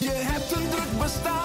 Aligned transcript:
Je 0.00 0.10
hebt 0.12 0.52
een 0.52 0.68
druk 0.70 0.98
bestaan 0.98 1.39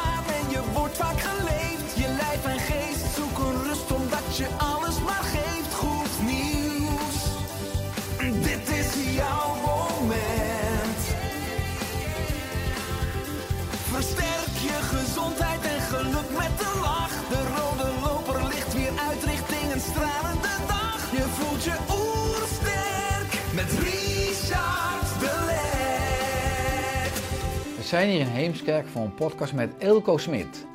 zijn 27.85 28.09
hier 28.09 28.19
in 28.19 28.27
Heemskerk 28.27 28.87
voor 28.87 29.01
een 29.01 29.13
podcast 29.13 29.53
met 29.53 29.73
Eelco 29.77 30.17
Smit. 30.17 30.65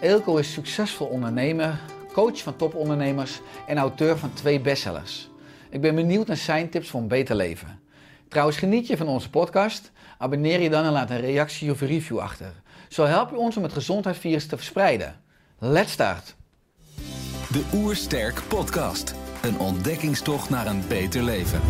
Eelco 0.00 0.36
is 0.36 0.52
succesvol 0.52 1.06
ondernemer, 1.06 1.80
coach 2.12 2.42
van 2.42 2.56
topondernemers 2.56 3.40
en 3.66 3.78
auteur 3.78 4.18
van 4.18 4.32
twee 4.32 4.60
bestsellers. 4.60 5.30
Ik 5.70 5.80
ben 5.80 5.94
benieuwd 5.94 6.26
naar 6.26 6.36
zijn 6.36 6.70
tips 6.70 6.88
voor 6.88 7.00
een 7.00 7.08
beter 7.08 7.36
leven. 7.36 7.80
Trouwens, 8.28 8.58
geniet 8.58 8.86
je 8.86 8.96
van 8.96 9.08
onze 9.08 9.30
podcast? 9.30 9.90
Abonneer 10.18 10.60
je 10.60 10.70
dan 10.70 10.84
en 10.84 10.92
laat 10.92 11.10
een 11.10 11.20
reactie 11.20 11.70
of 11.70 11.80
een 11.80 11.86
review 11.86 12.18
achter. 12.18 12.52
Zo 12.88 13.04
help 13.04 13.30
je 13.30 13.36
ons 13.36 13.56
om 13.56 13.62
het 13.62 13.72
gezondheidsvirus 13.72 14.46
te 14.46 14.56
verspreiden. 14.56 15.20
Let's 15.58 15.92
start! 15.92 16.36
De 17.52 17.64
Oersterk 17.74 18.42
Podcast. 18.48 19.14
Een 19.42 19.58
ontdekkingstocht 19.58 20.50
naar 20.50 20.66
een 20.66 20.82
beter 20.88 21.22
leven. 21.22 21.60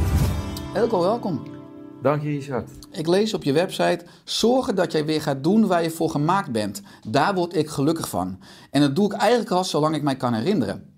Eelco, 0.74 1.00
welkom. 1.00 1.57
Dank 2.02 2.22
je 2.22 2.28
Richard. 2.28 2.70
Ik 2.90 3.06
lees 3.06 3.34
op 3.34 3.42
je 3.42 3.52
website: 3.52 4.04
zorgen 4.24 4.74
dat 4.74 4.92
jij 4.92 5.04
weer 5.04 5.22
gaat 5.22 5.44
doen 5.44 5.66
waar 5.66 5.82
je 5.82 5.90
voor 5.90 6.10
gemaakt 6.10 6.52
bent. 6.52 6.82
Daar 7.08 7.34
word 7.34 7.54
ik 7.54 7.68
gelukkig 7.68 8.08
van. 8.08 8.40
En 8.70 8.80
dat 8.80 8.96
doe 8.96 9.12
ik 9.12 9.20
eigenlijk 9.20 9.50
al 9.50 9.64
zolang 9.64 9.94
ik 9.96 10.02
mij 10.02 10.16
kan 10.16 10.34
herinneren. 10.34 10.94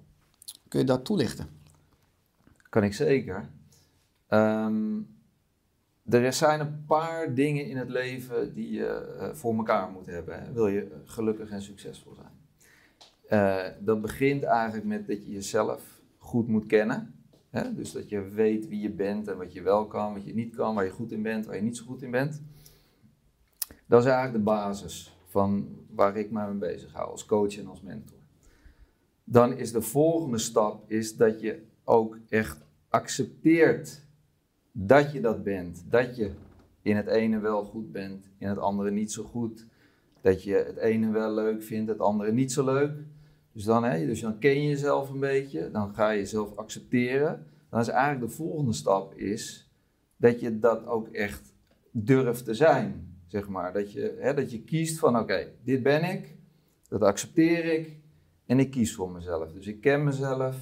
Kun 0.68 0.80
je 0.80 0.86
dat 0.86 1.04
toelichten? 1.04 1.48
Kan 2.68 2.84
ik 2.84 2.94
zeker. 2.94 3.48
Ehm, 4.26 4.98
er 6.08 6.32
zijn 6.32 6.60
een 6.60 6.84
paar 6.86 7.34
dingen 7.34 7.66
in 7.66 7.76
het 7.76 7.88
leven 7.88 8.54
die 8.54 8.72
je 8.72 9.16
eh, 9.18 9.28
voor 9.32 9.56
elkaar 9.56 9.90
moet 9.90 10.06
hebben. 10.06 10.42
Hè. 10.42 10.52
Wil 10.52 10.68
je 10.68 11.00
gelukkig 11.04 11.50
en 11.50 11.62
succesvol 11.62 12.14
zijn. 12.14 12.38
Eh, 13.28 13.72
dat 13.78 14.00
begint 14.00 14.42
eigenlijk 14.42 14.86
met 14.86 15.06
dat 15.06 15.24
je 15.24 15.32
jezelf 15.32 15.82
goed 16.18 16.48
moet 16.48 16.66
kennen. 16.66 17.19
Hè? 17.50 17.74
Dus 17.74 17.92
dat 17.92 18.08
je 18.08 18.28
weet 18.28 18.68
wie 18.68 18.80
je 18.80 18.90
bent 18.90 19.28
en 19.28 19.36
wat 19.36 19.52
je 19.52 19.62
wel 19.62 19.86
kan, 19.86 20.12
wat 20.12 20.24
je 20.24 20.34
niet 20.34 20.54
kan, 20.54 20.74
waar 20.74 20.84
je 20.84 20.90
goed 20.90 21.12
in 21.12 21.22
bent, 21.22 21.46
waar 21.46 21.56
je 21.56 21.62
niet 21.62 21.76
zo 21.76 21.84
goed 21.84 22.02
in 22.02 22.10
bent. 22.10 22.42
Dat 23.86 24.00
is 24.00 24.08
eigenlijk 24.08 24.36
de 24.36 24.50
basis 24.50 25.16
van 25.26 25.68
waar 25.90 26.16
ik 26.16 26.30
mij 26.30 26.48
mee 26.48 26.58
bezig 26.58 26.92
hou 26.92 27.10
als 27.10 27.26
coach 27.26 27.58
en 27.58 27.66
als 27.66 27.82
mentor. 27.82 28.18
Dan 29.24 29.56
is 29.56 29.72
de 29.72 29.82
volgende 29.82 30.38
stap 30.38 30.90
is 30.90 31.16
dat 31.16 31.40
je 31.40 31.62
ook 31.84 32.18
echt 32.28 32.66
accepteert 32.88 34.02
dat 34.72 35.12
je 35.12 35.20
dat 35.20 35.42
bent. 35.42 35.84
Dat 35.88 36.16
je 36.16 36.30
in 36.82 36.96
het 36.96 37.06
ene 37.06 37.38
wel 37.38 37.64
goed 37.64 37.92
bent, 37.92 38.30
in 38.38 38.48
het 38.48 38.58
andere 38.58 38.90
niet 38.90 39.12
zo 39.12 39.22
goed. 39.22 39.66
Dat 40.20 40.42
je 40.42 40.54
het 40.54 40.76
ene 40.76 41.10
wel 41.10 41.34
leuk 41.34 41.62
vindt, 41.62 41.90
het 41.90 42.00
andere 42.00 42.32
niet 42.32 42.52
zo 42.52 42.64
leuk. 42.64 42.92
Dus 43.52 43.64
dan, 43.64 43.84
hè, 43.84 44.06
dus 44.06 44.20
dan 44.20 44.38
ken 44.38 44.62
je 44.62 44.68
jezelf 44.68 45.10
een 45.10 45.20
beetje, 45.20 45.70
dan 45.70 45.94
ga 45.94 46.10
je 46.10 46.18
jezelf 46.18 46.56
accepteren. 46.56 47.46
Dan 47.70 47.80
is 47.80 47.88
eigenlijk 47.88 48.30
de 48.30 48.36
volgende 48.36 48.72
stap 48.72 49.14
is 49.14 49.70
dat 50.16 50.40
je 50.40 50.58
dat 50.58 50.86
ook 50.86 51.08
echt 51.08 51.54
durft 51.90 52.44
te 52.44 52.54
zijn, 52.54 53.16
zeg 53.26 53.48
maar. 53.48 53.72
Dat 53.72 53.92
je, 53.92 54.16
hè, 54.20 54.34
dat 54.34 54.50
je 54.50 54.62
kiest 54.62 54.98
van, 54.98 55.18
oké, 55.18 55.52
dit 55.64 55.82
ben 55.82 56.04
ik, 56.04 56.36
dat 56.88 57.02
accepteer 57.02 57.64
ik 57.64 57.96
en 58.46 58.58
ik 58.58 58.70
kies 58.70 58.94
voor 58.94 59.10
mezelf. 59.10 59.52
Dus 59.52 59.66
ik 59.66 59.80
ken 59.80 60.04
mezelf, 60.04 60.56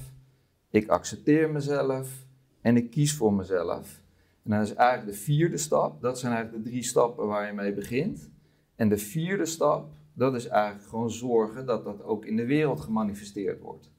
ik 0.69 0.87
accepteer 0.87 1.49
mezelf 1.49 2.25
en 2.61 2.77
ik 2.77 2.91
kies 2.91 3.13
voor 3.13 3.33
mezelf. 3.33 4.01
En 4.43 4.51
dat 4.51 4.67
is 4.67 4.73
eigenlijk 4.73 5.11
de 5.11 5.23
vierde 5.23 5.57
stap. 5.57 6.01
Dat 6.01 6.19
zijn 6.19 6.33
eigenlijk 6.33 6.63
de 6.63 6.69
drie 6.69 6.83
stappen 6.83 7.27
waar 7.27 7.47
je 7.47 7.53
mee 7.53 7.73
begint. 7.73 8.29
En 8.75 8.89
de 8.89 8.97
vierde 8.97 9.45
stap, 9.45 9.91
dat 10.19 10.35
is 10.35 10.47
eigenlijk 10.47 10.89
gewoon 10.89 11.11
zorgen 11.11 11.65
dat 11.65 11.83
dat 11.83 12.03
ook 12.03 12.25
in 12.25 12.35
de 12.35 12.45
wereld 12.45 12.79
gemanifesteerd 12.79 13.59
wordt. 13.59 13.91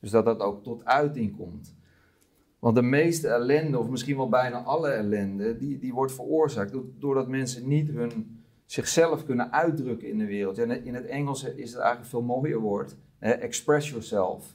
Dus 0.00 0.10
dat 0.10 0.24
dat 0.24 0.40
ook 0.40 0.62
tot 0.62 0.84
uiting 0.84 1.36
komt. 1.36 1.74
Want 2.58 2.74
de 2.74 2.82
meeste 2.82 3.28
ellende, 3.28 3.78
of 3.78 3.88
misschien 3.88 4.16
wel 4.16 4.28
bijna 4.28 4.62
alle 4.62 4.88
ellende, 4.88 5.56
die, 5.56 5.78
die 5.78 5.92
wordt 5.92 6.12
veroorzaakt 6.12 6.74
doordat 6.98 7.28
mensen 7.28 7.68
niet 7.68 7.90
hun, 7.90 8.42
zichzelf 8.64 9.24
kunnen 9.24 9.52
uitdrukken 9.52 10.08
in 10.08 10.18
de 10.18 10.26
wereld. 10.26 10.58
In 10.58 10.94
het 10.94 11.06
Engels 11.06 11.44
is 11.44 11.70
het 11.70 11.80
eigenlijk 11.80 12.10
veel 12.10 12.22
mooier 12.22 12.60
woord. 12.60 12.96
Express 13.18 13.88
yourself. 13.88 14.54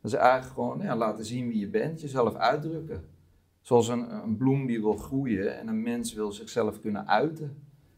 Dat 0.00 0.12
is 0.12 0.18
eigenlijk 0.18 0.54
gewoon 0.54 0.80
ja, 0.80 0.96
laten 0.96 1.24
zien 1.24 1.48
wie 1.48 1.58
je 1.58 1.68
bent, 1.68 2.00
jezelf 2.00 2.34
uitdrukken. 2.34 3.04
Zoals 3.60 3.88
een, 3.88 4.12
een 4.14 4.36
bloem 4.36 4.66
die 4.66 4.80
wil 4.80 4.96
groeien 4.96 5.58
en 5.58 5.68
een 5.68 5.82
mens 5.82 6.14
wil 6.14 6.32
zichzelf 6.32 6.80
kunnen 6.80 7.08
uiten. 7.08 7.44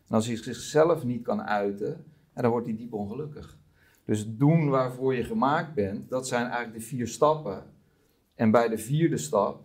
En 0.08 0.14
als 0.14 0.26
hij 0.26 0.36
zichzelf 0.36 1.04
niet 1.04 1.22
kan 1.22 1.42
uiten, 1.42 2.04
en 2.34 2.42
dan 2.42 2.50
wordt 2.50 2.66
hij 2.66 2.76
diep 2.76 2.92
ongelukkig. 2.92 3.58
Dus 4.04 4.36
doen 4.36 4.68
waarvoor 4.68 5.14
je 5.14 5.24
gemaakt 5.24 5.74
bent, 5.74 6.08
dat 6.08 6.28
zijn 6.28 6.46
eigenlijk 6.46 6.74
de 6.74 6.86
vier 6.86 7.08
stappen. 7.08 7.62
En 8.34 8.50
bij 8.50 8.68
de 8.68 8.78
vierde 8.78 9.16
stap, 9.16 9.62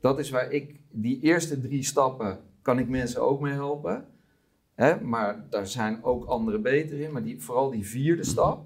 dat 0.00 0.18
is 0.18 0.30
waar 0.30 0.50
ik, 0.50 0.80
die 0.90 1.20
eerste 1.20 1.60
drie 1.60 1.82
stappen, 1.82 2.38
kan 2.62 2.78
ik 2.78 2.88
mensen 2.88 3.22
ook 3.22 3.40
mee 3.40 3.52
helpen. 3.52 4.06
Hè? 4.74 5.00
Maar 5.00 5.46
daar 5.48 5.66
zijn 5.66 6.04
ook 6.04 6.24
anderen 6.24 6.62
beter 6.62 7.00
in. 7.00 7.12
Maar 7.12 7.22
die, 7.22 7.42
vooral 7.42 7.70
die 7.70 7.86
vierde 7.86 8.24
stap, 8.24 8.64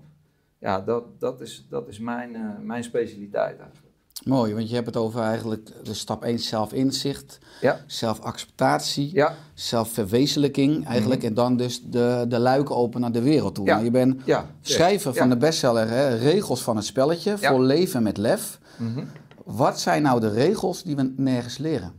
ja, 0.58 0.80
dat, 0.80 1.20
dat 1.20 1.40
is, 1.40 1.66
dat 1.68 1.88
is 1.88 1.98
mijn, 1.98 2.34
uh, 2.34 2.58
mijn 2.58 2.84
specialiteit 2.84 3.58
eigenlijk. 3.58 3.85
Mooi, 4.24 4.54
want 4.54 4.68
je 4.68 4.74
hebt 4.74 4.86
het 4.86 4.96
over 4.96 5.20
eigenlijk 5.20 5.70
de 5.84 5.94
stap 5.94 6.24
1 6.24 6.38
zelfinzicht, 6.38 7.38
Ja. 7.60 7.80
zelfacceptatie, 7.86 9.10
Ja. 9.14 9.34
zelfverwezenlijking 9.54 10.86
eigenlijk. 10.86 11.22
En 11.22 11.34
dan 11.34 11.56
dus 11.56 11.82
de, 11.82 12.24
de 12.28 12.38
luiken 12.38 12.76
open 12.76 13.00
naar 13.00 13.12
de 13.12 13.22
wereld 13.22 13.54
toe. 13.54 13.66
Ja. 13.66 13.72
Nou, 13.72 13.84
je 13.84 13.90
bent 13.90 14.22
schrijver 14.60 15.14
van 15.14 15.28
de 15.28 15.36
bestseller 15.36 15.88
hè, 15.88 16.14
Regels 16.14 16.62
van 16.62 16.76
het 16.76 16.84
Spelletje 16.84 17.38
voor 17.38 17.60
leven 17.62 18.02
met 18.02 18.16
lef. 18.16 18.58
Mhm. 18.78 19.04
Wat 19.44 19.80
zijn 19.80 20.02
nou 20.02 20.20
de 20.20 20.30
regels 20.30 20.82
die 20.82 20.96
we 20.96 21.12
nergens 21.16 21.58
leren? 21.58 21.92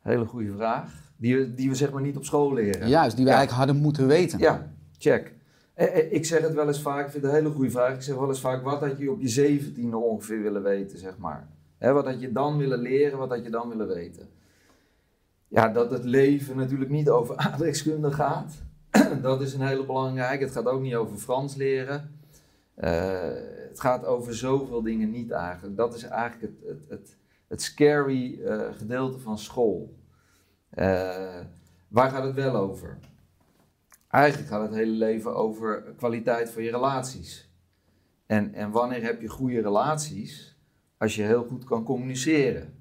Hele 0.00 0.24
goede 0.24 0.52
vraag. 0.56 0.92
Die 1.16 1.36
we, 1.36 1.54
die 1.54 1.68
we 1.68 1.74
zeg 1.74 1.90
maar 1.90 2.02
niet 2.02 2.16
op 2.16 2.24
school 2.24 2.52
leren. 2.54 2.88
Juist, 2.88 3.16
die 3.16 3.24
we 3.24 3.30
eigenlijk 3.30 3.58
hadden 3.58 3.82
moeten 3.82 4.06
weten. 4.06 4.38
Ja, 4.38 4.70
check. 4.98 5.32
Eh, 5.80 5.98
eh, 5.98 6.12
Ik 6.12 6.24
zeg 6.24 6.40
het 6.40 6.54
wel 6.54 6.66
eens 6.66 6.82
vaak, 6.82 7.04
ik 7.04 7.10
vind 7.10 7.22
het 7.24 7.32
een 7.32 7.38
hele 7.38 7.54
goede 7.54 7.70
vraag. 7.70 7.94
Ik 7.94 8.02
zeg 8.02 8.14
wel 8.16 8.28
eens 8.28 8.40
vaak, 8.40 8.62
wat 8.62 8.80
had 8.80 8.98
je 8.98 9.10
op 9.10 9.20
je 9.20 9.28
zeventiende 9.28 9.96
ongeveer 9.96 10.42
willen 10.42 10.62
weten, 10.62 10.98
zeg 10.98 11.18
maar. 11.18 11.48
Wat 11.78 12.04
had 12.04 12.20
je 12.20 12.32
dan 12.32 12.58
willen 12.58 12.78
leren, 12.78 13.18
wat 13.18 13.28
had 13.28 13.44
je 13.44 13.50
dan 13.50 13.68
willen 13.68 13.86
weten? 13.86 14.28
Ja, 15.48 15.68
dat 15.68 15.90
het 15.90 16.04
leven 16.04 16.56
natuurlijk 16.56 16.90
niet 16.90 17.08
over 17.08 17.36
aardrijkskunde 17.46 18.12
gaat. 18.12 18.54
dat 19.22 19.40
is 19.40 19.54
een 19.54 19.66
hele 19.66 19.86
belangrijke. 19.86 20.44
Het 20.44 20.52
gaat 20.52 20.66
ook 20.66 20.80
niet 20.80 20.94
over 20.94 21.16
Frans 21.16 21.54
leren. 21.54 22.10
Eh, 22.74 23.30
het 23.68 23.80
gaat 23.80 24.04
over 24.04 24.34
zoveel 24.34 24.82
dingen 24.82 25.10
niet 25.10 25.30
eigenlijk. 25.30 25.76
Dat 25.76 25.94
is 25.94 26.02
eigenlijk 26.02 26.52
het, 26.52 26.68
het, 26.68 26.88
het, 26.88 27.16
het 27.48 27.62
scary 27.62 28.38
gedeelte 28.76 29.18
van 29.18 29.38
school. 29.38 29.94
Waar 31.88 32.10
gaat 32.10 32.24
het 32.24 32.34
wel 32.34 32.56
over? 32.56 32.98
Eigenlijk 34.10 34.50
gaat 34.52 34.62
het 34.62 34.74
hele 34.74 34.92
leven 34.96 35.34
over 35.34 35.82
kwaliteit 35.96 36.50
van 36.50 36.62
je 36.62 36.70
relaties. 36.70 37.50
En, 38.26 38.54
en 38.54 38.70
wanneer 38.70 39.02
heb 39.02 39.20
je 39.20 39.28
goede 39.28 39.60
relaties? 39.60 40.58
Als 40.98 41.16
je 41.16 41.22
heel 41.22 41.44
goed 41.44 41.64
kan 41.64 41.84
communiceren. 41.84 42.74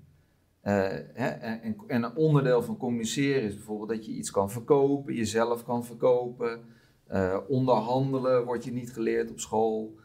Eh, 0.62 0.74
hè, 1.14 1.28
en, 1.28 1.62
en- 1.62 1.76
en 1.88 2.04
een 2.04 2.16
onderdeel 2.16 2.64
van 2.64 2.78
communiceren 2.78 3.42
is 3.42 3.56
bijvoorbeeld 3.56 3.90
dat 3.90 4.06
je 4.06 4.12
iets 4.12 4.32
kan 4.32 4.52
verkopen, 4.52 5.14
jezelf 5.14 5.64
kan 5.64 5.86
verkopen. 5.86 6.60
Eh, 7.08 7.38
onderhandelen 7.48 8.46
wordt 8.46 8.64
je 8.64 8.72
niet 8.72 8.94
geleerd 8.94 9.32
op 9.32 9.40
school. 9.40 9.96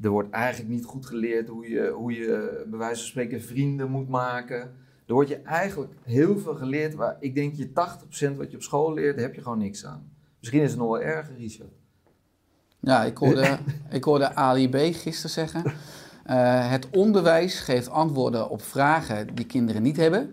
Er 0.00 0.10
wordt 0.10 0.30
eigenlijk 0.30 0.70
niet 0.74 0.84
goed 0.84 1.06
geleerd 1.06 1.48
hoe 1.48 1.68
je, 1.68 1.88
hoe 1.90 2.12
je 2.12 2.64
bij 2.68 2.78
wijze 2.78 3.00
van 3.00 3.08
spreken 3.10 3.42
vrienden 3.42 3.90
moet 3.90 4.08
maken. 4.08 4.60
Er 5.06 5.14
wordt 5.14 5.28
je 5.28 5.36
eigenlijk 5.36 5.92
heel 6.02 6.38
veel 6.38 6.54
geleerd 6.54 6.94
waar 6.94 7.16
ik 7.20 7.34
denk 7.34 7.54
je 7.54 7.68
80% 7.68 8.36
wat 8.36 8.50
je 8.50 8.56
op 8.56 8.62
school 8.62 8.94
leert, 8.94 9.16
daar 9.16 9.24
heb 9.24 9.34
je 9.34 9.42
gewoon 9.42 9.58
niks 9.58 9.86
aan. 9.86 10.12
Misschien 10.44 10.62
is 10.62 10.70
het 10.70 10.78
nog 10.78 10.88
wel 10.88 11.00
erger, 11.00 11.34
Richard. 11.36 11.72
Ja, 12.80 13.04
ik 13.04 13.16
hoorde, 13.18 13.58
ik 13.90 14.04
hoorde 14.04 14.34
Ali 14.34 14.68
B. 14.68 14.74
gisteren 14.76 15.30
zeggen. 15.30 15.62
eh, 16.24 16.70
het 16.70 16.86
onderwijs 16.90 17.58
geeft 17.60 17.88
antwoorden 17.90 18.48
op 18.50 18.62
vragen 18.62 19.34
die 19.34 19.44
kinderen 19.46 19.82
niet 19.82 19.96
hebben, 19.96 20.30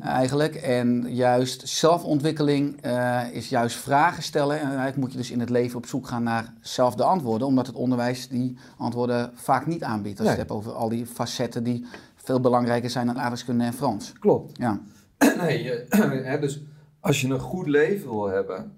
eigenlijk. 0.00 0.54
En 0.54 1.14
juist 1.14 1.68
zelfontwikkeling 1.68 2.80
eh, 2.82 3.22
is 3.32 3.48
juist 3.48 3.76
vragen 3.76 4.22
stellen. 4.22 4.56
En 4.60 4.66
eigenlijk 4.66 4.96
moet 4.96 5.12
je 5.12 5.18
dus 5.18 5.30
in 5.30 5.40
het 5.40 5.50
leven 5.50 5.76
op 5.76 5.86
zoek 5.86 6.06
gaan 6.08 6.22
naar 6.22 6.52
zelf 6.60 6.94
de 6.94 7.04
antwoorden, 7.04 7.46
omdat 7.46 7.66
het 7.66 7.76
onderwijs 7.76 8.28
die 8.28 8.56
antwoorden 8.78 9.30
vaak 9.34 9.66
niet 9.66 9.82
aanbiedt. 9.82 10.18
Als 10.20 10.28
je 10.28 10.34
Nee. 10.34 10.40
het 10.44 10.48
hebt 10.50 10.60
over 10.60 10.72
al 10.72 10.88
die 10.88 11.06
facetten 11.06 11.64
die 11.64 11.86
veel 12.16 12.40
belangrijker 12.40 12.90
zijn 12.90 13.06
dan 13.06 13.18
aardrijkskunde 13.18 13.64
en 13.64 13.72
Frans. 13.72 14.12
Klopt. 14.12 14.58
Ja, 14.58 14.80
Nee, 15.40 15.62
je- 15.62 15.84
hè, 16.30 16.38
dus 16.38 16.60
als 17.00 17.20
je 17.20 17.28
een 17.28 17.40
goed 17.40 17.66
leven 17.68 18.10
wil 18.10 18.26
hebben, 18.28 18.72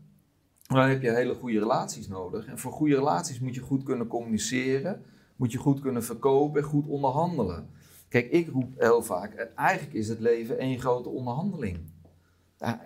dan 0.67 0.89
heb 0.89 1.03
je 1.03 1.11
hele 1.11 1.35
goede 1.35 1.59
relaties 1.59 2.09
nodig. 2.09 2.47
En 2.47 2.59
voor 2.59 2.73
goede 2.73 2.95
relaties 2.95 3.41
moet 3.41 3.55
je 3.55 3.61
goed 3.61 3.83
kunnen 3.83 4.07
communiceren, 4.07 5.03
moet 5.37 5.53
je 5.53 5.59
goed 5.59 5.81
kunnen 5.81 6.05
verkopen 6.05 6.61
en 6.61 6.69
goed 6.69 6.87
onderhandelen. 6.87 7.69
Kijk, 8.09 8.31
ik 8.31 8.49
roep 8.49 8.81
heel 8.81 9.03
vaak, 9.03 9.35
eh, 9.35 9.47
eigenlijk 9.55 9.95
is 9.95 10.09
het 10.09 10.21
leven 10.21 10.59
één 10.59 10.79
grote 10.79 11.09
onderhandeling. 11.09 11.79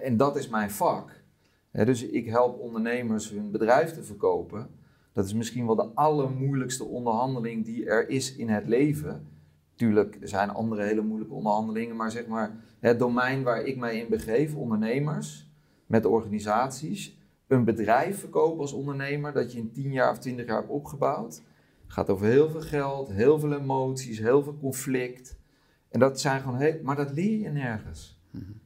En 0.00 0.17
dat 0.17 0.37
is 0.37 0.49
mijn 0.49 0.71
vak. 0.71 1.23
Dus 1.73 2.03
ik 2.03 2.27
help 2.27 2.59
ondernemers 2.59 3.31
hun 3.31 3.50
bedrijf 3.50 3.93
te 3.93 4.03
verkopen. 4.03 4.71
Dat 5.12 5.25
is 5.25 5.35
misschien 5.35 5.67
wel 5.67 5.75
de 5.75 5.88
allermoeilijkste 5.94 6.85
onderhandeling 6.85 7.65
die 7.65 7.87
er 7.87 8.09
is 8.09 8.37
in 8.37 8.49
het 8.49 8.67
leven. 8.67 9.29
Tuurlijk, 9.75 10.19
zijn 10.23 10.50
andere 10.50 10.83
hele 10.83 11.00
moeilijke 11.00 11.35
onderhandelingen, 11.35 11.97
maar 11.97 12.11
zeg 12.11 12.26
maar 12.26 12.56
het 12.79 12.99
domein 12.99 13.43
waar 13.43 13.62
ik 13.62 13.76
mij 13.76 13.99
in 13.99 14.09
begeef, 14.09 14.55
ondernemers 14.55 15.50
met 15.87 16.06
organisaties, 16.06 17.19
een 17.50 17.64
bedrijf 17.64 18.19
verkopen 18.19 18.61
als 18.61 18.73
ondernemer 18.73 19.32
dat 19.32 19.52
je 19.52 19.58
in 19.58 19.73
10 19.73 19.93
jaar 19.93 20.11
of 20.11 20.19
20 20.19 20.47
jaar 20.47 20.56
hebt 20.56 20.70
opgebouwd. 20.70 21.35
Het 21.82 21.93
gaat 21.93 22.11
over 22.11 22.26
heel 22.26 22.50
veel 22.50 22.61
geld, 22.61 23.12
heel 23.12 23.38
veel 23.38 23.52
emoties, 23.52 24.19
heel 24.19 24.43
veel 24.43 24.56
conflict. 24.61 25.38
En 25.88 26.00
dat 26.00 26.20
zijn 26.20 26.41
gewoon 26.41 26.58
heel, 26.58 26.76
maar 26.82 26.97
dat 26.97 27.12
leer 27.12 27.41
je 27.41 27.49
nergens. 27.49 28.19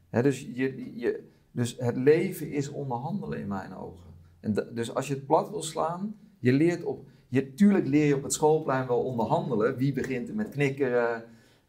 Hè, 0.08 0.22
dus, 0.22 0.40
je, 0.40 0.98
je, 0.98 1.28
dus 1.50 1.76
het 1.78 1.96
leven 1.96 2.50
is 2.50 2.68
onderhandelen 2.68 3.38
in 3.38 3.48
mijn 3.48 3.74
ogen. 3.74 4.10
En 4.40 4.68
dus 4.74 4.94
als 4.94 5.08
je 5.08 5.14
het 5.14 5.26
plat 5.26 5.50
wil 5.50 5.62
slaan, 5.62 6.16
je 6.38 6.52
leert 6.52 6.84
op. 6.84 7.06
Je, 7.28 7.54
tuurlijk 7.54 7.86
leer 7.86 8.06
je 8.06 8.16
op 8.16 8.22
het 8.22 8.32
schoolplein 8.32 8.86
wel 8.86 9.02
onderhandelen. 9.02 9.76
Wie 9.76 9.92
begint 9.92 10.28
er 10.28 10.34
met 10.34 10.48
knikkeren? 10.48 11.24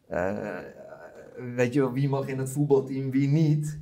Eh, 0.06 0.58
weet 1.56 1.72
je 1.72 1.80
wel, 1.80 1.92
wie 1.92 2.08
mag 2.08 2.28
in 2.28 2.38
het 2.38 2.50
voetbalteam, 2.50 3.10
wie 3.10 3.28
niet? 3.28 3.78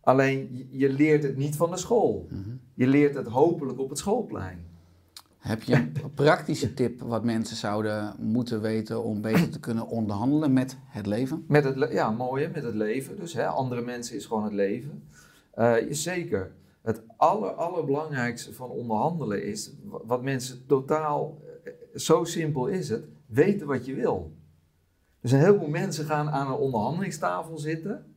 Alleen 0.00 0.48
je, 0.52 0.66
je 0.70 0.88
leert 0.88 1.22
het 1.22 1.36
niet 1.36 1.56
van 1.56 1.70
de 1.70 1.76
school. 1.76 2.28
Je 2.76 2.86
leert 2.86 3.14
het 3.14 3.26
hopelijk 3.26 3.78
op 3.78 3.88
het 3.88 3.98
schoolplein. 3.98 4.64
Heb 5.38 5.62
je 5.62 5.74
een 5.74 5.92
praktische 6.14 6.74
tip 6.74 7.00
wat 7.00 7.24
mensen 7.24 7.56
zouden 7.56 8.14
moeten 8.18 8.60
weten 8.60 9.02
om 9.04 9.20
beter 9.20 9.48
te 9.50 9.60
kunnen 9.60 9.88
onderhandelen 9.88 10.52
met 10.52 10.76
het 10.86 11.06
leven? 11.06 11.44
Met 11.48 11.64
het, 11.64 11.76
le- 11.76 11.92
ja, 11.92 12.10
mooi 12.10 12.44
hè, 12.44 12.50
met 12.50 12.62
het 12.62 12.74
leven. 12.74 13.16
Dus 13.16 13.32
hè, 13.32 13.46
andere 13.46 13.80
mensen 13.82 14.16
is 14.16 14.26
gewoon 14.26 14.44
het 14.44 14.52
leven. 14.52 15.02
Eh, 15.50 15.74
zeker. 15.90 16.52
Het 16.82 17.02
aller, 17.16 17.50
allerbelangrijkste 17.50 18.52
van 18.54 18.70
onderhandelen 18.70 19.44
is, 19.44 19.72
wa- 19.84 20.00
wat 20.04 20.22
mensen 20.22 20.66
totaal, 20.66 21.38
eh, 21.64 21.72
zo 21.94 22.24
simpel 22.24 22.66
is 22.66 22.88
het, 22.88 23.04
weten 23.26 23.66
wat 23.66 23.86
je 23.86 23.94
wil. 23.94 24.32
Dus 25.20 25.32
een 25.32 25.38
heleboel 25.38 25.68
mensen 25.68 26.04
gaan 26.04 26.30
aan 26.30 26.46
een 26.46 26.58
onderhandelingstafel 26.58 27.58
zitten, 27.58 28.15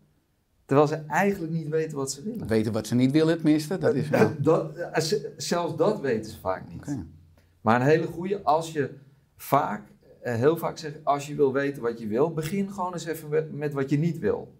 terwijl 0.70 0.88
ze 0.88 0.96
eigenlijk 1.08 1.54
niet 1.54 1.68
weten 1.68 1.98
wat 1.98 2.12
ze 2.12 2.24
willen. 2.24 2.48
Weten 2.48 2.72
wat 2.72 2.88
ze 2.88 2.96
niet 2.96 3.12
willen, 3.12 3.36
tenminste. 3.36 3.78
Dat 3.78 3.96
is 3.96 4.10
wel. 4.10 4.32
Dat, 4.40 4.76
eh, 4.76 5.20
zelfs 5.38 5.76
dat 5.76 6.00
weten 6.00 6.32
ze 6.32 6.40
vaak 6.40 6.70
niet. 6.70 6.98
Maar 7.62 7.82
een 7.82 7.88
hele 7.88 8.08
goede, 8.08 8.44
als 8.44 8.72
je 8.72 8.90
vaak, 9.36 9.92
eh, 10.22 10.36
heel 10.36 10.58
vaak 10.58 10.78
zegt, 10.78 11.06
als 11.06 11.28
je 11.28 11.36
wil 11.36 11.54
weten 11.54 11.82
wat 11.82 12.00
je 12.00 12.08
wil, 12.08 12.34
begin 12.34 12.72
gewoon 12.72 12.94
eens 12.94 13.06
even 13.06 13.30
met, 13.30 13.54
met 13.54 13.74
wat 13.74 13.90
je 13.90 13.98
niet 13.98 14.20
wil. 14.20 14.54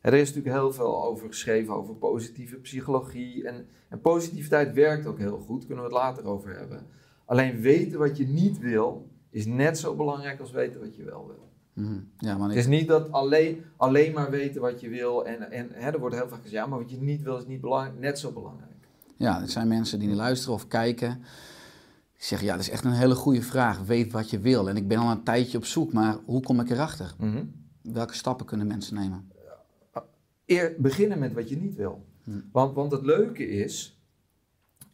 Er 0.00 0.14
is 0.14 0.28
natuurlijk 0.28 0.56
heel 0.56 0.72
veel 0.72 1.04
over 1.04 1.26
geschreven, 1.26 1.74
over 1.74 1.94
positieve 1.94 2.56
psychologie. 2.56 3.46
En, 3.46 3.66
en 3.88 4.00
positiviteit 4.00 4.72
werkt 4.72 5.06
ook 5.06 5.18
heel 5.18 5.38
goed, 5.38 5.66
kunnen 5.66 5.84
we 5.84 5.90
het 5.90 6.00
later 6.00 6.24
over 6.24 6.56
hebben. 6.56 6.86
Alleen 7.24 7.60
weten 7.60 7.98
wat 7.98 8.16
je 8.16 8.26
niet 8.26 8.58
wil, 8.58 9.08
is 9.30 9.46
net 9.46 9.78
zo 9.78 9.94
belangrijk 9.94 10.40
als 10.40 10.50
weten 10.50 10.80
wat 10.80 10.96
je 10.96 11.04
wel 11.04 11.26
wil. 11.26 11.49
Mhm. 11.80 11.98
Ja, 12.18 12.36
maar 12.36 12.48
Het 12.48 12.56
ik, 12.56 12.62
is 12.62 12.66
niet 12.78 12.88
dat 12.88 13.12
alleen, 13.12 13.64
alleen 13.76 14.12
maar 14.12 14.30
weten 14.30 14.60
wat 14.60 14.80
je 14.80 14.88
wil. 14.88 15.26
En, 15.26 15.50
en 15.50 15.68
hè, 15.72 15.90
er 15.90 15.98
wordt 16.00 16.14
heel 16.14 16.28
vaak 16.28 16.42
gezegd, 16.42 16.62
ja, 16.62 16.66
maar 16.66 16.78
wat 16.78 16.90
je 16.90 17.00
niet 17.00 17.22
wil 17.22 17.36
is 17.38 17.46
niet 17.46 17.60
belangrijk, 17.60 17.98
net 17.98 18.18
zo 18.18 18.32
belangrijk. 18.32 18.88
ja, 19.16 19.40
er 19.40 19.48
zijn 19.48 19.68
mensen 19.68 19.98
die 19.98 20.14
luisteren 20.14 20.54
of 20.54 20.68
kijken. 20.68 21.18
Die 22.12 22.28
zeggen, 22.28 22.46
ja, 22.48 22.52
dat 22.54 22.62
is 22.62 22.70
echt 22.70 22.84
een 22.84 22.92
hele 22.92 23.14
goede 23.14 23.42
vraag. 23.42 23.84
Weet 23.84 24.12
wat 24.12 24.30
je 24.30 24.38
wil. 24.38 24.68
En 24.68 24.76
ik 24.76 24.88
ben 24.88 24.98
al 24.98 25.10
een 25.10 25.22
tijdje 25.22 25.58
op 25.58 25.64
zoek, 25.64 25.92
maar 25.92 26.16
hoe 26.24 26.42
kom 26.42 26.60
ik 26.60 26.70
erachter? 26.70 27.14
Mhm. 27.18 27.44
Welke 27.82 28.14
stappen 28.14 28.46
kunnen 28.46 28.66
mensen 28.66 28.94
nemen? 28.94 29.30
Eer, 30.46 30.74
beginnen 30.78 31.18
met 31.18 31.32
wat 31.32 31.48
je 31.48 31.56
niet 31.56 31.74
wil. 31.74 32.04
Hm. 32.24 32.30
Want, 32.52 32.74
want 32.74 32.92
het 32.92 33.02
leuke 33.02 33.48
is, 33.48 34.00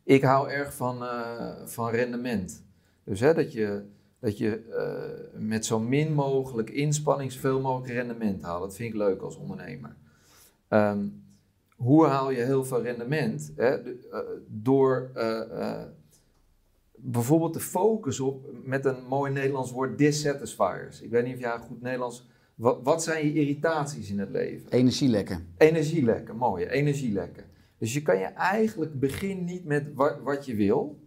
ik 0.03 0.23
hou 0.23 0.51
erg 0.51 0.75
van, 0.75 1.05
eh, 1.05 1.55
van 1.65 1.91
rendement. 1.91 2.65
Dus 3.05 3.21
hè, 3.21 3.35
dat 3.35 3.53
je, 3.53 3.85
dat 4.21 4.39
je 4.39 4.59
eh, 4.59 5.41
met 5.41 5.67
zo 5.67 5.81
min 5.81 6.13
mogelijk 6.13 6.71
inspanning 6.71 7.33
zoveel 7.33 7.61
mogelijk 7.61 7.93
rendement 7.93 8.43
haalt. 8.43 8.61
Dat 8.63 8.77
vind 8.77 8.93
ik 8.93 8.99
leuk 8.99 9.21
als 9.21 9.37
ondernemer. 9.37 9.97
Ehm, 10.69 10.99
hoe 11.77 12.07
haal 12.07 12.31
je 12.31 12.43
heel 12.43 12.65
veel 12.65 12.83
rendement? 12.83 13.53
Hè? 13.57 13.83
De- 13.83 14.09
eh, 14.13 14.19
door 14.49 15.11
eh, 15.15 15.83
bijvoorbeeld 16.97 17.55
de 17.55 17.61
focus 17.61 18.21
op, 18.21 18.47
met 18.65 18.85
een 18.85 19.05
mooi 19.09 19.33
Nederlands 19.33 19.71
woord, 19.71 19.99
dissatisfiers. 19.99 21.01
Ik 21.03 21.11
weet 21.11 21.25
niet 21.25 21.35
of 21.35 21.41
jij 21.41 21.59
goed 21.59 21.83
Nederlands... 21.83 22.27
Wat, 22.55 22.79
wat 22.83 23.03
zijn 23.03 23.27
je 23.27 23.33
irritaties 23.33 24.11
in 24.11 24.19
het 24.19 24.31
leven? 24.31 24.71
Energielekken. 24.71 25.47
Energielekken, 25.59 26.37
mooie, 26.37 26.71
energielekken. 26.71 27.45
Dus 27.79 27.95
je 27.95 28.03
kan 28.03 28.19
je 28.19 28.25
eigenlijk 28.25 29.01
begin 29.01 29.45
niet 29.45 29.65
met 29.65 29.95
wa- 29.95 30.21
wat 30.23 30.47
je 30.47 30.55
wil, 30.55 30.99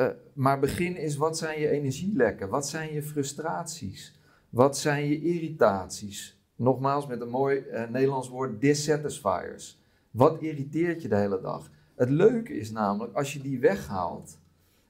eh, 0.00 0.08
maar 0.32 0.58
begin 0.58 0.96
is 0.96 1.16
wat 1.16 1.38
zijn 1.38 1.60
je 1.60 1.68
energielekken, 1.68 2.48
wat 2.48 2.68
zijn 2.68 2.92
je 2.92 3.02
frustraties, 3.02 4.20
wat 4.48 4.78
zijn 4.78 5.06
je 5.06 5.20
irritaties. 5.20 6.40
Nogmaals 6.56 7.06
met 7.06 7.20
een 7.20 7.28
mooi 7.28 7.58
eh, 7.58 7.88
Nederlands 7.88 8.28
woord, 8.28 8.60
dissatisfiers. 8.60 9.80
Wat 10.10 10.42
irriteert 10.42 11.02
je 11.02 11.08
de 11.08 11.16
hele 11.16 11.40
dag? 11.40 11.70
Het 11.94 12.10
leuke 12.10 12.52
is 12.52 12.70
namelijk, 12.70 13.14
als 13.14 13.32
je 13.32 13.40
die 13.40 13.58
weghaalt, 13.58 14.38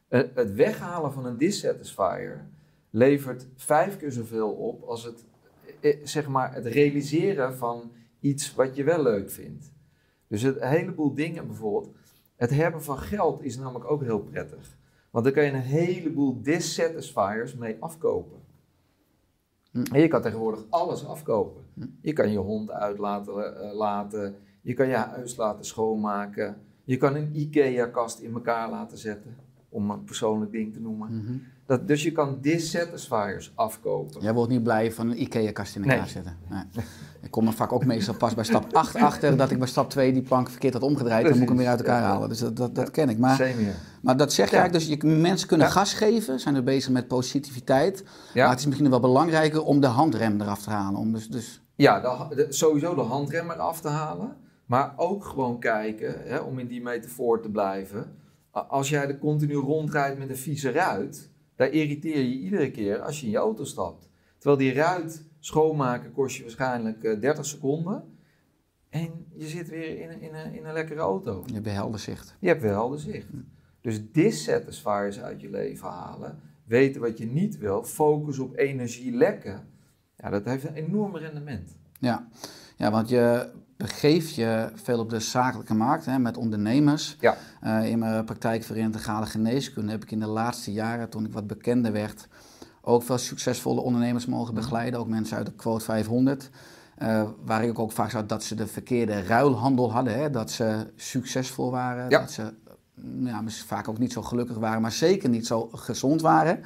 eh, 0.09 0.23
het 0.35 0.55
weghalen 0.55 1.12
van 1.12 1.26
een 1.26 1.38
dissatisfier 1.38 2.47
levert 2.90 3.47
vijf 3.57 3.97
keer 3.97 4.12
zoveel 4.12 4.50
op 4.50 4.83
als 4.83 5.05
het, 5.05 5.25
zeg 6.02 6.29
maar, 6.29 6.55
het 6.55 6.67
realiseren 6.67 7.57
van 7.57 7.93
iets 8.21 8.55
wat 8.55 8.76
je 8.76 8.85
wel 8.85 9.02
leuk 9.02 9.31
vindt. 9.31 9.73
Dus 10.26 10.43
een 10.43 10.57
heleboel 10.61 11.14
dingen 11.14 11.47
bijvoorbeeld. 11.47 11.95
Het 12.37 12.50
hebben 12.50 12.83
van 12.83 12.99
geld 12.99 13.43
is 13.43 13.57
namelijk 13.57 13.90
ook 13.90 14.02
heel 14.02 14.21
prettig. 14.21 14.79
Want 15.11 15.25
dan 15.25 15.35
kan 15.35 15.45
je 15.45 15.50
een 15.50 15.61
heleboel 15.61 16.43
dissatisfiers 16.43 17.55
mee 17.55 17.76
afkopen. 17.81 18.38
Hm. 19.71 19.83
En 19.93 20.00
je 20.00 20.09
kan 20.09 20.23
tegenwoordig 20.23 20.64
alles 20.71 21.07
afkopen. 21.07 21.64
Je 22.00 22.12
kan 22.12 22.33
je 22.33 22.38
hond 22.38 22.71
uitlaten, 22.71 23.61
eh, 23.61 23.73
laten, 23.73 24.37
je 24.62 24.75
kan 24.75 24.88
je 24.88 24.95
huis 24.95 25.37
laten 25.37 25.64
schoonmaken. 25.64 26.57
Je 26.85 26.97
kan 26.97 27.14
een 27.14 27.37
IKEA-kast 27.37 28.21
in 28.21 28.33
elkaar 28.33 28.71
laten 28.71 28.99
zetten, 28.99 29.37
om 29.71 29.91
een 29.91 30.05
persoonlijk 30.05 30.53
ding 30.53 30.73
te 30.73 30.81
noemen. 30.81 31.17
Mhm. 31.25 31.33
Dat, 31.67 31.89
dus 31.89 32.03
je 32.03 32.12
kan 32.12 32.39
dissatisfiers 32.41 33.53
afkopen. 33.55 34.21
Jij 34.21 34.33
wordt 34.35 34.50
niet 34.50 34.62
blij 34.62 34.93
van 34.93 35.11
een 35.11 35.23
IKEA-kast 35.23 35.77
in 35.77 35.83
elkaar 35.83 35.99
Nee. 35.99 36.09
zetten. 36.09 36.37
Nee. 36.49 36.85
Ik 37.23 37.31
kom 37.31 37.47
er 37.47 37.53
vaak 37.53 37.73
ook 37.73 37.85
meestal 37.85 38.15
pas 38.15 38.35
bij 38.35 38.45
stap 38.45 38.75
8 38.75 38.95
achter 38.97 39.37
dat 39.37 39.50
ik 39.50 39.59
bij 39.59 39.69
stap 39.69 39.91
2 39.91 40.12
die 40.12 40.23
plank 40.23 40.50
verkeerd 40.50 40.73
had 40.73 40.83
omgedraaid. 40.83 41.23
Dan 41.25 41.33
moet 41.33 41.43
ik 41.43 41.49
hem 41.49 41.57
weer 41.57 41.67
uit 41.69 41.79
elkaar 41.81 42.00
ja. 42.03 42.07
halen. 42.09 42.29
Dus 42.29 42.39
dat, 42.39 42.57
dat, 42.57 42.75
dat 42.75 42.91
ken 42.91 43.09
ik. 43.09 43.19
Maar, 43.19 43.55
maar 44.03 44.17
dat 44.17 44.33
zeg 44.33 44.50
je 44.50 44.55
Ja. 44.57 44.61
eigenlijk, 44.62 45.00
dus 45.00 45.11
je, 45.11 45.17
mensen 45.17 45.49
kunnen 45.49 45.67
Ja. 45.67 45.73
gas 45.73 45.95
geven, 45.95 46.41
zijn 46.41 46.55
er 46.55 46.62
bezig 46.62 46.93
met 46.93 47.09
positiviteit. 47.09 48.05
Maar 48.35 48.49
het 48.50 48.59
is 48.59 48.67
misschien 48.67 48.91
wel 48.91 49.00
belangrijker 49.00 49.62
om 49.62 49.81
de 49.81 49.87
handrem 49.87 50.41
eraf 50.41 50.62
te 50.62 50.71
halen. 50.71 51.00
Om 51.00 51.12
dus, 51.12 51.29
dus, 51.29 51.62
Ja, 51.75 52.00
de, 52.29 52.35
de- 52.35 52.47
sowieso 52.49 52.95
de 52.95 53.00
handrem 53.00 53.50
eraf 53.50 53.81
te 53.81 53.89
halen. 53.89 54.37
Maar 54.67 54.93
ook 54.97 55.25
gewoon 55.25 55.59
kijken, 55.59 56.15
hè, 56.25 56.39
om 56.39 56.59
in 56.59 56.67
die 56.67 56.83
metafoor 56.83 57.41
te 57.43 57.49
blijven. 57.49 58.12
Als 58.50 58.88
jij 58.88 59.09
er 59.09 59.19
continu 59.19 59.54
rondrijdt 59.54 60.19
met 60.19 60.28
een 60.28 60.37
vieze 60.37 60.71
ruit, 60.71 61.30
daar 61.57 61.69
irriteer 61.71 62.19
je 62.19 62.38
iedere 62.38 62.71
keer 62.71 63.00
als 63.00 63.21
je 63.21 63.26
in 63.26 63.33
je 63.33 63.38
auto 63.38 63.64
stapt. 63.64 64.09
Terwijl 64.38 64.57
die 64.61 64.73
ruit 64.73 65.25
schoonmaken 65.38 66.12
kost 66.12 66.37
je 66.37 66.42
waarschijnlijk 66.42 67.02
eh, 67.04 67.21
30 67.21 67.47
seconden. 67.47 68.04
En 68.88 69.26
je 69.35 69.47
zit 69.49 69.69
weer 69.69 70.00
in, 70.00 70.09
een- 70.11 70.21
in, 70.21 70.35
een, 70.35 70.54
in 70.54 70.64
een 70.64 70.73
lekkere 70.73 71.00
auto. 71.00 71.42
je 71.47 71.54
hebt 71.54 71.66
helder 71.66 72.00
zicht. 72.00 72.37
Je 72.40 72.49
hebt 72.49 72.62
weer 72.62 72.71
helder 72.71 72.99
zicht. 72.99 73.26
Dus 73.80 74.11
dissatisfiers 74.12 75.21
uit 75.21 75.40
je 75.40 75.50
leven 75.50 75.88
halen, 75.88 76.40
weten 76.64 77.00
wat 77.00 77.19
je 77.19 77.26
niet 77.26 77.59
wil, 77.59 77.85
focus 77.85 78.38
op 78.38 78.57
energielekken. 78.57 79.69
Ja, 80.16 80.30
dat 80.30 80.45
heeft 80.45 80.64
een 80.64 80.75
enorm 80.75 81.16
rendement. 81.16 81.76
Ja. 82.00 82.28
ja, 82.76 82.90
want 82.90 83.09
je 83.09 83.50
begeef 83.81 84.31
je 84.31 84.69
veel 84.75 84.99
op 84.99 85.11
de 85.11 85.21
zakelijke 85.21 85.75
markt 85.75 86.05
hè, 86.07 86.19
met 86.19 86.37
ondernemers. 86.37 87.17
Ja. 87.21 87.37
Eh, 87.61 87.91
in 87.91 87.99
mijn 87.99 88.25
praktijk 88.25 88.65
voor 88.65 88.77
integrale 88.77 89.27
geneeskunde 89.27 89.91
heb 89.91 90.03
ik 90.03 90.11
in 90.11 90.21
de 90.21 90.27
laatste 90.27 90.73
jaren, 90.73 91.09
toen 91.09 91.25
ik 91.25 91.33
wat 91.33 91.47
bekender 91.47 91.93
werd, 91.93 92.29
ook 92.83 93.03
veel 93.03 93.19
succesvolle 93.19 93.81
ondernemers 93.81 94.27
mogen 94.27 94.55
begeleiden. 94.55 95.01
Ook 95.01 95.09
mensen 95.09 95.37
uit 95.37 95.47
de 95.47 95.53
quote 95.53 95.85
500. 95.85 96.51
eh, 96.97 97.23
waar 97.45 97.65
ik 97.65 97.79
ook 97.79 97.93
vaak 97.93 98.11
zag 98.11 98.27
dat 98.27 98.45
ze 98.45 98.55
de 98.55 98.67
verkeerde 98.67 99.23
ruilhandel 99.23 99.93
hadden. 99.93 100.19
Hè? 100.19 100.31
Dat 100.31 100.51
ze 100.51 100.87
succesvol 100.97 101.71
waren. 101.71 102.11
Ja. 102.11 102.19
Dat 102.21 102.31
ze 102.31 102.53
mm, 102.95 103.27
ja, 103.27 103.41
misschien 103.41 103.69
vaak 103.69 103.89
ook 103.89 103.99
niet 103.99 104.13
zo 104.13 104.23
gelukkig 104.23 104.57
waren, 104.57 104.83
maar 104.83 104.93
zeker 104.93 105.29
niet 105.29 105.47
zo 105.47 105.69
gezond 105.73 106.21
waren. 106.21 106.61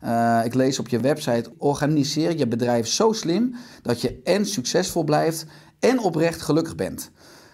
Eh, 0.00 0.40
ik 0.44 0.54
lees 0.54 0.78
op 0.78 0.88
je 0.88 1.00
website: 1.00 1.52
organiseer 1.58 2.38
je 2.38 2.46
bedrijf 2.46 2.86
zo 2.86 3.12
slim 3.12 3.54
dat 3.82 4.00
je 4.00 4.20
en 4.24 4.46
succesvol 4.46 5.04
blijft 5.04 5.46
en 5.80 5.98
oprecht 5.98 6.40
gelukkig 6.40 6.74
bent. 6.74 7.10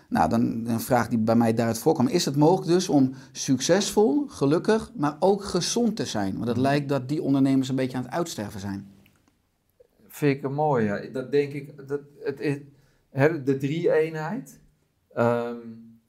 Nou, 0.09 0.29
dan 0.29 0.67
een 0.67 0.81
vraag 0.81 1.09
die 1.09 1.19
bij 1.19 1.37
mij 1.37 1.55
daaruit 1.55 1.79
voorkwam. 1.79 2.09
Is 2.09 2.25
het 2.25 2.37
mogelijk 2.37 2.73
dus 2.73 2.89
om 2.89 3.15
succesvol, 3.33 4.25
gelukkig, 4.29 4.93
maar 4.95 5.17
ook 5.21 5.45
gezond 5.45 5.97
te 5.97 6.05
zijn? 6.05 6.35
Want 6.35 6.49
het 6.49 6.57
lijkt 6.57 6.89
dat 6.89 7.09
die 7.09 7.23
ondernemers 7.23 7.69
een 7.69 7.77
beetje 7.77 7.97
aan 7.97 8.05
het 8.05 8.13
uitsterven 8.13 8.61
zijn. 8.61 8.91
Vind 10.09 10.37
ik 10.37 10.45
een 10.45 10.55
mooie. 10.55 10.85
Ja. 10.85 11.09
Dat 11.13 11.31
denk 11.31 11.53
ik, 11.53 11.89
dat, 11.89 12.01
het, 12.21 12.41
is 12.41 12.59
hè, 13.11 13.43
de 13.43 13.57
drie-eenheid. 13.57 14.61
ehm, 15.15 15.57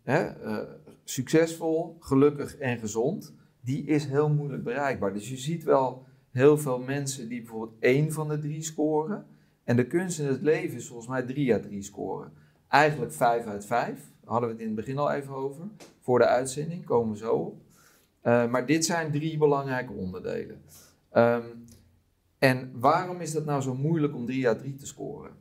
hè, 0.04 0.24
eh, 0.26 0.58
succesvol, 1.04 1.98
gelukkig 2.00 2.58
en 2.58 2.78
gezond. 2.78 3.34
Die 3.62 3.86
is 3.86 4.06
heel 4.06 4.30
moeilijk 4.30 4.64
bereikbaar. 4.64 5.14
Dus 5.14 5.30
je 5.30 5.38
ziet 5.38 5.64
wel 5.64 6.06
heel 6.32 6.58
veel 6.58 6.80
mensen 6.80 7.30
die 7.30 7.42
bijvoorbeeld 7.42 7.76
één 7.80 8.12
van 8.12 8.28
de 8.28 8.40
drie 8.40 8.64
scoren. 8.64 9.26
En 9.68 9.76
de 9.76 9.88
kunst 9.88 10.20
in 10.20 10.26
het 10.26 10.42
leven 10.42 10.78
is 10.78 10.88
volgens 10.88 11.08
mij 11.08 11.22
drie 11.22 11.54
uit 11.54 11.64
drie 11.64 11.82
scoren. 11.82 12.32
Eigenlijk 12.68 13.14
vijf 13.14 13.46
uit 13.46 13.66
vijf. 13.66 13.96
Daar 13.96 14.32
hadden 14.32 14.50
we 14.50 14.54
het 14.56 14.62
in 14.64 14.68
het 14.68 14.76
begin 14.76 14.98
al 14.98 15.12
even 15.12 15.34
over. 15.34 15.68
Voor 16.02 16.20
de 16.20 16.26
uitzending 16.26 16.86
komen 16.86 17.12
we 17.12 17.18
zo 17.18 17.34
op. 17.34 17.62
Eh, 18.22 18.48
maar 18.48 18.66
dit 18.66 18.86
zijn 18.86 19.12
drie 19.12 19.38
belangrijke 19.38 19.94
onderdelen. 19.94 20.62
Ehm, 21.10 21.46
en 22.38 22.72
waarom 22.80 23.22
is 23.22 23.32
dat 23.32 23.46
nou 23.46 23.62
zo 23.62 23.76
moeilijk 23.76 24.16
om 24.16 24.26
3 24.26 24.48
uit 24.48 24.60
3 24.60 24.76
te 24.76 24.86
scoren? 24.86 25.32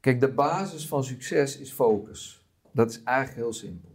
Kijk, 0.00 0.20
de 0.20 0.32
basis 0.32 0.88
van 0.88 1.04
succes 1.04 1.58
is 1.58 1.72
focus. 1.72 2.46
Dat 2.72 2.90
is 2.90 3.02
eigenlijk 3.02 3.38
heel 3.38 3.52
simpel. 3.52 3.90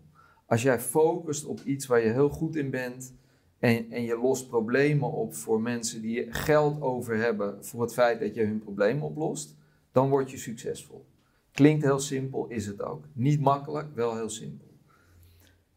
Als 0.45 0.61
jij 0.61 0.79
focust 0.79 1.45
op 1.45 1.61
iets 1.61 1.85
waar 1.85 1.99
je 1.99 2.11
heel 2.11 2.29
goed 2.29 2.55
in 2.55 2.69
bent 2.69 3.13
en, 3.59 3.91
en 3.91 4.03
je 4.03 4.17
lost 4.17 4.47
problemen 4.47 5.11
op 5.11 5.35
voor 5.35 5.61
mensen 5.61 6.01
die 6.01 6.33
geld 6.33 6.81
over 6.81 7.17
hebben 7.17 7.65
voor 7.65 7.81
het 7.81 7.93
feit 7.93 8.19
dat 8.19 8.35
je 8.35 8.43
hun 8.43 8.59
problemen 8.59 9.03
oplost, 9.03 9.55
dan 9.91 10.09
word 10.09 10.31
je 10.31 10.37
succesvol. 10.37 11.05
Klinkt 11.51 11.83
heel 11.83 11.99
simpel, 11.99 12.47
is 12.47 12.65
het 12.65 12.81
ook. 12.81 13.05
Niet 13.13 13.41
makkelijk, 13.41 13.95
wel 13.95 14.15
heel 14.15 14.29
simpel. 14.29 14.67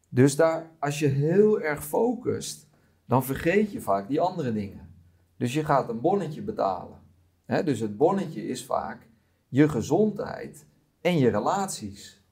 Dus 0.09 0.37
daar, 0.37 0.71
als 0.79 0.99
je 0.99 1.07
heel 1.07 1.61
erg 1.61 1.85
focust, 1.85 2.69
dan 3.07 3.25
vergeet 3.25 3.73
je 3.73 3.81
vaak 3.81 4.09
die 4.09 4.21
andere 4.21 4.53
dingen. 4.53 4.89
Dus 5.37 5.55
je 5.55 5.65
gaat 5.65 5.89
een 5.89 6.01
bonnetje 6.01 6.43
betalen. 6.43 7.01
Dus 7.47 7.81
het 7.81 7.97
bonnetje 7.97 8.49
is 8.49 8.65
vaak 8.65 9.09
je 9.49 9.69
gezondheid 9.69 10.67
en 11.01 11.19
je 11.19 11.29
relaties. 11.29 12.23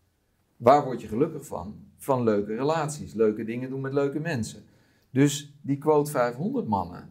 Waar 0.57 0.85
word 0.85 1.01
je 1.01 1.09
gelukkig 1.09 1.47
van? 1.47 1.85
Van 1.97 2.23
leuke 2.23 2.55
relaties, 2.55 3.15
leuke 3.15 3.45
dingen 3.45 3.71
doen 3.71 3.81
met 3.81 3.93
leuke 3.93 4.21
mensen. 4.21 4.65
Dus 5.11 5.55
die 5.61 5.79
quote 5.79 6.11
500 6.11 6.67
mannen, 6.67 7.11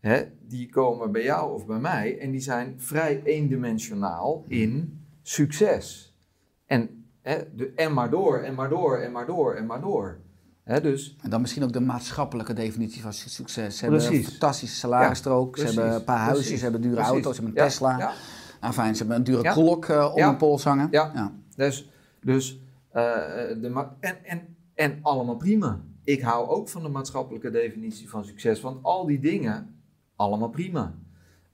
hè, 0.00 0.22
die 0.48 0.68
komen 0.68 1.12
bij 1.12 1.22
jou 1.22 1.54
of 1.54 1.66
bij 1.66 1.78
mij 1.78 2.18
en 2.18 2.30
die 2.30 2.40
zijn 2.40 2.74
vrij 2.76 3.22
eendimensionaal 3.24 4.44
in 4.48 5.00
succes. 5.22 6.16
En, 6.66 7.04
hè, 7.22 7.36
de, 7.54 7.72
en 7.74 7.92
maar 7.94 8.10
door, 8.10 8.38
en 8.38 8.54
maar 8.54 8.68
door, 8.68 8.96
en 8.98 9.12
maar 9.12 9.26
door, 9.26 9.54
en 9.54 9.66
maar 9.66 9.80
door. 9.80 10.18
Dus 10.82 11.16
En 11.22 11.30
dan 11.30 11.40
misschien 11.40 11.62
ook 11.62 11.72
de 11.72 11.80
maatschappelijke 11.80 12.52
definitie 12.52 13.02
van 13.02 13.12
su- 13.12 13.28
succes. 13.28 13.76
Ze 13.78 13.84
hebben 13.84 14.06
een 14.14 14.24
fantastische 14.24 14.76
salarisstrook, 14.76 15.56
Ja, 15.56 15.66
ze 15.66 15.74
hebben 15.80 15.94
een 15.94 16.04
paar 16.04 16.18
huisjes, 16.18 16.38
precies, 16.40 16.56
ze 16.58 16.62
hebben 16.62 16.80
dure 16.80 16.94
precies. 16.94 17.12
auto's, 17.12 17.36
ze 17.36 17.42
hebben 17.42 17.58
een 17.60 17.64
Ja, 17.64 17.70
Tesla. 17.70 17.98
ja. 17.98 18.12
Nou 18.60 18.72
fijn, 18.72 18.92
ze 18.96 18.98
hebben 18.98 19.16
een 19.16 19.24
dure 19.24 19.52
klok 19.52 19.84
eh, 19.84 20.12
om 20.14 20.22
een 20.22 20.36
pols 20.36 20.64
hangen. 20.64 20.88
Ja. 20.90 21.32
Dus, 21.56 21.90
dus 22.22 22.60
eh, 22.90 23.02
de, 23.60 23.86
en, 24.00 24.24
en, 24.24 24.56
en 24.74 24.98
allemaal 25.02 25.36
prima. 25.36 25.80
Ik 26.08 26.20
hou 26.20 26.48
ook 26.48 26.68
van 26.68 26.82
de 26.82 26.88
maatschappelijke 26.88 27.50
definitie 27.50 28.08
van 28.08 28.24
succes, 28.24 28.60
want 28.60 28.82
al 28.82 29.06
die 29.06 29.20
dingen, 29.20 29.80
allemaal 30.16 30.48
prima. 30.48 30.94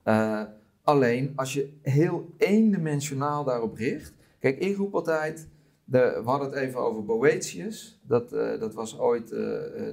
Eh, 0.03 0.43
alleen 0.83 1.33
als 1.37 1.53
je 1.53 1.73
heel 1.83 2.35
eendimensionaal 2.37 3.45
daarop 3.45 3.75
richt. 3.75 4.13
Kijk, 4.39 4.59
ik 4.59 4.77
roep 4.77 4.95
altijd. 4.95 5.49
De, 5.85 6.21
we 6.25 6.31
hadden 6.31 6.51
het 6.51 6.59
even 6.59 6.81
over 6.81 7.05
Boetius. 7.05 8.01
Dat, 8.03 8.33
eh, 8.33 8.61
dat 8.61 8.75
was 8.75 8.99
ooit 8.99 9.33
eh, 9.33 9.39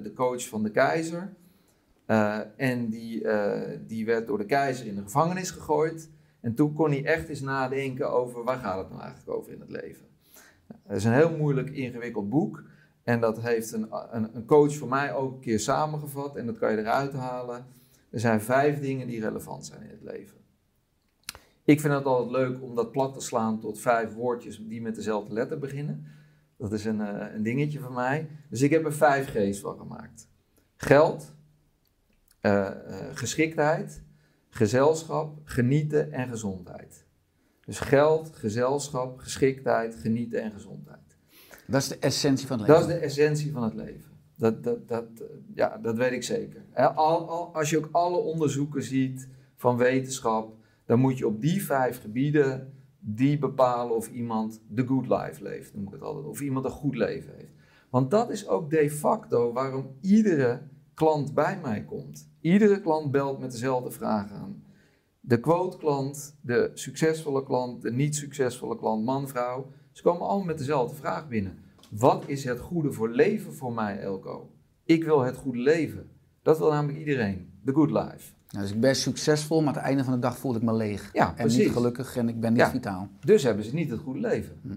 de 0.03 0.11
coach 0.15 0.47
van 0.47 0.63
de 0.63 0.71
keizer. 0.71 1.33
En 2.55 2.89
die, 2.89 3.27
die 3.87 4.05
werd 4.05 4.27
door 4.27 4.37
de 4.37 4.45
keizer 4.45 4.87
in 4.87 4.95
de 4.95 5.01
gevangenis 5.01 5.51
gegooid. 5.51 6.09
En 6.39 6.53
toen 6.53 6.73
kon 6.73 6.89
hij 6.89 7.05
echt 7.05 7.29
eens 7.29 7.41
nadenken 7.41 8.11
over 8.11 8.43
waar 8.43 8.57
gaat 8.57 8.77
het 8.77 8.89
nou 8.89 9.01
eigenlijk 9.01 9.37
over 9.37 9.51
in 9.51 9.59
het 9.59 9.69
leven. 9.69 10.05
Het 10.83 10.97
is 10.97 11.03
een 11.03 11.13
heel 11.13 11.37
moeilijk 11.37 11.69
ingewikkeld 11.69 12.29
boek. 12.29 12.63
En 13.03 13.19
dat 13.19 13.41
heeft 13.41 13.71
een, 13.71 13.87
een, 14.11 14.35
een 14.35 14.45
coach 14.45 14.75
voor 14.75 14.87
mij 14.87 15.13
ook 15.13 15.33
een 15.33 15.39
keer 15.39 15.59
samengevat. 15.59 16.35
En 16.35 16.45
dat 16.45 16.57
kan 16.57 16.71
je 16.71 16.77
eruit 16.77 17.13
halen. 17.13 17.65
Er 18.09 18.19
zijn 18.19 18.41
vijf 18.41 18.79
dingen 18.79 19.07
die 19.07 19.21
relevant 19.21 19.65
zijn 19.65 19.81
in 19.81 19.89
het 19.89 20.03
leven. 20.03 20.37
Ik 21.63 21.79
vind 21.79 21.93
het 21.93 22.05
altijd 22.05 22.31
leuk 22.31 22.61
om 22.61 22.75
dat 22.75 22.91
plat 22.91 23.13
te 23.13 23.21
slaan 23.21 23.59
tot 23.59 23.79
vijf 23.79 24.13
woordjes 24.13 24.67
die 24.67 24.81
met 24.81 24.95
dezelfde 24.95 25.33
letter 25.33 25.59
beginnen. 25.59 26.05
Dat 26.57 26.73
is 26.73 26.85
een, 26.85 27.01
eh, 27.01 27.33
een 27.33 27.43
dingetje 27.43 27.79
van 27.79 27.93
mij. 27.93 28.29
Dus 28.49 28.61
ik 28.61 28.69
heb 28.69 28.85
er 28.85 28.93
vijf 28.93 29.29
G's 29.29 29.59
van 29.59 29.77
gemaakt. 29.77 30.29
Geld, 30.75 31.33
eh, 32.39 32.67
eh, 32.67 33.15
geschiktheid, 33.15 34.03
gezelschap, 34.49 35.39
genieten 35.43 36.11
en 36.11 36.27
gezondheid. 36.27 37.05
Dus 37.65 37.79
geld, 37.79 38.35
gezelschap, 38.35 39.17
geschiktheid, 39.17 39.95
genieten 39.95 40.41
en 40.41 40.51
gezondheid. 40.51 40.90
Dat 41.67 41.81
is 41.81 41.87
de 41.87 41.97
essentie 41.97 42.47
van 42.47 42.59
het 42.59 42.67
leven. 42.67 42.81
Dat 42.81 42.91
is 42.91 42.99
de 42.99 43.05
essentie 43.05 43.51
van 43.51 43.63
het 43.63 43.73
leven. 43.73 44.11
Dat, 44.35 44.63
dat, 44.63 44.87
dat, 44.87 45.05
eh, 45.19 45.27
ja, 45.53 45.77
dat 45.77 45.97
weet 45.97 46.11
ik 46.11 46.23
zeker. 46.23 46.65
Al, 46.73 47.29
al, 47.29 47.55
als 47.55 47.69
je 47.69 47.77
ook 47.77 47.89
alle 47.91 48.17
onderzoeken 48.17 48.83
ziet 48.83 49.27
van 49.55 49.77
wetenschap, 49.77 50.53
dan 50.85 50.99
moet 50.99 51.17
je 51.17 51.27
op 51.27 51.41
die 51.41 51.63
vijf 51.63 52.01
gebieden 52.01 52.73
die 52.99 53.37
bepalen 53.37 53.95
of 53.95 54.09
iemand 54.09 54.61
de 54.67 54.85
good 54.85 55.07
life 55.07 55.43
leeft, 55.43 55.73
noem 55.73 55.85
ik 55.85 55.91
het 55.91 56.01
altijd. 56.01 56.25
Of 56.25 56.41
iemand 56.41 56.65
een 56.65 56.71
goed 56.71 56.95
leven 56.95 57.33
heeft. 57.37 57.53
Want 57.89 58.11
dat 58.11 58.29
is 58.29 58.47
ook 58.47 58.69
de 58.69 58.91
facto 58.91 59.53
waarom 59.53 59.95
iedere 60.01 60.61
klant 60.93 61.33
bij 61.33 61.59
mij 61.61 61.83
komt. 61.83 62.29
Iedere 62.41 62.81
klant 62.81 63.11
belt 63.11 63.39
met 63.39 63.51
dezelfde 63.51 63.91
vraag 63.91 64.31
aan. 64.31 64.63
De 65.19 65.39
quote 65.39 65.77
klant, 65.77 66.37
de 66.41 66.71
succesvolle 66.73 67.43
klant, 67.43 67.81
de 67.81 67.91
niet 67.91 68.15
succesvolle 68.15 68.77
klant, 68.77 69.05
man, 69.05 69.27
vrouw. 69.27 69.71
Ze 69.91 70.01
komen 70.03 70.27
allemaal 70.27 70.45
met 70.45 70.57
dezelfde 70.57 70.95
vraag 70.95 71.27
binnen. 71.27 71.57
Wat 71.89 72.23
is 72.27 72.43
het 72.43 72.59
goede 72.59 72.91
voor 72.91 73.09
leven 73.09 73.53
voor 73.53 73.73
mij, 73.73 73.99
Elko? 73.99 74.49
Ik 74.83 75.03
wil 75.03 75.21
het 75.21 75.35
goede 75.35 75.59
leven. 75.59 76.09
Dat 76.41 76.57
wil 76.57 76.69
namelijk 76.71 76.99
iedereen. 76.99 77.49
The 77.65 77.73
good 77.73 77.91
life. 77.91 78.31
Nou, 78.49 78.63
dus 78.65 78.71
ik 78.71 78.79
ben 78.79 78.95
succesvol, 78.95 79.59
maar 79.61 79.67
aan 79.69 79.75
het 79.75 79.83
einde 79.83 80.03
van 80.03 80.13
de 80.13 80.19
dag 80.19 80.37
voel 80.37 80.55
ik 80.55 80.61
me 80.61 80.73
leeg. 80.73 81.09
Ja, 81.13 81.27
en 81.29 81.35
precies. 81.35 81.63
niet 81.63 81.71
gelukkig 81.73 82.15
en 82.15 82.29
ik 82.29 82.39
ben 82.39 82.51
niet 82.51 82.61
Ja. 82.61 82.69
vitaal. 82.69 83.09
Dus 83.25 83.43
hebben 83.43 83.65
ze 83.65 83.73
niet 83.73 83.89
het 83.89 83.99
goede 83.99 84.19
leven. 84.19 84.59
Hm. 84.61 84.75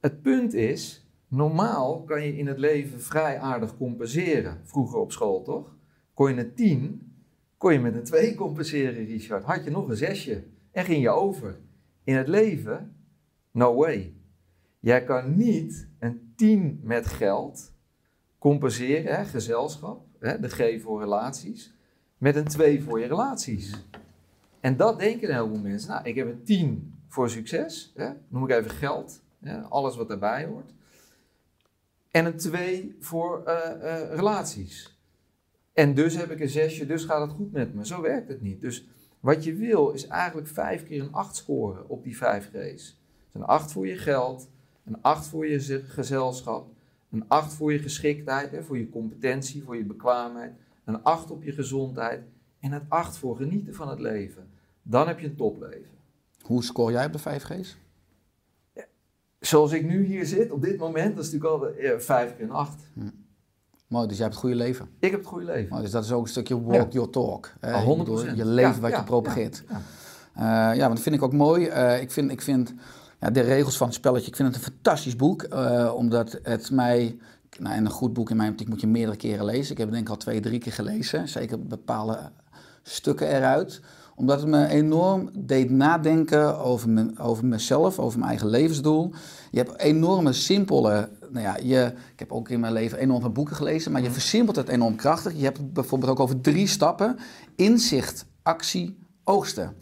Het 0.00 0.22
punt 0.22 0.54
is, 0.54 1.06
normaal 1.28 2.02
kan 2.02 2.22
je 2.22 2.36
in 2.36 2.46
het 2.46 2.58
leven 2.58 3.00
vrij 3.02 3.38
aardig 3.38 3.76
compenseren. 3.76 4.60
Vroeger 4.64 4.98
op 4.98 5.12
school 5.12 5.42
toch? 5.42 5.76
Kon 6.14 6.34
je 6.34 6.40
een 6.40 6.54
10, 6.54 7.12
kon 7.56 7.72
je 7.72 7.80
met 7.80 7.94
een 7.94 8.04
2 8.04 8.34
compenseren, 8.34 9.04
Richard. 9.04 9.44
Had 9.44 9.64
je 9.64 9.70
nog 9.70 9.88
een 9.88 9.96
zesje 9.96 10.44
en 10.72 10.84
ging 10.84 11.02
je 11.02 11.10
over. 11.10 11.58
In 12.04 12.16
het 12.16 12.28
leven, 12.28 12.94
no 13.50 13.74
way. 13.74 14.14
Jij 14.80 15.04
kan 15.04 15.36
niet 15.36 15.88
een 15.98 16.32
10 16.36 16.80
met 16.82 17.06
geld 17.06 17.72
compenseren, 18.38 19.16
hè, 19.16 19.24
gezelschap, 19.24 20.06
hè, 20.18 20.40
de 20.40 20.48
G 20.48 20.82
voor 20.82 21.00
relaties, 21.00 21.74
met 22.18 22.36
een 22.36 22.48
2 22.48 22.82
voor 22.82 23.00
je 23.00 23.06
relaties. 23.06 23.84
En 24.60 24.76
dat 24.76 24.98
denken 24.98 25.28
een 25.28 25.34
heleboel 25.34 25.58
mensen. 25.58 25.90
Nou, 25.90 26.04
ik 26.04 26.14
heb 26.14 26.26
een 26.26 26.44
10 26.44 26.94
voor 27.08 27.30
succes, 27.30 27.92
hè, 27.96 28.10
noem 28.28 28.44
ik 28.44 28.50
even 28.50 28.70
geld, 28.70 29.22
hè, 29.40 29.60
alles 29.60 29.96
wat 29.96 30.08
daarbij 30.08 30.44
hoort. 30.44 30.72
En 32.10 32.24
een 32.24 32.36
2 32.36 32.96
voor 33.00 33.44
eh, 33.44 33.70
eh, 33.72 34.14
relaties. 34.14 34.98
En 35.72 35.94
dus 35.94 36.16
heb 36.16 36.30
ik 36.30 36.40
een 36.40 36.48
zesje, 36.48 36.86
dus 36.86 37.04
gaat 37.04 37.20
het 37.20 37.36
goed 37.36 37.52
met 37.52 37.74
me. 37.74 37.86
Zo 37.86 38.00
werkt 38.00 38.28
het 38.28 38.42
niet. 38.42 38.60
Dus 38.60 38.88
wat 39.20 39.44
je 39.44 39.54
wil 39.54 39.90
is 39.90 40.06
eigenlijk 40.06 40.48
vijf 40.48 40.84
keer 40.84 41.02
een 41.02 41.12
8 41.12 41.36
scoren 41.36 41.88
op 41.88 42.02
die 42.02 42.16
5 42.16 42.50
G's. 42.52 42.99
Een 43.32 43.44
8 43.44 43.72
voor 43.72 43.86
je 43.86 43.96
geld, 43.96 44.48
een 44.84 44.96
8 45.02 45.26
voor 45.26 45.46
je 45.46 45.60
ze- 45.60 45.82
gezelschap, 45.86 46.66
een 47.10 47.24
8 47.28 47.52
voor 47.52 47.72
je 47.72 47.78
geschiktheid, 47.78 48.50
hè, 48.50 48.62
voor 48.62 48.78
je 48.78 48.90
competentie, 48.90 49.62
voor 49.62 49.76
je 49.76 49.84
bekwaamheid, 49.84 50.52
een 50.84 51.02
8 51.02 51.30
op 51.30 51.42
je 51.42 51.52
gezondheid 51.52 52.20
en 52.60 52.72
een 52.72 52.82
8 52.88 53.16
voor 53.18 53.36
genieten 53.36 53.74
van 53.74 53.88
het 53.88 53.98
leven. 54.00 54.48
Dan 54.82 55.06
heb 55.06 55.18
je 55.20 55.26
een 55.26 55.36
topleven. 55.36 55.90
Hoe 56.42 56.62
scoor 56.64 56.90
jij 56.90 57.06
op 57.06 57.12
de 57.12 57.18
5 57.18 57.42
G's? 57.42 57.76
zoals 59.40 59.72
ik 59.72 59.84
nu 59.84 60.04
hier 60.04 60.26
zit, 60.26 60.50
op 60.50 60.62
dit 60.62 60.78
moment, 60.78 61.16
dat 61.16 61.24
is 61.24 61.32
natuurlijk 61.32 61.62
al 61.62 61.68
eh, 61.68 61.98
vijf 61.98 62.36
keer 62.36 62.44
een 62.44 62.50
acht. 62.50 62.82
Mooi, 63.86 64.06
dus 64.06 64.16
jij 64.16 64.26
hebt 64.26 64.38
het 64.38 64.44
goede 64.44 64.56
leven. 64.56 64.88
Ik 64.98 65.10
heb 65.10 65.20
het 65.20 65.28
goede 65.28 65.44
leven. 65.44 65.68
Mooi, 65.68 65.82
dus 65.82 65.90
dat 65.90 66.04
is 66.04 66.12
ook 66.12 66.22
een 66.22 66.28
stukje 66.28 66.62
walk 66.62 66.74
Ja. 66.74 66.88
your 66.88 67.10
talk. 67.10 67.52
hè. 67.60 67.68
Ik 67.78 67.84
100%. 67.84 67.98
bedoel, 67.98 68.18
Je 68.54 68.60
Ja, 68.60 68.80
wat 68.80 68.90
ja, 68.90 68.98
je 68.98 69.04
propageert. 69.04 69.62
ja, 69.68 69.80
ja. 70.34 70.70
Eh, 70.70 70.76
ja, 70.76 70.82
want 70.82 70.94
dat 70.94 71.00
vind 71.02 71.14
ik 71.14 71.22
ook 71.22 71.32
mooi. 71.32 71.66
Eh, 71.66 72.00
ik 72.00 72.10
vind, 72.10 72.30
ik 72.30 72.42
vind 72.42 72.74
ja, 73.20 73.30
de 73.30 73.40
regels 73.40 73.76
van 73.76 73.86
het 73.86 73.96
spelletje, 73.96 74.28
ik 74.28 74.36
vind 74.36 74.48
het 74.48 74.56
een 74.56 74.72
fantastisch 74.72 75.16
boek. 75.16 75.42
eh, 75.42 75.92
omdat 75.96 76.38
het 76.42 76.70
mij, 76.70 77.18
nou, 77.58 77.74
en 77.74 77.84
een 77.84 77.90
goed 77.90 78.12
boek 78.12 78.30
in 78.30 78.36
mijn 78.36 78.50
optiek 78.50 78.68
moet 78.68 78.80
je 78.80 78.86
meerdere 78.86 79.16
keren 79.16 79.44
lezen. 79.44 79.72
Ik 79.72 79.78
heb 79.78 79.86
het 79.86 79.96
denk 79.96 80.06
ik 80.06 80.12
al 80.12 80.16
twee, 80.16 80.40
drie 80.40 80.58
keer 80.58 80.72
gelezen. 80.72 81.28
Zeker 81.28 81.66
bepaalde 81.66 82.30
stukken 82.82 83.28
eruit. 83.28 83.80
Omdat 84.14 84.40
het 84.40 84.48
me 84.48 84.66
enorm 84.66 85.30
deed 85.38 85.70
nadenken 85.70 86.58
over, 86.58 86.88
me, 86.88 87.10
over 87.18 87.46
mezelf, 87.46 87.98
over 87.98 88.18
mijn 88.18 88.30
eigen 88.30 88.48
levensdoel. 88.48 89.12
Je 89.50 89.58
hebt 89.58 89.78
enorme 89.78 90.32
simpele, 90.32 91.08
nou 91.30 91.44
ja, 91.44 91.56
je, 91.62 91.92
ik 92.12 92.18
heb 92.18 92.32
ook 92.32 92.48
in 92.48 92.60
mijn 92.60 92.72
leven 92.72 92.98
enorm 92.98 93.20
veel 93.20 93.30
boeken 93.30 93.56
gelezen, 93.56 93.92
maar 93.92 94.02
je 94.02 94.10
versimpelt 94.10 94.56
het 94.56 94.68
enorm 94.68 94.96
krachtig. 94.96 95.32
Je 95.36 95.44
hebt 95.44 95.56
het 95.56 95.72
bijvoorbeeld 95.72 96.10
ook 96.10 96.20
over 96.20 96.40
drie 96.40 96.66
stappen. 96.66 97.18
Inzicht, 97.56 98.26
actie, 98.42 98.98
oogsten. 99.24 99.76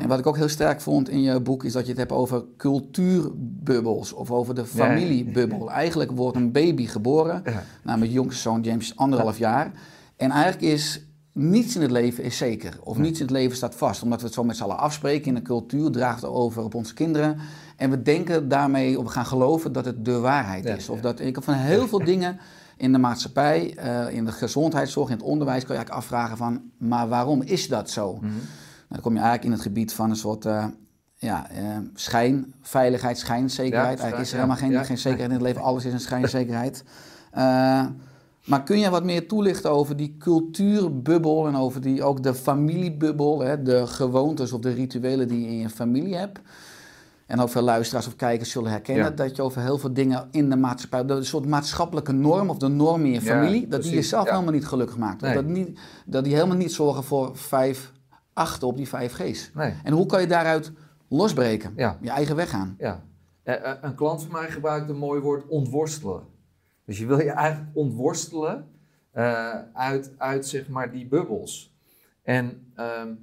En 0.00 0.08
wat 0.08 0.18
ik 0.18 0.26
ook 0.26 0.36
heel 0.36 0.48
sterk 0.48 0.80
vond 0.80 1.08
in 1.08 1.22
je 1.22 1.40
boek 1.40 1.64
is 1.64 1.72
dat 1.72 1.82
je 1.82 1.88
het 1.88 1.98
hebt 1.98 2.12
over 2.12 2.44
cultuurbubbels 2.56 4.12
of 4.12 4.30
over 4.30 4.54
de 4.54 4.64
familiebubbel. 4.66 5.70
Eigenlijk 5.70 6.10
wordt 6.10 6.36
een 6.36 6.52
baby 6.52 6.86
geboren, 6.86 7.42
Ja. 7.44 7.62
mijn 7.96 8.10
jongste 8.10 8.40
zoon 8.40 8.60
James 8.62 8.96
anderhalf 8.96 9.38
jaar. 9.38 9.72
En 10.16 10.30
eigenlijk 10.30 10.62
is 10.62 11.02
niets 11.32 11.76
in 11.76 11.82
het 11.82 11.90
leven 11.90 12.24
is 12.24 12.36
zeker. 12.36 12.78
Of 12.82 12.98
niets 12.98 13.18
in 13.20 13.26
het 13.26 13.34
leven 13.34 13.56
staat 13.56 13.74
vast. 13.74 14.02
Omdat 14.02 14.18
we 14.20 14.24
het 14.26 14.34
zo 14.34 14.44
met 14.44 14.56
z'n 14.56 14.62
allen 14.62 14.78
afspreken 14.78 15.26
in 15.28 15.34
de 15.34 15.42
cultuur, 15.42 15.90
draagt 15.90 16.20
het 16.22 16.30
over 16.30 16.62
op 16.64 16.74
onze 16.74 16.94
kinderen. 16.94 17.36
En 17.76 17.90
we 17.90 18.02
denken 18.02 18.48
daarmee, 18.48 18.98
of 18.98 19.04
we 19.04 19.10
gaan 19.10 19.26
geloven 19.26 19.72
dat 19.72 19.84
het 19.84 20.04
de 20.04 20.18
waarheid 20.18 20.64
Ja, 20.64 20.74
is. 20.74 20.88
Of 20.88 21.00
dat, 21.00 21.20
ik 21.20 21.34
heb 21.34 21.44
van 21.44 21.54
heel 21.54 21.88
veel 21.88 22.04
dingen 22.04 22.38
in 22.76 22.92
de 22.92 22.98
maatschappij, 22.98 23.74
eh, 23.76 24.14
in 24.14 24.24
de 24.24 24.32
gezondheidszorg, 24.32 25.08
in 25.10 25.16
het 25.16 25.24
onderwijs, 25.24 25.64
kan 25.64 25.76
je 25.76 25.80
eigenlijk 25.82 26.04
afvragen 26.04 26.36
van, 26.36 26.60
maar 26.78 27.08
waarom 27.08 27.42
is 27.42 27.68
dat 27.68 27.90
zo? 27.90 28.14
Mhm. 28.14 28.32
Dan 28.88 29.00
kom 29.00 29.12
je 29.12 29.18
eigenlijk 29.18 29.44
in 29.44 29.52
het 29.52 29.62
gebied 29.62 29.92
van 29.92 30.10
een 30.10 30.16
soort 30.16 30.46
eh, 30.46 30.64
ja, 31.16 31.50
eh, 31.50 31.78
schijn, 31.94 32.54
veiligheid, 32.60 33.18
schijnzekerheid. 33.18 33.98
Ja, 33.98 34.02
eigenlijk 34.02 34.22
is 34.22 34.28
er 34.28 34.34
helemaal 34.34 34.56
geen, 34.56 34.84
geen 34.84 34.98
zekerheid 34.98 35.28
in 35.28 35.36
het 35.36 35.44
leven, 35.44 35.62
alles 35.62 35.84
is 35.84 35.92
een 35.92 36.00
schijnzekerheid. 36.00 36.84
Eh, 37.30 37.86
maar 38.44 38.62
kun 38.62 38.78
je 38.78 38.90
wat 38.90 39.04
meer 39.04 39.28
toelichten 39.28 39.70
over 39.70 39.96
die 39.96 40.16
cultuurbubbel 40.18 41.46
en 41.46 41.56
over 41.56 41.80
die, 41.80 42.02
ook 42.02 42.22
de 42.22 42.34
familiebubbel, 42.34 43.40
hè, 43.40 43.62
de 43.62 43.86
gewoontes 43.86 44.52
of 44.52 44.60
de 44.60 44.72
rituelen 44.72 45.28
die 45.28 45.40
je 45.40 45.46
in 45.46 45.58
je 45.58 45.68
familie 45.68 46.16
hebt? 46.16 46.40
En 47.26 47.40
ook 47.40 47.48
veel 47.48 47.62
luisteraars 47.62 48.06
of 48.06 48.16
kijkers 48.16 48.50
zullen 48.50 48.70
herkennen 48.70 49.04
Ja. 49.04 49.10
dat 49.10 49.36
je 49.36 49.42
over 49.42 49.62
heel 49.62 49.78
veel 49.78 49.92
dingen 49.92 50.28
in 50.30 50.50
de 50.50 50.56
maatschappij, 50.56 51.04
de 51.04 51.24
soort 51.24 51.46
maatschappelijke 51.46 52.12
norm 52.12 52.50
of 52.50 52.56
de 52.56 52.68
norm 52.68 53.04
in 53.04 53.12
je 53.12 53.20
Ja, 53.20 53.20
familie, 53.20 53.68
dat 53.68 53.82
die 53.82 53.94
jezelf 53.94 54.24
ja. 54.24 54.32
helemaal 54.32 54.52
niet 54.52 54.66
gelukkig 54.66 54.96
maakt. 54.96 55.20
Nee. 55.20 55.34
Dat, 55.34 55.44
niet, 55.44 55.78
dat 56.06 56.24
die 56.24 56.34
helemaal 56.34 56.56
niet 56.56 56.72
zorgen 56.72 57.04
voor 57.04 57.36
vijf 57.36 57.92
achten 58.38 58.68
op 58.68 58.76
die 58.76 58.88
vijf 58.88 59.12
G's. 59.12 59.50
Nee. 59.54 59.74
En 59.82 59.92
hoe 59.92 60.06
kan 60.06 60.20
je 60.20 60.26
daaruit 60.26 60.72
losbreken? 61.08 61.72
Ja. 61.76 61.98
Je 62.00 62.10
eigen 62.10 62.36
weg 62.36 62.50
gaan. 62.50 62.74
Ja. 62.78 63.02
Eh, 63.48 63.70
eh, 63.70 63.76
een 63.80 63.94
klant 63.94 64.22
van 64.22 64.32
mij 64.32 64.50
gebruikt 64.50 64.88
een 64.88 64.96
mooi 64.96 65.20
woord 65.20 65.46
ontworstelen. 65.46 66.22
Dus 66.84 66.98
je 66.98 67.06
wil 67.06 67.20
je 67.20 67.30
eigenlijk 67.30 67.76
ontworstelen 67.76 68.68
eh, 69.10 69.54
uit, 69.72 70.12
uit 70.18 70.46
zeg 70.46 70.68
maar 70.68 70.92
die 70.92 71.06
bubbels. 71.06 71.76
En 72.22 72.72
ehm, 72.74 73.14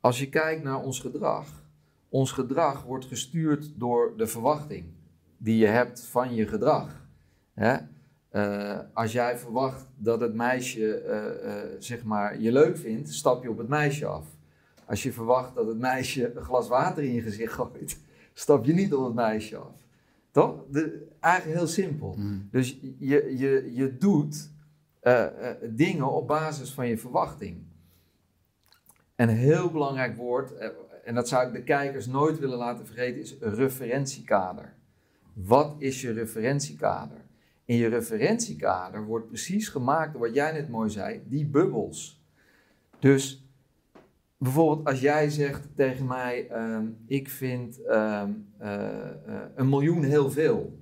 als 0.00 0.18
je 0.18 0.28
kijkt 0.28 0.62
naar 0.62 0.82
ons 0.82 1.00
gedrag, 1.00 1.46
ons 2.08 2.32
gedrag 2.32 2.82
wordt 2.82 3.04
gestuurd 3.04 3.72
door 3.76 4.16
de 4.16 4.26
verwachting 4.26 4.84
die 5.36 5.56
je 5.56 5.66
hebt 5.66 6.06
van 6.06 6.34
je 6.34 6.46
gedrag. 6.46 7.06
Hè? 7.54 7.76
Als 8.92 9.12
jij 9.12 9.38
verwacht 9.38 9.86
dat 9.96 10.20
het 10.20 10.34
meisje 10.34 11.76
zeg 11.78 12.04
maar 12.04 12.40
je 12.40 12.52
leuk 12.52 12.76
vindt, 12.76 13.12
stap 13.12 13.42
je 13.42 13.50
op 13.50 13.58
het 13.58 13.68
meisje 13.68 14.06
af. 14.06 14.26
Als 14.88 15.02
je 15.02 15.12
verwacht 15.12 15.54
dat 15.54 15.66
het 15.66 15.78
meisje 15.78 16.36
een 16.36 16.42
glas 16.42 16.68
water 16.68 17.02
in 17.02 17.12
je 17.12 17.22
gezicht 17.22 17.52
gooit, 17.52 17.98
stap 18.32 18.64
je 18.64 18.72
niet 18.72 18.94
op 18.94 19.04
het 19.04 19.14
meisje 19.14 19.56
af. 19.56 19.86
Toch? 20.30 20.64
De, 20.70 21.06
eigenlijk 21.20 21.58
heel 21.58 21.68
simpel. 21.68 22.18
Dus 22.50 22.78
je, 22.98 23.34
je, 23.38 23.70
je 23.74 23.96
doet 23.98 24.50
eh, 25.00 25.24
eh, 25.24 25.56
dingen 25.70 26.12
op 26.12 26.26
basis 26.26 26.72
van 26.72 26.88
je 26.88 26.98
verwachting. 26.98 27.62
Een 29.16 29.28
heel 29.28 29.70
belangrijk 29.70 30.16
woord, 30.16 30.56
eh, 30.56 30.68
en 31.04 31.14
dat 31.14 31.28
zou 31.28 31.46
ik 31.46 31.52
de 31.52 31.62
kijkers 31.62 32.06
nooit 32.06 32.38
willen 32.38 32.58
laten 32.58 32.86
vergeten, 32.86 33.20
is 33.20 33.36
referentiekader. 33.40 34.74
Wat 35.32 35.74
is 35.78 36.00
je 36.00 36.12
referentiekader? 36.12 37.24
In 37.64 37.76
je 37.76 37.88
referentiekader 37.88 39.04
wordt 39.04 39.26
precies 39.26 39.68
gemaakt 39.68 40.12
door 40.12 40.20
wat 40.20 40.34
jij 40.34 40.52
net 40.52 40.68
mooi 40.68 40.90
zei, 40.90 41.22
die 41.26 41.46
bubbels. 41.46 42.22
Dus 42.98 43.47
bijvoorbeeld 44.38 44.86
als 44.86 45.00
jij 45.00 45.30
zegt 45.30 45.68
tegen 45.74 46.06
mij, 46.06 46.48
ehm, 46.48 46.86
ik 47.06 47.28
vind 47.30 47.82
ehm, 47.82 48.30
eh, 48.58 48.84
eh, 48.84 49.42
een 49.54 49.68
miljoen 49.68 50.02
heel 50.02 50.30
veel, 50.30 50.78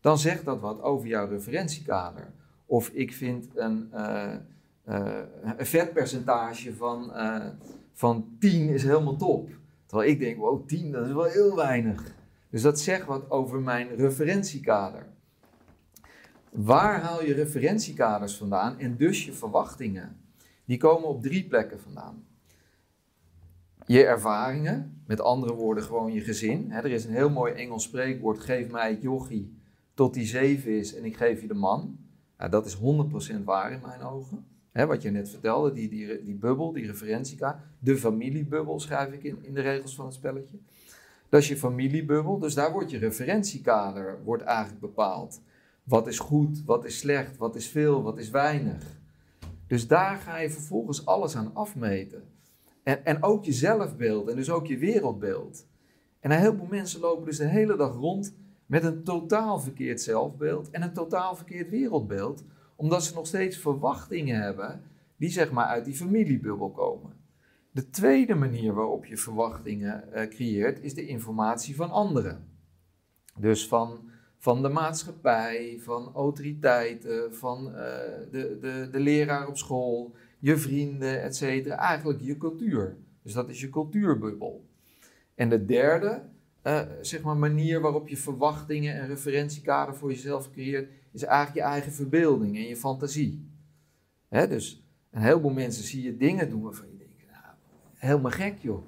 dan 0.00 0.18
zegt 0.18 0.44
dat 0.44 0.60
wat 0.60 0.82
over 0.82 1.06
jouw 1.08 1.28
referentiekader. 1.28 2.32
Of 2.66 2.88
ik 2.88 3.12
vind 3.12 3.48
een, 3.54 3.88
eh, 3.92 4.34
een 5.56 5.66
vetpercentage 5.66 6.74
van, 6.74 7.12
van 7.92 8.36
10 8.38 8.68
is 8.68 8.82
helemaal 8.82 9.16
top. 9.16 9.50
Terwijl 9.86 10.10
ik 10.10 10.18
denk, 10.18 10.36
wow, 10.36 10.68
10 10.68 10.92
dat 10.92 11.06
is 11.06 11.12
wel 11.12 11.24
heel 11.24 11.56
weinig. 11.56 12.14
Dus 12.50 12.62
dat 12.62 12.80
zegt 12.80 13.06
wat 13.06 13.30
over 13.30 13.60
mijn 13.60 13.96
referentiekader. 13.96 15.06
Waar 16.50 17.00
haal 17.00 17.24
je 17.24 17.34
referentiekaders 17.34 18.36
vandaan 18.36 18.78
en 18.78 18.96
dus 18.96 19.24
je 19.24 19.32
verwachtingen? 19.32 20.16
Die 20.64 20.78
komen 20.78 21.08
op 21.08 21.22
drie 21.22 21.46
plekken 21.46 21.80
vandaan. 21.80 22.24
Je 23.86 24.04
ervaringen, 24.04 25.02
met 25.06 25.20
andere 25.20 25.54
woorden 25.54 25.84
gewoon 25.84 26.12
je 26.12 26.20
gezin. 26.20 26.72
Er 26.72 26.86
is 26.86 27.04
een 27.04 27.12
heel 27.12 27.30
mooi 27.30 27.52
Engels 27.52 27.82
spreekwoord, 27.82 28.38
geef 28.38 28.70
mij 28.70 28.90
het 28.90 29.02
jochie 29.02 29.54
tot 29.94 30.14
die 30.14 30.26
zeven 30.26 30.78
is 30.78 30.94
en 30.94 31.04
ik 31.04 31.16
geef 31.16 31.40
je 31.40 31.46
de 31.46 31.54
man. 31.54 31.98
Dat 32.50 32.66
is 32.66 32.76
100% 32.76 33.44
waar 33.44 33.72
in 33.72 33.80
mijn 33.80 34.02
ogen. 34.02 34.46
Wat 34.72 35.02
je 35.02 35.10
net 35.10 35.28
vertelde, 35.28 35.72
die, 35.72 35.88
die, 35.88 36.22
die 36.22 36.34
bubbel, 36.34 36.72
die 36.72 36.86
referentiekader. 36.86 37.60
De 37.78 37.96
familiebubbel 37.96 38.80
schrijf 38.80 39.12
ik 39.12 39.22
in, 39.22 39.38
in 39.40 39.54
de 39.54 39.60
regels 39.60 39.94
van 39.94 40.04
het 40.04 40.14
spelletje. 40.14 40.58
Dat 41.28 41.40
is 41.40 41.48
je 41.48 41.56
familiebubbel, 41.56 42.38
dus 42.38 42.54
daar 42.54 42.72
wordt 42.72 42.90
je 42.90 42.98
referentiekader 42.98 44.18
wordt 44.24 44.42
eigenlijk 44.42 44.80
bepaald. 44.80 45.40
Wat 45.82 46.06
is 46.06 46.18
goed, 46.18 46.64
wat 46.64 46.84
is 46.84 46.98
slecht, 46.98 47.36
wat 47.36 47.56
is 47.56 47.68
veel, 47.68 48.02
wat 48.02 48.18
is 48.18 48.30
weinig. 48.30 49.00
Dus 49.66 49.86
daar 49.86 50.16
ga 50.16 50.38
je 50.38 50.50
vervolgens 50.50 51.06
alles 51.06 51.36
aan 51.36 51.54
afmeten. 51.54 52.22
En, 52.86 53.04
en 53.04 53.22
ook 53.22 53.44
je 53.44 53.52
zelfbeeld 53.52 54.28
en 54.28 54.36
dus 54.36 54.50
ook 54.50 54.66
je 54.66 54.78
wereldbeeld. 54.78 55.66
En 56.20 56.30
een 56.30 56.38
heleboel 56.38 56.66
mensen 56.66 57.00
lopen 57.00 57.24
dus 57.24 57.36
de 57.36 57.46
hele 57.46 57.76
dag 57.76 57.94
rond 57.94 58.34
met 58.66 58.84
een 58.84 59.02
totaal 59.02 59.60
verkeerd 59.60 60.00
zelfbeeld 60.00 60.70
en 60.70 60.82
een 60.82 60.92
totaal 60.92 61.36
verkeerd 61.36 61.70
wereldbeeld, 61.70 62.44
omdat 62.76 63.04
ze 63.04 63.14
nog 63.14 63.26
steeds 63.26 63.56
verwachtingen 63.56 64.40
hebben 64.40 64.82
die 65.16 65.28
zeg 65.28 65.52
maar 65.52 65.66
uit 65.66 65.84
die 65.84 65.94
familiebubbel 65.94 66.70
komen. 66.70 67.12
De 67.70 67.90
tweede 67.90 68.34
manier 68.34 68.72
waarop 68.72 69.04
je 69.04 69.16
verwachtingen 69.16 70.12
eh, 70.12 70.28
creëert 70.28 70.82
is 70.82 70.94
de 70.94 71.06
informatie 71.06 71.76
van 71.76 71.90
anderen. 71.90 72.48
Dus 73.38 73.68
van, 73.68 74.10
van 74.38 74.62
de 74.62 74.68
maatschappij, 74.68 75.78
van 75.80 76.12
autoriteiten, 76.14 77.34
van 77.34 77.74
eh, 77.74 77.74
de, 78.30 78.58
de, 78.60 78.88
de 78.90 79.00
leraar 79.00 79.48
op 79.48 79.56
school, 79.56 80.14
je 80.38 80.56
vrienden, 80.56 81.22
et 81.22 81.36
cetera. 81.36 81.76
Eigenlijk 81.76 82.20
je 82.20 82.36
cultuur. 82.36 82.96
Dus 83.22 83.32
dat 83.32 83.48
is 83.48 83.60
je 83.60 83.70
cultuurbubbel. 83.70 84.64
En 85.34 85.48
de 85.48 85.64
derde 85.64 86.22
eh, 86.66 86.80
zeg 87.00 87.22
maar 87.22 87.36
manier 87.36 87.80
waarop 87.80 88.08
je 88.08 88.16
verwachtingen 88.16 88.94
en 88.94 89.06
referentiekader 89.06 89.94
voor 89.94 90.10
jezelf 90.10 90.50
creëert, 90.50 90.90
is 91.12 91.22
eigenlijk 91.22 91.66
je 91.66 91.72
eigen 91.72 91.92
verbeelding 91.92 92.56
en 92.56 92.68
je 92.68 92.76
fantasie. 92.76 93.50
Hè, 94.28 94.48
dus 94.48 94.84
een 95.10 95.22
heleboel 95.22 95.50
mensen 95.50 95.84
zie 95.84 96.02
je 96.02 96.16
dingen 96.16 96.50
doen 96.50 96.62
waarvan 96.62 96.86
je 96.90 96.96
denkt, 96.98 97.14
nou, 97.30 97.54
helemaal 97.94 98.30
gek 98.30 98.58
joh. 98.58 98.86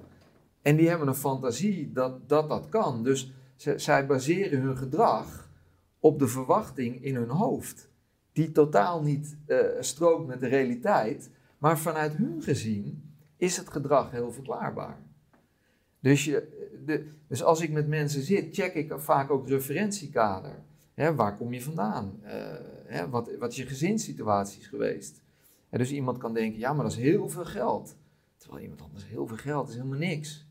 En 0.61 0.75
die 0.75 0.89
hebben 0.89 1.07
een 1.07 1.15
fantasie 1.15 1.91
dat 1.91 2.29
dat, 2.29 2.49
dat 2.49 2.69
kan. 2.69 3.03
Dus 3.03 3.33
zij 3.75 4.05
baseren 4.05 4.61
hun 4.61 4.77
gedrag 4.77 5.49
op 5.99 6.19
de 6.19 6.27
verwachting 6.27 7.03
in 7.03 7.15
hun 7.15 7.29
hoofd. 7.29 7.89
Die 8.31 8.51
totaal 8.51 9.01
niet 9.01 9.37
eh, 9.45 9.57
strookt 9.79 10.27
met 10.27 10.39
de 10.39 10.47
realiteit. 10.47 11.29
Maar 11.59 11.79
vanuit 11.79 12.15
hun 12.15 12.41
gezien 12.41 13.13
is 13.37 13.57
het 13.57 13.69
gedrag 13.69 14.11
heel 14.11 14.31
verklaarbaar. 14.31 14.97
Dus, 15.99 16.25
je, 16.25 16.67
de, 16.85 17.07
dus 17.27 17.43
als 17.43 17.61
ik 17.61 17.71
met 17.71 17.87
mensen 17.87 18.21
zit, 18.21 18.55
check 18.55 18.73
ik 18.73 18.93
vaak 18.97 19.31
ook 19.31 19.47
referentiekader. 19.47 20.55
Waar 21.15 21.37
kom 21.37 21.53
je 21.53 21.61
vandaan? 21.61 22.19
Eh, 22.23 23.03
wat, 23.09 23.31
wat 23.39 23.51
is 23.51 23.57
je 23.57 23.65
gezinssituatie 23.65 24.63
geweest? 24.63 25.21
Dus 25.69 25.91
iemand 25.91 26.17
kan 26.17 26.33
denken, 26.33 26.59
ja, 26.59 26.73
maar 26.73 26.83
dat 26.83 26.91
is 26.91 26.97
heel 26.97 27.29
veel 27.29 27.45
geld. 27.45 27.95
Terwijl 28.37 28.61
iemand 28.61 28.81
anders 28.81 29.07
heel 29.07 29.27
veel 29.27 29.37
geld 29.37 29.69
is 29.69 29.75
helemaal 29.75 29.97
niks. 29.97 30.47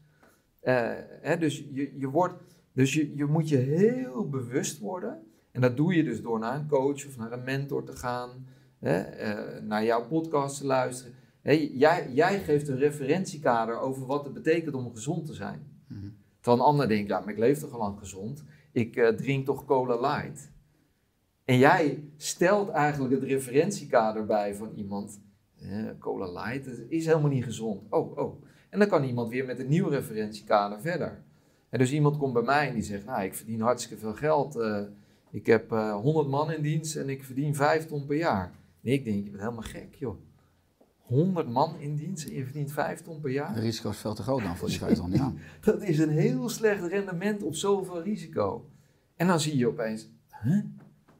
Eh, 0.60 1.38
dus 1.38 1.64
je, 1.72 1.98
je 1.98 2.08
wordt, 2.08 2.34
Dus 2.72 2.94
je 2.94 3.26
moet 3.28 3.48
je 3.48 3.56
heel 3.56 4.28
bewust 4.28 4.78
worden. 4.78 5.22
En 5.50 5.60
dat 5.60 5.76
doe 5.76 5.94
je 5.94 6.04
dus 6.04 6.22
door 6.22 6.38
naar 6.38 6.54
een 6.54 6.68
coach 6.68 7.06
of 7.06 7.16
naar 7.16 7.32
een 7.32 7.44
mentor 7.44 7.84
te 7.84 7.96
gaan, 7.96 8.46
hè, 8.80 8.98
eh, 9.00 9.62
naar 9.62 9.84
jouw 9.84 10.06
podcast 10.06 10.58
te 10.58 10.66
luisteren. 10.66 11.14
Jij, 11.72 12.10
jij 12.12 12.38
geeft 12.38 12.68
een 12.68 12.78
referentiekader 12.78 13.78
over 13.78 14.06
wat 14.06 14.24
het 14.24 14.32
betekent 14.34 14.74
om 14.74 14.94
gezond 14.94 15.26
te 15.26 15.34
zijn. 15.34 15.66
Mhm. 15.88 16.08
Terwijl 16.40 16.62
een 16.62 16.70
ander 16.70 16.88
denkt, 16.88 17.08
ja, 17.08 17.20
maar 17.20 17.28
ik 17.32 17.38
leef 17.38 17.58
toch 17.58 17.72
al 17.72 17.78
lang 17.78 17.98
gezond. 17.98 18.44
Ik 18.72 18.96
eh, 18.96 19.08
drink 19.08 19.46
toch 19.46 19.64
cola 19.64 20.00
light. 20.00 20.50
En 21.44 21.58
jij 21.58 22.04
stelt 22.16 22.68
eigenlijk 22.68 23.14
het 23.14 23.22
referentiekader 23.22 24.26
bij 24.26 24.54
van 24.54 24.70
iemand. 24.74 25.20
eh, 25.60 25.84
cola 25.98 26.32
light 26.32 26.64
dat 26.64 26.78
is 26.88 27.06
helemaal 27.06 27.30
niet 27.30 27.44
gezond. 27.44 27.82
Oh, 27.90 28.18
oh. 28.18 28.42
En 28.70 28.78
dan 28.78 28.88
kan 28.88 29.04
iemand 29.04 29.30
weer 29.30 29.44
met 29.44 29.58
een 29.58 29.68
nieuw 29.68 29.88
referentiekader 29.88 30.80
verder. 30.80 31.22
En 31.68 31.78
dus 31.78 31.92
iemand 31.92 32.16
komt 32.16 32.32
bij 32.32 32.42
mij 32.42 32.68
en 32.68 32.74
die 32.74 32.82
zegt, 32.82 33.04
nou, 33.04 33.22
ik 33.22 33.34
verdien 33.34 33.60
hartstikke 33.60 34.02
veel 34.02 34.14
geld. 34.14 34.56
eh, 34.56 34.82
ik 35.30 35.46
heb 35.46 35.72
eh 35.72 35.94
100 36.00 36.28
man 36.28 36.52
in 36.52 36.62
dienst 36.62 36.96
en 36.96 37.08
ik 37.08 37.24
verdien 37.24 37.54
5 37.54 37.86
ton 37.86 38.06
per 38.06 38.16
jaar. 38.16 38.52
Nee, 38.88 38.96
ik 38.96 39.04
denk, 39.04 39.24
je 39.24 39.30
bent 39.30 39.42
helemaal 39.42 39.62
gek, 39.62 39.94
joh. 39.94 40.16
100 40.96 41.48
man 41.48 41.78
in 41.78 41.96
dienst 41.96 42.28
en 42.28 42.34
je 42.34 42.44
verdient 42.44 42.72
5 42.72 43.00
ton 43.00 43.20
per 43.20 43.30
jaar? 43.30 43.54
Het 43.54 43.62
risico 43.62 43.90
is 43.90 43.98
veel 43.98 44.14
te 44.14 44.22
groot 44.22 44.42
dan 44.42 44.56
voor 44.56 44.68
die 44.68 44.78
500. 44.78 45.20
Ja. 45.20 45.32
Dat 45.72 45.82
is 45.82 45.98
een 45.98 46.10
heel 46.10 46.48
slecht 46.48 46.82
rendement 46.82 47.42
op 47.42 47.54
zoveel 47.54 48.02
risico. 48.02 48.70
En 49.16 49.26
dan 49.26 49.40
zie 49.40 49.56
je 49.56 49.66
opeens, 49.66 50.08
huh? 50.42 50.64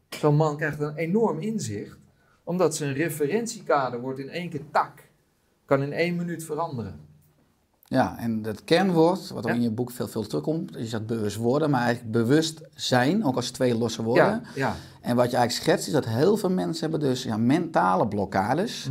zo'n 0.08 0.36
man 0.36 0.56
krijgt 0.56 0.80
een 0.80 0.94
enorm 0.94 1.38
inzicht, 1.38 1.98
omdat 2.44 2.76
zijn 2.76 2.92
referentiekader 2.92 4.00
wordt 4.00 4.18
in 4.18 4.28
één 4.28 4.48
keer 4.48 4.70
tak. 4.70 5.10
Kan 5.64 5.82
in 5.82 5.92
één 5.92 6.16
minuut 6.16 6.44
veranderen. 6.44 7.00
Ja, 7.88 8.16
en 8.18 8.40
het 8.44 8.64
kernwoord, 8.64 9.28
wat 9.28 9.44
ook 9.44 9.50
Ja. 9.50 9.54
in 9.56 9.62
je 9.62 9.70
boek 9.70 9.90
veel, 9.90 10.08
veel 10.08 10.26
terugkomt, 10.26 10.76
is 10.76 10.90
dat 10.90 11.06
bewust 11.06 11.36
worden, 11.36 11.70
maar 11.70 11.80
eigenlijk 11.82 12.12
bewust 12.12 12.60
zijn, 12.74 13.24
ook 13.24 13.36
als 13.36 13.50
twee 13.50 13.78
losse 13.78 14.02
woorden. 14.02 14.24
Ja, 14.24 14.40
ja. 14.54 14.74
En 15.00 15.16
wat 15.16 15.30
je 15.30 15.36
eigenlijk 15.36 15.66
schetst, 15.66 15.86
is 15.86 15.92
dat 15.92 16.04
heel 16.04 16.36
veel 16.36 16.50
mensen 16.50 16.90
hebben 16.90 17.08
dus 17.08 17.22
ja, 17.22 17.36
mentale 17.36 18.08
blokkades. 18.08 18.88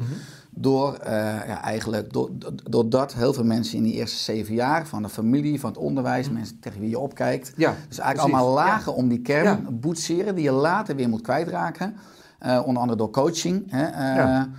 Door, 0.59 0.93
eh, 0.93 1.11
ja, 1.47 1.61
eigenlijk, 1.61 2.13
door, 2.13 2.29
doordat 2.69 3.13
heel 3.13 3.33
veel 3.33 3.43
mensen 3.43 3.77
in 3.77 3.83
die 3.83 3.93
eerste 3.93 4.17
zeven 4.17 4.53
jaar 4.53 4.87
van 4.87 5.01
de 5.01 5.09
familie, 5.09 5.59
van 5.59 5.69
het 5.69 5.79
onderwijs, 5.79 6.29
mensen 6.29 6.59
tegen 6.59 6.79
wie 6.79 6.89
je 6.89 6.99
opkijkt, 6.99 7.45
dus 7.55 7.65
eigenlijk 7.65 7.83
precies. 7.99 8.19
allemaal 8.33 8.53
lagen 8.53 8.93
om 8.95 9.07
die 9.07 9.21
kern 9.21 9.67
boetseren, 9.71 10.35
die 10.35 10.43
je 10.43 10.51
later 10.51 10.95
weer 10.95 11.09
moet 11.09 11.21
kwijtraken. 11.21 11.95
Eh, 12.39 12.61
onder 12.65 12.81
andere 12.81 12.97
door 12.97 13.09
coaching. 13.09 13.71
Hè, 13.71 13.85
eh, 13.85 14.15
Ja. 14.15 14.49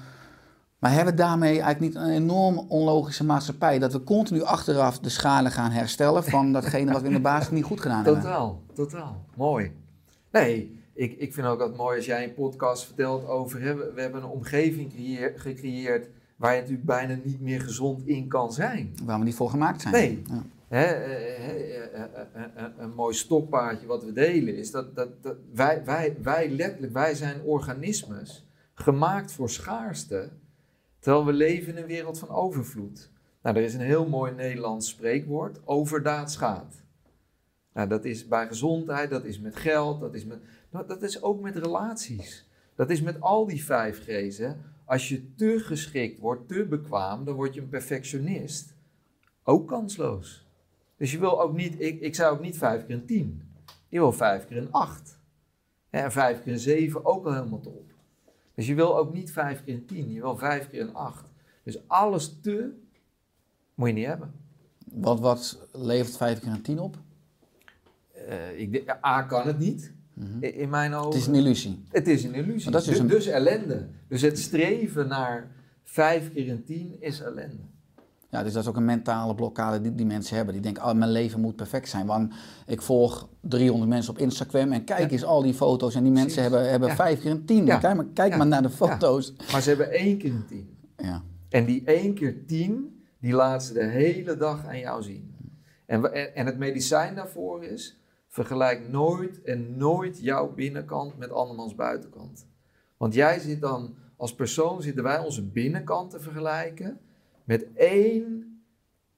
Maar 0.78 0.92
hebben 0.92 1.14
we 1.14 1.20
daarmee 1.20 1.60
eigenlijk 1.60 1.80
niet 1.80 1.94
een 1.94 2.10
enorm 2.10 2.58
onlogische 2.58 3.24
maatschappij? 3.24 3.78
Dat 3.78 3.92
we 3.92 4.04
continu 4.04 4.42
achteraf 4.42 4.98
de 4.98 5.08
schade 5.08 5.50
gaan 5.50 5.70
herstellen 5.70 6.24
van 6.24 6.52
datgene 6.52 6.92
wat 6.92 7.00
we 7.00 7.06
in 7.06 7.14
de 7.14 7.20
basis 7.20 7.50
niet 7.50 7.64
goed 7.64 7.80
gedaan 7.80 8.04
hebben. 8.04 8.22
Totaal, 8.22 8.62
totaal. 8.74 9.24
Mooi. 9.36 9.72
Nee, 10.30 10.80
ik, 10.92 11.16
ik 11.18 11.34
vind 11.34 11.46
ook 11.46 11.58
dat 11.58 11.76
mooi 11.76 11.96
als 11.96 12.06
jij 12.06 12.24
een 12.24 12.34
podcast 12.34 12.84
vertelt 12.84 13.26
over... 13.26 13.60
Hè, 13.62 13.74
we, 13.74 13.92
we 13.94 14.00
hebben 14.00 14.22
een 14.22 14.28
omgeving 14.28 14.92
creëer- 14.92 15.32
gecreëerd 15.36 16.08
waar 16.36 16.54
je 16.54 16.60
natuurlijk 16.60 16.86
bijna 16.86 17.18
niet 17.24 17.40
meer 17.40 17.60
gezond 17.60 18.06
in 18.06 18.28
kan 18.28 18.52
zijn. 18.52 18.94
Waar 19.04 19.18
we 19.18 19.24
niet 19.24 19.34
voor 19.34 19.50
gemaakt 19.50 19.80
zijn. 19.80 19.94
Nee. 19.94 20.22
Ja. 20.30 20.42
Hè, 20.68 20.84
eh, 20.84 21.84
eh, 21.94 22.02
eh, 22.34 22.64
een 22.78 22.94
mooi 22.94 23.14
stokpaardje 23.14 23.86
wat 23.86 24.04
we 24.04 24.12
delen 24.12 24.56
is 24.56 24.70
dat, 24.70 24.96
dat, 24.96 25.22
dat 25.22 25.36
wij, 25.54 25.84
wij, 25.84 26.16
wij 26.22 26.50
letterlijk, 26.50 26.92
wij 26.92 27.14
zijn 27.14 27.42
organismes 27.42 28.46
gemaakt 28.74 29.32
voor 29.32 29.50
schaarste, 29.50 30.28
terwijl 31.08 31.26
we 31.26 31.32
leven 31.32 31.76
in 31.76 31.82
een 31.82 31.88
wereld 31.88 32.18
van 32.18 32.28
overvloed. 32.28 33.10
Nou, 33.42 33.56
er 33.56 33.62
is 33.62 33.74
een 33.74 33.80
heel 33.80 34.08
mooi 34.08 34.32
Nederlands 34.32 34.88
spreekwoord, 34.88 35.60
overdaad 35.64 36.32
schaadt. 36.32 36.82
Nou, 37.72 37.88
dat 37.88 38.04
is 38.04 38.28
bij 38.28 38.46
gezondheid, 38.46 39.10
dat 39.10 39.24
is 39.24 39.40
met 39.40 39.56
geld, 39.56 40.00
dat 40.00 40.14
is, 40.14 40.24
met, 40.24 40.38
nou, 40.70 40.86
dat 40.86 41.02
is 41.02 41.22
ook 41.22 41.40
met 41.40 41.56
relaties. 41.56 42.48
Dat 42.74 42.90
is 42.90 43.02
met 43.02 43.20
al 43.20 43.46
die 43.46 43.64
vijf. 43.64 44.04
Hè. 44.06 44.52
Als 44.84 45.08
je 45.08 45.34
te 45.34 45.58
geschikt 45.58 46.18
wordt, 46.18 46.48
te 46.48 46.66
bekwaam, 46.66 47.24
dan 47.24 47.34
word 47.34 47.54
je 47.54 47.60
een 47.60 47.68
perfectionist. 47.68 48.74
Ook 49.42 49.68
kansloos. 49.68 50.46
Dus 50.96 51.12
je 51.12 51.18
wil 51.18 51.42
ook 51.42 51.56
niet, 51.56 51.80
ik, 51.80 52.00
ik 52.00 52.14
zou 52.14 52.34
ook 52.34 52.42
niet 52.42 52.58
vijf 52.58 52.86
keer 52.86 52.94
een 52.94 53.06
tien. 53.06 53.42
Je 53.88 53.98
wil 53.98 54.12
vijf 54.12 54.46
keer 54.46 54.56
een 54.56 54.72
acht. 54.72 55.18
En 55.90 56.12
vijf 56.12 56.42
keer 56.42 56.52
een 56.52 56.58
zeven 56.58 57.04
ook 57.04 57.26
al 57.26 57.32
helemaal 57.32 57.60
top. 57.60 57.96
Dus 58.58 58.66
je 58.66 58.74
wil 58.74 58.96
ook 58.98 59.14
niet 59.14 59.32
vijf 59.32 59.64
keer 59.64 59.74
een 59.74 59.86
tien, 59.86 60.12
je 60.12 60.20
wil 60.20 60.36
vijf 60.36 60.68
keer 60.70 60.80
een 60.80 60.94
acht. 60.94 61.24
Dus 61.62 61.78
alles 61.88 62.40
te 62.42 62.70
moet 63.74 63.88
je 63.88 63.94
niet 63.94 64.06
hebben. 64.06 64.32
Wat, 64.92 65.20
wat 65.20 65.66
levert 65.72 66.16
vijf 66.16 66.40
keer 66.40 66.50
een 66.52 66.62
tien 66.62 66.78
op? 66.78 66.96
Eh, 68.12 68.60
ik 68.60 68.72
denk, 68.72 68.98
A 69.04 69.22
kan 69.22 69.46
het 69.46 69.58
niet, 69.58 69.92
i- 70.42 70.46
in 70.60 70.68
mijn 70.68 70.94
ogen. 70.94 71.08
Mhm. 71.08 71.12
Het 71.12 71.20
is 71.20 71.26
een 71.26 71.34
illusie. 71.34 71.82
Het 71.88 72.06
is 72.08 72.24
een 72.24 72.34
illusie. 72.34 72.62
Maar 72.70 72.72
dat 72.72 72.80
is 72.80 72.86
dus 72.88 72.96
dus, 72.98 72.98
een- 73.10 73.16
dus 73.16 73.26
ellende. 73.26 73.88
Dus 74.08 74.22
het 74.22 74.38
streven 74.38 75.08
naar 75.08 75.50
vijf 75.82 76.32
keer 76.32 76.50
een 76.50 76.64
tien 76.64 76.96
is 77.00 77.20
ellende. 77.20 77.62
Ja, 78.30 78.42
dus 78.42 78.52
dat 78.52 78.62
is 78.62 78.68
ook 78.68 78.76
een 78.76 78.84
mentale 78.84 79.34
blokkade 79.34 79.80
die 79.80 79.94
die 79.94 80.06
mensen 80.06 80.36
hebben. 80.36 80.54
Die 80.54 80.62
denken, 80.62 80.84
oh, 80.84 80.92
mijn 80.92 81.10
leven 81.10 81.40
moet 81.40 81.56
perfect 81.56 81.88
zijn. 81.88 82.06
Want 82.06 82.34
ik 82.66 82.82
volg 82.82 83.28
300 83.40 83.90
mensen 83.90 84.12
op 84.12 84.18
Instagram 84.18 84.72
en 84.72 84.84
kijk 84.84 85.00
Ja. 85.00 85.08
eens 85.08 85.24
al 85.24 85.42
die 85.42 85.54
foto's. 85.54 85.94
En 85.94 86.02
die 86.02 86.12
mensen 86.12 86.32
Precies. 86.32 86.50
hebben, 86.52 86.70
hebben 86.70 86.88
Ja. 86.88 86.94
vijf 86.94 87.20
keer 87.20 87.30
een 87.30 87.44
tien. 87.44 87.66
Ja. 87.66 87.78
Kijk, 87.78 87.96
maar, 87.96 88.06
kijk 88.14 88.36
maar 88.36 88.46
naar 88.46 88.62
de 88.62 88.70
foto's. 88.70 89.34
Maar 89.52 89.60
ze 89.62 89.68
hebben 89.68 89.90
één 89.90 90.18
keer 90.18 90.30
een 90.34 90.46
tien. 90.46 90.76
Ja. 90.96 91.22
En 91.48 91.64
die 91.64 91.82
één 91.84 92.14
keer 92.14 92.46
tien, 92.46 93.02
die 93.20 93.32
laat 93.32 93.64
ze 93.64 93.72
de 93.72 93.84
hele 93.84 94.36
dag 94.36 94.66
aan 94.66 94.78
jou 94.78 95.02
zien. 95.02 95.34
En, 95.86 96.12
en 96.14 96.34
en 96.34 96.46
het 96.46 96.58
medicijn 96.58 97.14
daarvoor 97.14 97.64
is, 97.64 98.00
vergelijk 98.28 98.88
nooit 98.88 99.42
en 99.42 99.76
nooit 99.76 100.20
jouw 100.20 100.52
binnenkant 100.54 101.18
met 101.18 101.30
andermans 101.32 101.74
buitenkant. 101.74 102.46
Want 102.96 103.14
jij 103.14 103.38
zit 103.38 103.60
dan, 103.60 103.94
als 104.16 104.34
persoon 104.34 104.82
zitten 104.82 105.02
wij 105.02 105.18
onze 105.18 105.42
binnenkant 105.42 106.10
te 106.10 106.20
vergelijken 106.20 106.98
met 107.48 107.72
één 107.74 108.62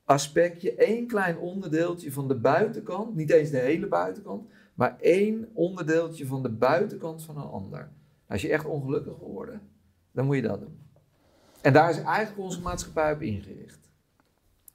aspectje, 0.04 0.74
één 0.74 1.06
klein 1.06 1.38
onderdeeltje 1.38 2.12
van 2.12 2.28
de 2.28 2.34
buitenkant, 2.34 3.14
niet 3.14 3.30
eens 3.30 3.50
de 3.50 3.58
hele 3.58 3.86
buitenkant, 3.86 4.48
maar 4.74 4.96
één 5.00 5.48
onderdeeltje 5.52 6.26
van 6.26 6.42
de 6.42 6.48
buitenkant 6.48 7.22
van 7.22 7.36
een 7.36 7.48
ander. 7.48 7.88
Als 8.28 8.42
je 8.42 8.48
echt 8.48 8.64
ongelukkig 8.64 9.18
wil 9.18 9.30
worden, 9.30 9.60
dan 10.12 10.26
moet 10.26 10.36
je 10.36 10.42
dat 10.42 10.60
doen. 10.60 10.78
En 11.60 11.72
daar 11.72 11.90
is 11.90 12.02
eigenlijk 12.02 12.38
onze 12.38 12.60
maatschappij 12.60 13.12
op 13.12 13.20
ingericht. 13.20 13.90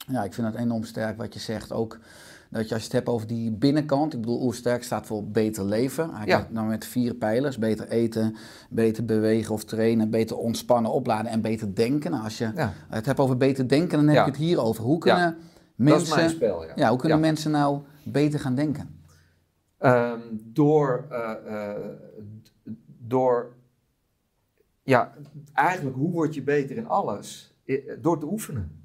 ja, 0.08 0.24
ik 0.24 0.34
vind 0.34 0.48
het 0.48 0.56
enorm 0.56 0.84
sterk 0.84 1.18
wat 1.18 1.34
je 1.34 1.40
zegt. 1.40 1.72
Ook 1.72 2.00
dat 2.50 2.68
je 2.68 2.74
als 2.74 2.84
je 2.84 2.88
het 2.88 2.92
hebt 2.98 3.08
over 3.10 3.28
die 3.28 3.52
binnenkant. 3.52 4.14
Ik 4.14 4.20
bedoel, 4.20 4.42
Oersterk 4.42 4.84
staat 4.84 5.06
voor 5.06 5.28
beter 5.28 5.66
leven. 5.66 6.16
Hij 6.16 6.26
Ja. 6.26 6.38
gaat 6.38 6.52
nou 6.52 6.68
met 6.68 6.86
vier 6.86 7.14
pijlers. 7.14 7.58
Beter 7.58 7.88
eten, 7.88 8.36
beter 8.70 9.06
bewegen 9.06 9.54
of 9.54 9.64
trainen, 9.64 10.10
beter 10.10 10.38
ontspannen, 10.38 10.92
opladen 10.92 11.32
en 11.32 11.42
beter 11.42 11.76
denken. 11.76 12.12
Nou, 12.12 12.24
als 12.24 12.38
je 12.38 12.52
Ja, 12.56 12.74
het 12.90 13.06
hebt 13.06 13.20
over 13.20 13.38
beter 13.38 13.68
denken, 13.68 13.98
dan 13.98 14.08
heb 14.08 14.26
je 14.26 14.32
het 14.32 14.40
hier 14.40 14.60
over. 14.62 14.84
Hoe 14.84 14.98
kunnen 14.98 15.38
mensen... 15.76 16.30
spel, 16.30 16.66
ja. 16.76 16.90
Hoe 16.90 17.00
kunnen 17.00 17.20
mensen 17.20 17.52
nou 17.52 17.82
beter 18.04 18.40
gaan 18.40 18.56
denken? 18.56 19.00
Ehm, 19.78 20.20
door, 20.44 21.06
eh, 21.10 21.72
eh, 21.72 21.82
door, 23.00 23.54
ja, 24.84 25.14
eigenlijk 25.54 25.96
hoe 25.96 26.12
word 26.12 26.34
je 26.34 26.44
beter 26.44 26.78
in 26.78 26.88
alles? 26.88 27.54
Door 28.02 28.20
te 28.20 28.26
oefenen. 28.26 28.85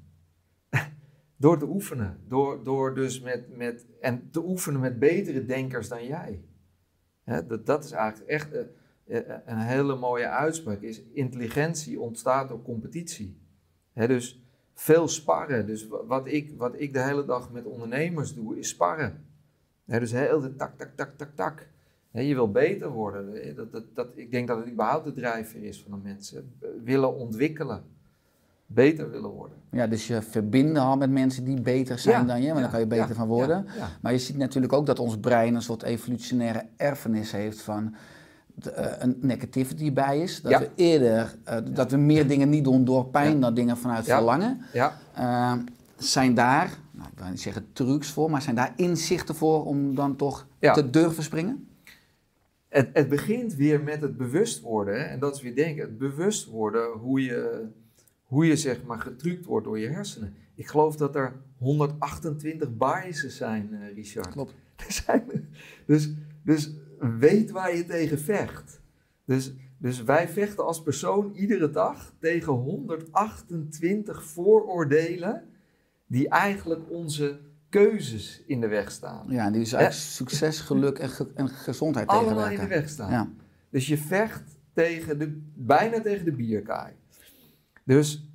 Door 1.41 1.59
te 1.59 1.67
oefenen. 1.67 2.17
Door, 2.27 2.63
door 2.63 2.95
dus 2.95 3.21
met, 3.21 3.57
met, 3.57 3.85
en 3.99 4.29
te 4.31 4.43
oefenen 4.45 4.79
met 4.81 4.99
betere 4.99 5.45
denkers 5.45 5.87
dan 5.87 6.05
jij. 6.05 6.43
Dat, 7.47 7.65
dat 7.65 7.83
is 7.83 7.91
eigenlijk 7.91 8.29
echt 8.29 8.51
eh, 8.51 8.59
eh, 9.05 9.37
een 9.45 9.57
hele 9.57 9.95
mooie 9.95 10.27
uitspraak. 10.27 10.81
Is 10.81 11.01
intelligentie 11.13 11.99
ontstaat 11.99 12.49
door 12.49 12.61
competitie. 12.61 13.39
Dus 13.93 14.43
veel 14.73 15.07
sparren. 15.07 15.65
Dus 15.65 15.87
wa- 15.87 16.05
wat 16.05 16.27
ik, 16.27 16.53
wat 16.57 16.79
ik 16.79 16.93
de 16.93 16.99
hele 17.01 17.25
dag 17.25 17.51
met 17.51 17.65
ondernemers 17.65 18.33
doe, 18.33 18.57
is 18.57 18.69
sparren. 18.69 19.25
Dus 19.85 20.11
heel 20.11 20.39
de 20.39 20.55
tak, 20.55 20.77
tak, 20.77 20.91
tak, 20.95 21.17
tak, 21.17 21.35
tak. 21.35 21.67
Je 22.11 22.33
wil 22.33 22.51
beter 22.51 22.89
worden. 22.89 23.55
Dat, 23.55 23.71
dat, 23.71 23.95
dat, 23.95 24.07
ik 24.15 24.31
denk 24.31 24.47
dat 24.47 24.57
het 24.57 24.71
überhaupt 24.71 25.05
de 25.05 25.13
drijfveer 25.13 25.63
is 25.63 25.81
van 25.81 25.91
de 25.91 25.97
mensen. 26.03 26.55
Eh, 26.61 26.69
Willen 26.83 27.15
ontwikkelen. 27.15 27.83
Beter 28.73 29.11
willen 29.11 29.29
worden. 29.29 29.57
Ja, 29.71 29.87
dus 29.87 30.07
je 30.07 30.21
verbinden 30.21 30.81
al 30.81 30.97
met 30.97 31.09
mensen 31.11 31.43
die 31.43 31.61
beter 31.61 31.99
zijn 31.99 32.19
Ja, 32.21 32.23
dan 32.27 32.41
je, 32.41 32.47
ja, 32.47 32.53
daar 32.53 32.69
kan 32.69 32.79
je 32.79 32.87
beter 32.87 33.07
ja, 33.07 33.13
van 33.13 33.27
worden. 33.27 33.65
Maar 34.01 34.11
je 34.11 34.17
ziet 34.19 34.37
natuurlijk 34.37 34.73
ook 34.73 34.85
dat 34.85 34.99
ons 34.99 35.17
brein 35.19 35.55
een 35.55 35.61
soort 35.61 35.83
evolutionaire 35.83 36.65
erfenis 36.77 37.31
heeft 37.31 37.61
van 37.61 37.95
de, 38.55 38.71
eh, 38.71 38.95
een 38.99 39.17
negativity 39.21 39.93
bias. 39.93 40.41
Dat 40.41 40.51
Ja. 40.51 40.59
we 40.59 40.69
eerder, 40.75 41.35
eh, 41.43 41.57
dat 41.71 41.91
we 41.91 41.97
meer 41.97 42.27
dingen 42.27 42.49
niet 42.49 42.63
doen 42.63 42.85
door 42.85 43.05
pijn 43.05 43.39
dan 43.39 43.53
dingen 43.53 43.77
vanuit 43.77 44.05
verlangen. 44.05 44.61
Ja, 44.73 44.97
Eh, 45.13 45.53
zijn 45.97 46.33
daar, 46.33 46.69
nou, 46.91 47.09
ik 47.11 47.19
wil 47.19 47.29
niet 47.29 47.41
zeggen 47.41 47.65
trucs 47.73 48.11
voor, 48.11 48.29
maar 48.31 48.41
zijn 48.41 48.55
daar 48.55 48.73
inzichten 48.75 49.35
voor 49.35 49.65
om 49.65 49.95
dan 49.95 50.15
toch 50.15 50.47
te 50.59 50.89
durven 50.89 51.23
springen? 51.23 51.67
Het, 52.69 52.89
het 52.93 53.09
begint 53.09 53.55
weer 53.55 53.81
met 53.83 54.01
het 54.01 54.17
bewust 54.17 54.61
worden. 54.61 55.09
En 55.09 55.19
dat 55.19 55.35
is 55.35 55.41
weer 55.41 55.55
denken. 55.55 55.83
Het 55.83 55.97
bewust 55.97 56.45
worden 56.45 56.91
hoe 56.91 57.21
je, 57.21 57.67
hoe 58.31 58.45
je 58.45 58.55
zeg 58.55 58.83
maar 58.83 58.99
getrukt 58.99 59.45
wordt 59.45 59.65
door 59.65 59.79
je 59.79 59.87
hersenen. 59.87 60.33
Ik 60.55 60.67
geloof 60.67 60.95
dat 60.95 61.15
er 61.15 61.33
128 61.57 62.77
biases 62.77 63.35
zijn, 63.37 63.73
eh, 63.73 63.93
Richard. 63.95 64.27
Klopt. 64.27 64.53
Er 64.87 64.91
zijn, 64.91 65.23
dus, 65.85 66.11
dus 66.43 66.71
weet 67.19 67.51
waar 67.51 67.75
je 67.75 67.85
tegen 67.85 68.19
vecht. 68.19 68.81
Dus, 69.25 69.53
dus 69.77 70.03
wij 70.03 70.27
vechten 70.29 70.65
als 70.65 70.81
persoon 70.83 71.31
iedere 71.35 71.69
dag 71.71 72.13
tegen 72.19 72.53
128 72.53 74.23
vooroordelen 74.23 75.43
die 76.07 76.29
eigenlijk 76.29 76.81
onze 76.89 77.39
keuzes 77.69 78.43
in 78.47 78.61
de 78.61 78.67
weg 78.67 78.91
staan. 78.91 79.25
Ja, 79.29 79.49
die 79.49 79.59
dus 79.59 79.73
eigenlijk 79.73 80.03
succes, 80.05 80.59
geluk 80.59 80.97
en, 80.99 81.09
ge- 81.09 81.31
en 81.35 81.49
gezondheid 81.49 82.07
Allemaal 82.07 82.29
in 82.29 82.35
tegenwerken. 82.37 82.69
de 82.69 82.81
weg 82.81 82.89
staan. 82.89 83.11
Ja. 83.11 83.29
Dus 83.69 83.87
je 83.87 83.97
vecht 83.97 84.59
tegen 84.73 85.19
de, 85.19 85.39
bijna 85.55 86.01
tegen 86.01 86.25
de 86.25 86.31
bierkaai. 86.31 86.93
Dus, 87.83 88.29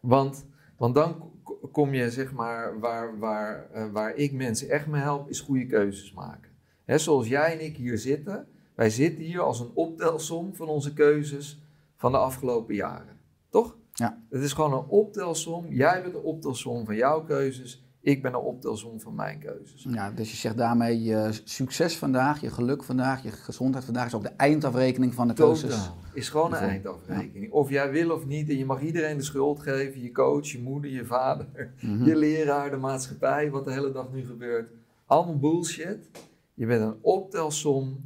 want, 0.00 0.46
want 0.76 0.94
dan 0.94 1.32
kom 1.72 1.94
je 1.94 2.10
zeg 2.10 2.32
maar, 2.32 2.80
waar, 2.80 3.18
waar, 3.18 3.70
eh, 3.70 3.92
waar 3.92 4.14
ik 4.14 4.32
mensen 4.32 4.68
echt 4.68 4.86
mee 4.86 5.00
help, 5.00 5.28
is 5.28 5.40
goede 5.40 5.66
keuzes 5.66 6.12
maken. 6.12 6.50
Hè, 6.84 6.98
zoals 6.98 7.28
jij 7.28 7.52
en 7.52 7.64
ik 7.64 7.76
hier 7.76 7.98
zitten. 7.98 8.48
Wij 8.74 8.90
zitten 8.90 9.24
hier 9.24 9.40
als 9.40 9.60
een 9.60 9.70
optelsom 9.74 10.54
van 10.54 10.68
onze 10.68 10.92
keuzes 10.92 11.62
van 11.96 12.12
de 12.12 12.18
afgelopen 12.18 12.74
jaren. 12.74 13.18
Toch? 13.48 13.76
Ja. 13.92 14.22
Het 14.30 14.42
is 14.42 14.52
gewoon 14.52 14.72
een 14.72 14.88
optelsom. 14.88 15.66
Jij 15.72 16.02
bent 16.02 16.14
de 16.14 16.22
optelsom 16.22 16.84
van 16.84 16.96
jouw 16.96 17.24
keuzes. 17.24 17.87
Ik 18.00 18.22
ben 18.22 18.32
de 18.32 18.38
optelsom 18.38 19.00
van 19.00 19.14
mijn 19.14 19.38
keuzes. 19.38 19.86
Ja, 19.88 20.10
dus 20.10 20.30
je 20.30 20.36
zegt 20.36 20.56
daarmee 20.56 21.02
je 21.02 21.28
succes 21.44 21.96
vandaag, 21.96 22.40
je 22.40 22.50
geluk 22.50 22.82
vandaag, 22.82 23.22
je 23.22 23.30
gezondheid 23.30 23.84
vandaag 23.84 24.06
is 24.06 24.14
ook 24.14 24.22
de 24.22 24.28
eindafrekening 24.36 25.14
van 25.14 25.28
de 25.28 25.34
keuzes. 25.34 25.90
Is 26.14 26.28
gewoon 26.28 26.52
een 26.54 26.58
eindafrekening. 26.58 27.52
Of 27.52 27.70
jij 27.70 27.90
wil 27.90 28.10
of 28.10 28.26
niet. 28.26 28.48
En 28.48 28.56
je 28.58 28.64
mag 28.64 28.80
iedereen 28.82 29.16
de 29.16 29.22
schuld 29.22 29.60
geven. 29.60 30.02
Je 30.02 30.12
coach, 30.12 30.46
je 30.46 30.60
moeder, 30.60 30.90
je 30.90 31.04
vader, 31.04 31.72
Mhm. 31.80 32.04
je 32.04 32.16
leraar, 32.16 32.70
de 32.70 32.76
maatschappij. 32.76 33.50
Wat 33.50 33.64
de 33.64 33.72
hele 33.72 33.92
dag 33.92 34.12
nu 34.12 34.24
gebeurt. 34.26 34.70
Allemaal 35.06 35.38
bullshit. 35.38 36.10
Je 36.54 36.66
bent 36.66 36.82
een 36.82 36.96
optelsom 37.00 38.00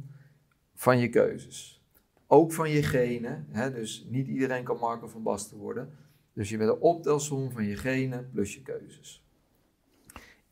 van 0.75 0.99
je 0.99 1.09
keuzes. 1.09 1.83
Ook 2.27 2.53
van 2.53 2.69
je 2.69 2.83
genen. 2.83 3.45
Hè? 3.49 3.73
Dus 3.73 4.07
niet 4.09 4.27
iedereen 4.27 4.63
kan 4.63 4.77
Marco 4.79 5.07
van 5.07 5.23
Basten 5.23 5.57
worden. 5.57 5.89
Dus 6.33 6.49
je 6.49 6.57
bent 6.57 6.69
een 6.69 6.79
optelsom 6.81 7.51
van 7.51 7.63
je 7.65 7.75
genen 7.75 8.29
plus 8.31 8.53
je 8.53 8.61
keuzes. 8.61 9.22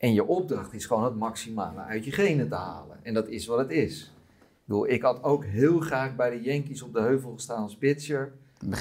En 0.02 0.12
je 0.12 0.26
opdracht 0.26 0.72
is 0.72 0.86
gewoon 0.86 1.04
het 1.04 1.16
maximale 1.16 1.80
uit 1.80 2.04
je 2.04 2.12
genen 2.12 2.48
te 2.48 2.54
halen. 2.54 2.96
En 3.02 3.14
dat 3.14 3.28
is 3.28 3.46
wat 3.46 3.58
het 3.58 3.70
is. 3.70 4.12
Ik 4.40 4.48
bedoel, 4.64 4.88
ik 4.88 5.02
had 5.02 5.22
ook 5.22 5.44
heel 5.44 5.80
graag 5.80 6.16
bij 6.16 6.30
de 6.30 6.40
Yankees 6.40 6.82
op 6.82 6.92
de 6.92 7.00
heuvel 7.00 7.32
gestaan 7.32 7.62
als 7.62 7.76
pitcher. 7.76 8.32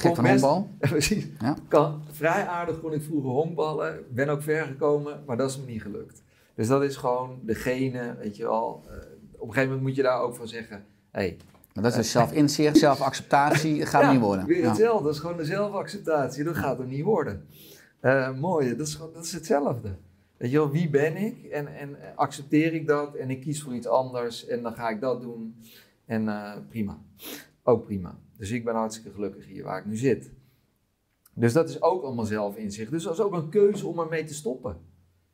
Kon 0.02 0.16
van 0.16 0.28
honkbal. 0.28 0.70
Precies. 0.80 1.28
Ja. 1.40 1.56
Kan, 1.68 2.02
vrij 2.12 2.48
aardig 2.48 2.80
kon 2.80 2.94
ik 2.94 3.02
vroeger 3.02 3.30
honkballen. 3.30 4.00
Ben 4.10 4.30
ook 4.30 4.42
ver 4.42 4.66
gekomen, 4.66 5.24
maar 5.26 5.38
dat 5.38 5.50
is 5.50 5.58
me 5.58 5.66
niet 5.66 5.82
gelukt. 5.82 6.24
Dus 6.56 6.68
dat 6.68 6.84
is 6.84 6.96
gewoon 6.96 7.40
de 7.46 7.56
genen, 7.56 8.18
weet 8.18 8.38
je 8.38 8.44
wel. 8.44 8.84
Eh, 8.88 8.94
op 9.32 9.48
een 9.48 9.54
gegeven 9.54 9.64
moment 9.64 9.82
moet 9.82 9.96
je 9.96 10.04
daar 10.04 10.22
ook 10.22 10.36
van 10.36 10.48
zeggen... 10.48 10.84
Hey, 11.12 11.38
Maar 11.74 11.84
dat 11.84 11.92
is 11.92 11.98
dus 11.98 12.12
zelfinzicht, 12.12 12.78
zelfacceptatie, 12.78 13.80
dat 13.80 13.88
gaat 13.94 14.02
ja, 14.02 14.12
niet 14.12 14.22
worden. 14.22 14.46
Weer 14.46 14.62
Ja. 14.62 14.68
hetzelfde, 14.68 15.04
dat 15.04 15.14
is 15.14 15.20
gewoon 15.20 15.38
de 15.38 15.46
zelfacceptatie. 15.46 16.44
Dat 16.44 16.56
gaat 16.56 16.80
er 16.80 16.86
niet 16.86 17.04
worden. 17.04 17.46
Eh 18.00 18.34
mooi, 18.34 18.76
dat 18.78 18.88
is, 18.88 18.96
gewoon, 18.96 19.14
dat 19.14 19.24
is 19.24 19.32
hetzelfde. 19.32 19.90
Weet 20.42 20.52
je 20.52 20.58
wel, 20.58 20.72
wie 20.72 20.90
ben 20.90 21.16
ik? 21.16 21.44
En, 21.44 21.76
en 21.76 21.98
accepteer 22.16 22.74
ik 22.74 22.88
dat? 22.88 23.16
En 23.16 23.30
ik 23.30 23.42
kies 23.42 23.62
voor 23.62 23.74
iets 23.74 23.88
anders 23.88 24.46
en 24.46 24.64
dan 24.64 24.74
ga 24.74 24.90
ik 24.90 25.02
dat 25.02 25.22
doen. 25.22 25.56
En 26.06 26.28
eh, 26.28 26.58
prima. 26.70 27.02
Ook 27.64 27.86
prima. 27.86 28.20
Dus 28.38 28.52
ik 28.52 28.64
ben 28.64 28.76
hartstikke 28.76 29.12
gelukkig 29.12 29.46
hier 29.46 29.64
waar 29.64 29.80
ik 29.80 29.86
nu 29.86 29.96
zit. 29.96 30.32
Dus 31.34 31.54
dat 31.54 31.70
is 31.70 31.82
ook 31.82 32.04
allemaal 32.04 32.26
zelfinzicht. 32.26 32.92
Dus 32.92 33.04
dat 33.04 33.14
is 33.14 33.20
ook 33.20 33.34
een 33.34 33.50
keuze 33.50 33.88
om 33.88 34.00
ermee 34.00 34.24
te 34.24 34.34
stoppen. 34.34 34.78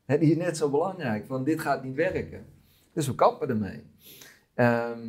Die 0.06 0.18
is 0.18 0.36
net 0.36 0.56
zo 0.56 0.70
belangrijk, 0.70 1.26
van 1.26 1.44
dit 1.44 1.60
gaat 1.60 1.84
niet 1.84 1.94
werken. 1.94 2.46
Dus 2.92 3.06
we 3.06 3.14
kappen 3.14 3.48
ermee. 3.48 3.82
Ehm, 4.54 5.08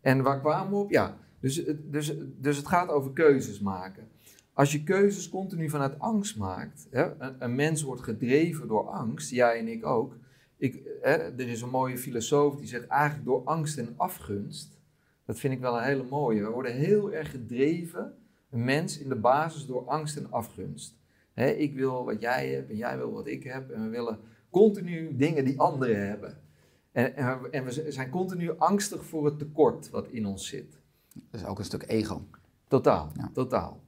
en 0.00 0.22
waar 0.22 0.40
kwamen 0.40 0.70
we 0.70 0.76
op? 0.76 0.90
Ja, 0.90 1.16
dus, 1.40 1.64
dus, 1.82 2.14
dus 2.36 2.56
het 2.56 2.66
gaat 2.66 2.88
over 2.88 3.12
keuzes 3.12 3.60
maken. 3.60 4.08
Als 4.52 4.72
je 4.72 4.82
keuzes 4.82 5.28
continu 5.28 5.70
vanuit 5.70 5.98
angst 5.98 6.36
maakt, 6.36 6.86
hè, 6.90 7.10
een, 7.18 7.34
een 7.38 7.54
mens 7.54 7.82
wordt 7.82 8.02
gedreven 8.02 8.68
door 8.68 8.88
angst, 8.88 9.30
jij 9.30 9.58
en 9.58 9.68
ik 9.68 9.86
ook. 9.86 10.16
Ik, 10.56 10.82
hè, 11.00 11.12
er 11.12 11.48
is 11.48 11.62
een 11.62 11.68
mooie 11.70 11.98
filosoof 11.98 12.56
die 12.56 12.66
zegt 12.66 12.86
eigenlijk 12.86 13.24
door 13.24 13.42
angst 13.44 13.78
en 13.78 13.94
afgunst. 13.96 14.78
Dat 15.24 15.38
vind 15.38 15.54
ik 15.54 15.60
wel 15.60 15.76
een 15.76 15.84
hele 15.84 16.04
mooie. 16.10 16.42
We 16.42 16.50
worden 16.50 16.74
heel 16.74 17.12
erg 17.12 17.30
gedreven, 17.30 18.14
een 18.50 18.64
mens 18.64 18.98
in 18.98 19.08
de 19.08 19.16
basis 19.16 19.66
door 19.66 19.84
angst 19.88 20.16
en 20.16 20.30
afgunst. 20.30 20.96
Hè, 21.32 21.50
ik 21.50 21.74
wil 21.74 22.04
wat 22.04 22.20
jij 22.20 22.48
hebt 22.48 22.70
en 22.70 22.76
jij 22.76 22.96
wil 22.96 23.12
wat 23.12 23.26
ik 23.26 23.42
heb 23.44 23.70
en 23.70 23.82
we 23.82 23.88
willen 23.88 24.18
continu 24.50 25.16
dingen 25.16 25.44
die 25.44 25.60
anderen 25.60 26.08
hebben. 26.08 26.38
En, 26.92 27.16
en, 27.16 27.42
we, 27.42 27.50
en 27.50 27.64
we 27.64 27.92
zijn 27.92 28.10
continu 28.10 28.58
angstig 28.58 29.04
voor 29.04 29.24
het 29.24 29.38
tekort 29.38 29.90
wat 29.90 30.08
in 30.08 30.26
ons 30.26 30.48
zit. 30.48 30.78
Dat 31.30 31.40
is 31.40 31.46
ook 31.46 31.58
een 31.58 31.64
stuk 31.64 31.84
ego. 31.86 32.22
Totaal, 32.68 33.10
Ja. 33.16 33.30
totaal. 33.32 33.80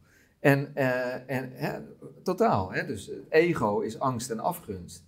En, 0.42 0.74
eh, 0.74 1.36
en 1.36 1.86
totaal, 2.22 2.72
hè? 2.72 2.86
dus 2.86 3.10
ego 3.28 3.80
is 3.80 3.98
angst 3.98 4.30
en 4.30 4.40
afgunst. 4.40 5.04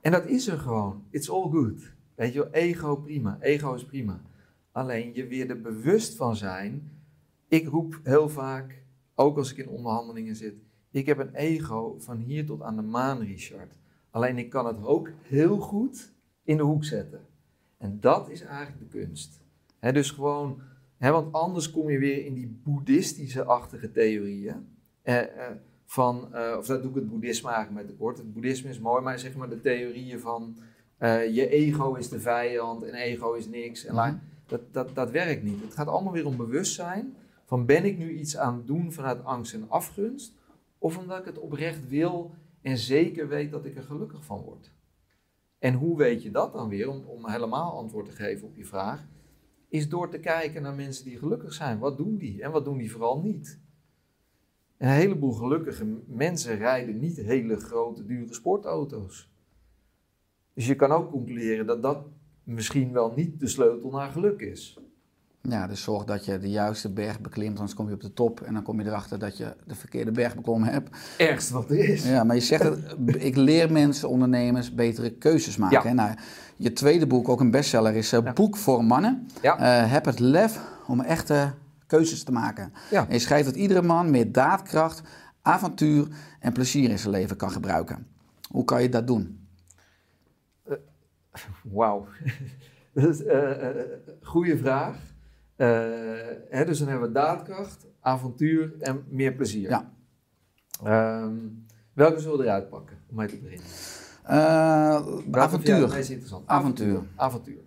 En 0.00 0.12
dat 0.12 0.26
is 0.26 0.48
er 0.48 0.58
gewoon. 0.58 1.04
It's 1.10 1.30
all 1.30 1.50
good. 1.50 1.92
Weet 2.14 2.32
je 2.32 2.48
ego 2.50 2.96
prima, 2.96 3.38
ego 3.40 3.74
is 3.74 3.84
prima. 3.84 4.20
Alleen 4.72 5.14
je 5.14 5.26
weer 5.26 5.50
er 5.50 5.60
bewust 5.60 6.16
van 6.16 6.36
zijn. 6.36 6.90
Ik 7.48 7.68
roep 7.68 8.00
heel 8.02 8.28
vaak, 8.28 8.82
ook 9.14 9.36
als 9.36 9.50
ik 9.50 9.56
in 9.56 9.68
onderhandelingen 9.68 10.36
zit, 10.36 10.54
ik 10.90 11.06
heb 11.06 11.18
een 11.18 11.34
ego 11.34 11.96
van 11.98 12.18
hier 12.18 12.46
tot 12.46 12.62
aan 12.62 12.76
de 12.76 12.82
maan, 12.82 13.18
Richard. 13.18 13.72
Alleen 14.10 14.38
ik 14.38 14.50
kan 14.50 14.66
het 14.66 14.84
ook 14.84 15.10
heel 15.22 15.58
goed 15.58 16.12
in 16.44 16.56
de 16.56 16.62
hoek 16.62 16.84
zetten. 16.84 17.26
En 17.78 18.00
dat 18.00 18.30
is 18.30 18.40
eigenlijk 18.40 18.92
de 18.92 18.98
kunst. 18.98 19.40
Dus 19.80 20.10
gewoon 20.10 20.62
Want 21.08 21.32
anders 21.32 21.70
kom 21.70 21.90
je 21.90 21.98
weer 21.98 22.24
in 22.24 22.34
die 22.34 22.60
boeddhistische-achtige 22.64 23.90
theorieën. 23.90 24.68
Eh, 25.02 25.20
eh, 25.20 25.56
van, 25.86 26.34
eh, 26.34 26.56
of 26.58 26.66
dat 26.66 26.82
doe 26.82 26.90
ik 26.90 26.96
het 26.96 27.08
boeddhisme 27.08 27.50
eigenlijk 27.50 27.86
met 27.86 27.90
tekort. 27.96 28.18
Het 28.18 28.32
boeddhisme 28.32 28.70
is 28.70 28.78
mooi, 28.78 29.02
maar 29.02 29.18
zeg 29.18 29.36
maar 29.36 29.48
de 29.48 29.60
theorieën 29.60 30.20
van 30.20 30.56
eh, 30.96 31.34
je 31.34 31.48
ego 31.48 31.94
is 31.94 32.08
de 32.08 32.20
vijand 32.20 32.82
en 32.82 32.94
ego 32.94 33.32
is 33.32 33.46
niks. 33.46 33.84
En 33.84 33.94
Mhm. 33.94 34.14
dat, 34.46 34.60
dat, 34.72 34.94
dat 34.94 35.10
werkt 35.10 35.42
niet. 35.42 35.62
Het 35.62 35.74
gaat 35.74 35.86
allemaal 35.86 36.12
weer 36.12 36.26
om 36.26 36.36
bewustzijn. 36.36 37.16
Van 37.46 37.66
ben 37.66 37.84
ik 37.84 37.98
nu 37.98 38.10
iets 38.18 38.36
aan 38.36 38.56
het 38.56 38.66
doen 38.66 38.92
vanuit 38.92 39.24
angst 39.24 39.54
en 39.54 39.64
afgunst? 39.68 40.34
Of 40.78 40.98
omdat 40.98 41.18
ik 41.18 41.24
het 41.24 41.38
oprecht 41.38 41.88
wil 41.88 42.34
en 42.62 42.78
zeker 42.78 43.28
weet 43.28 43.50
dat 43.50 43.64
ik 43.64 43.76
er 43.76 43.82
gelukkig 43.82 44.24
van 44.24 44.40
word? 44.40 44.70
En 45.58 45.74
hoe 45.74 45.96
weet 45.96 46.22
je 46.22 46.30
dat 46.30 46.52
dan 46.52 46.68
weer, 46.68 46.88
om, 46.88 47.04
om 47.06 47.28
helemaal 47.28 47.72
antwoord 47.78 48.06
te 48.06 48.12
geven 48.12 48.46
op 48.46 48.56
je 48.56 48.64
vraag? 48.64 49.06
Is 49.70 49.88
door 49.88 50.10
te 50.10 50.18
kijken 50.18 50.62
naar 50.62 50.74
mensen 50.74 51.04
die 51.04 51.18
gelukkig 51.18 51.52
zijn. 51.52 51.78
Wat 51.78 51.96
doen 51.96 52.16
die 52.16 52.42
en 52.42 52.50
wat 52.50 52.64
doen 52.64 52.78
die 52.78 52.92
vooral 52.92 53.20
niet? 53.20 53.58
Een 54.76 54.88
heleboel 54.88 55.32
gelukkige 55.32 55.86
mensen 56.06 56.56
rijden 56.56 56.98
niet 56.98 57.16
hele 57.16 57.56
grote, 57.56 58.06
dure 58.06 58.34
sportauto's. 58.34 59.30
Dus 60.54 60.66
je 60.66 60.74
kan 60.74 60.90
ook 60.90 61.10
concluderen 61.10 61.66
dat 61.66 61.82
dat 61.82 62.06
misschien 62.44 62.92
wel 62.92 63.12
niet 63.16 63.40
de 63.40 63.48
sleutel 63.48 63.90
naar 63.90 64.10
geluk 64.10 64.40
is. 64.40 64.78
Ja, 65.42 65.66
dus 65.66 65.82
zorg 65.82 66.04
dat 66.04 66.24
je 66.24 66.38
de 66.38 66.50
juiste 66.50 66.90
berg 66.92 67.20
beklimt, 67.20 67.56
anders 67.56 67.74
kom 67.74 67.88
je 67.88 67.94
op 67.94 68.00
de 68.00 68.12
top 68.12 68.40
en 68.40 68.54
dan 68.54 68.62
kom 68.62 68.80
je 68.80 68.86
erachter 68.86 69.18
dat 69.18 69.36
je 69.36 69.56
de 69.66 69.74
verkeerde 69.74 70.10
berg 70.10 70.34
beklommen 70.34 70.68
hebt. 70.72 70.96
Ergste 71.16 71.52
wat 71.52 71.70
er 71.70 71.78
is. 71.88 72.04
Ja, 72.04 72.24
maar 72.24 72.36
je 72.36 72.42
zegt, 72.42 72.62
het, 72.62 72.78
ik 73.18 73.36
leer 73.36 73.72
mensen, 73.72 74.08
ondernemers, 74.08 74.74
betere 74.74 75.10
keuzes 75.10 75.56
maken. 75.56 75.82
Ja. 75.82 75.88
hè. 75.88 75.94
Nou, 75.94 76.14
je 76.56 76.72
tweede 76.72 77.06
boek, 77.06 77.28
ook 77.28 77.40
een 77.40 77.50
bestseller, 77.50 77.94
is 77.94 78.12
eh, 78.12 78.20
Ja. 78.24 78.32
Boek 78.32 78.56
voor 78.56 78.84
Mannen. 78.84 79.26
Ja. 79.42 79.58
Eh, 79.58 79.90
heb 79.92 80.04
het 80.04 80.18
lef 80.18 80.60
om 80.86 81.00
echte 81.00 81.52
keuzes 81.86 82.22
te 82.22 82.32
maken. 82.32 82.72
Ja. 82.90 83.06
En 83.06 83.12
je 83.12 83.18
schrijft 83.18 83.44
dat 83.44 83.56
iedere 83.56 83.82
man 83.82 84.10
meer 84.10 84.32
daadkracht, 84.32 85.02
avontuur 85.42 86.08
en 86.40 86.52
plezier 86.52 86.90
in 86.90 86.98
zijn 86.98 87.12
leven 87.12 87.36
kan 87.36 87.50
gebruiken. 87.50 88.06
Hoe 88.50 88.64
kan 88.64 88.82
je 88.82 88.88
dat 88.88 89.06
doen? 89.06 89.48
Wauw. 91.62 92.06
Dat 92.94 93.08
is 93.08 93.24
een 93.24 93.74
goede 94.22 94.58
vraag. 94.58 94.96
Eh, 95.60 95.68
hè, 96.48 96.64
dus 96.64 96.78
dan 96.78 96.88
hebben 96.88 97.08
we 97.08 97.14
daadkracht, 97.14 97.86
avontuur 98.00 98.74
en 98.78 99.04
meer 99.08 99.34
plezier. 99.34 99.68
Ja. 99.68 99.92
Ehm, 100.84 101.36
welke 101.92 102.20
zullen 102.20 102.38
we 102.38 102.44
eruit 102.44 102.68
pakken 102.68 102.98
om 103.08 103.16
mee 103.16 103.28
te 103.28 103.38
beginnen? 103.38 103.66
Eh, 104.22 105.38
avontuur. 105.40 105.76
het 105.76 105.92
meest 105.92 106.10
interessant? 106.10 106.46
Avontuur. 106.46 107.02
Avontuur. 107.16 107.60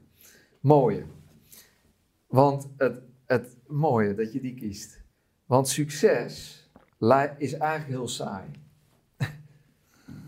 Mooie. 0.60 1.04
Want 2.28 2.70
het, 2.78 3.02
het 3.26 3.58
mooie 3.68 4.14
dat 4.14 4.34
je 4.34 4.42
die 4.42 4.54
kiest. 4.54 5.04
Want 5.46 5.68
succes 5.68 6.62
is 7.38 7.54
eigenlijk 7.54 7.88
heel 7.88 8.08
saai. 8.08 8.50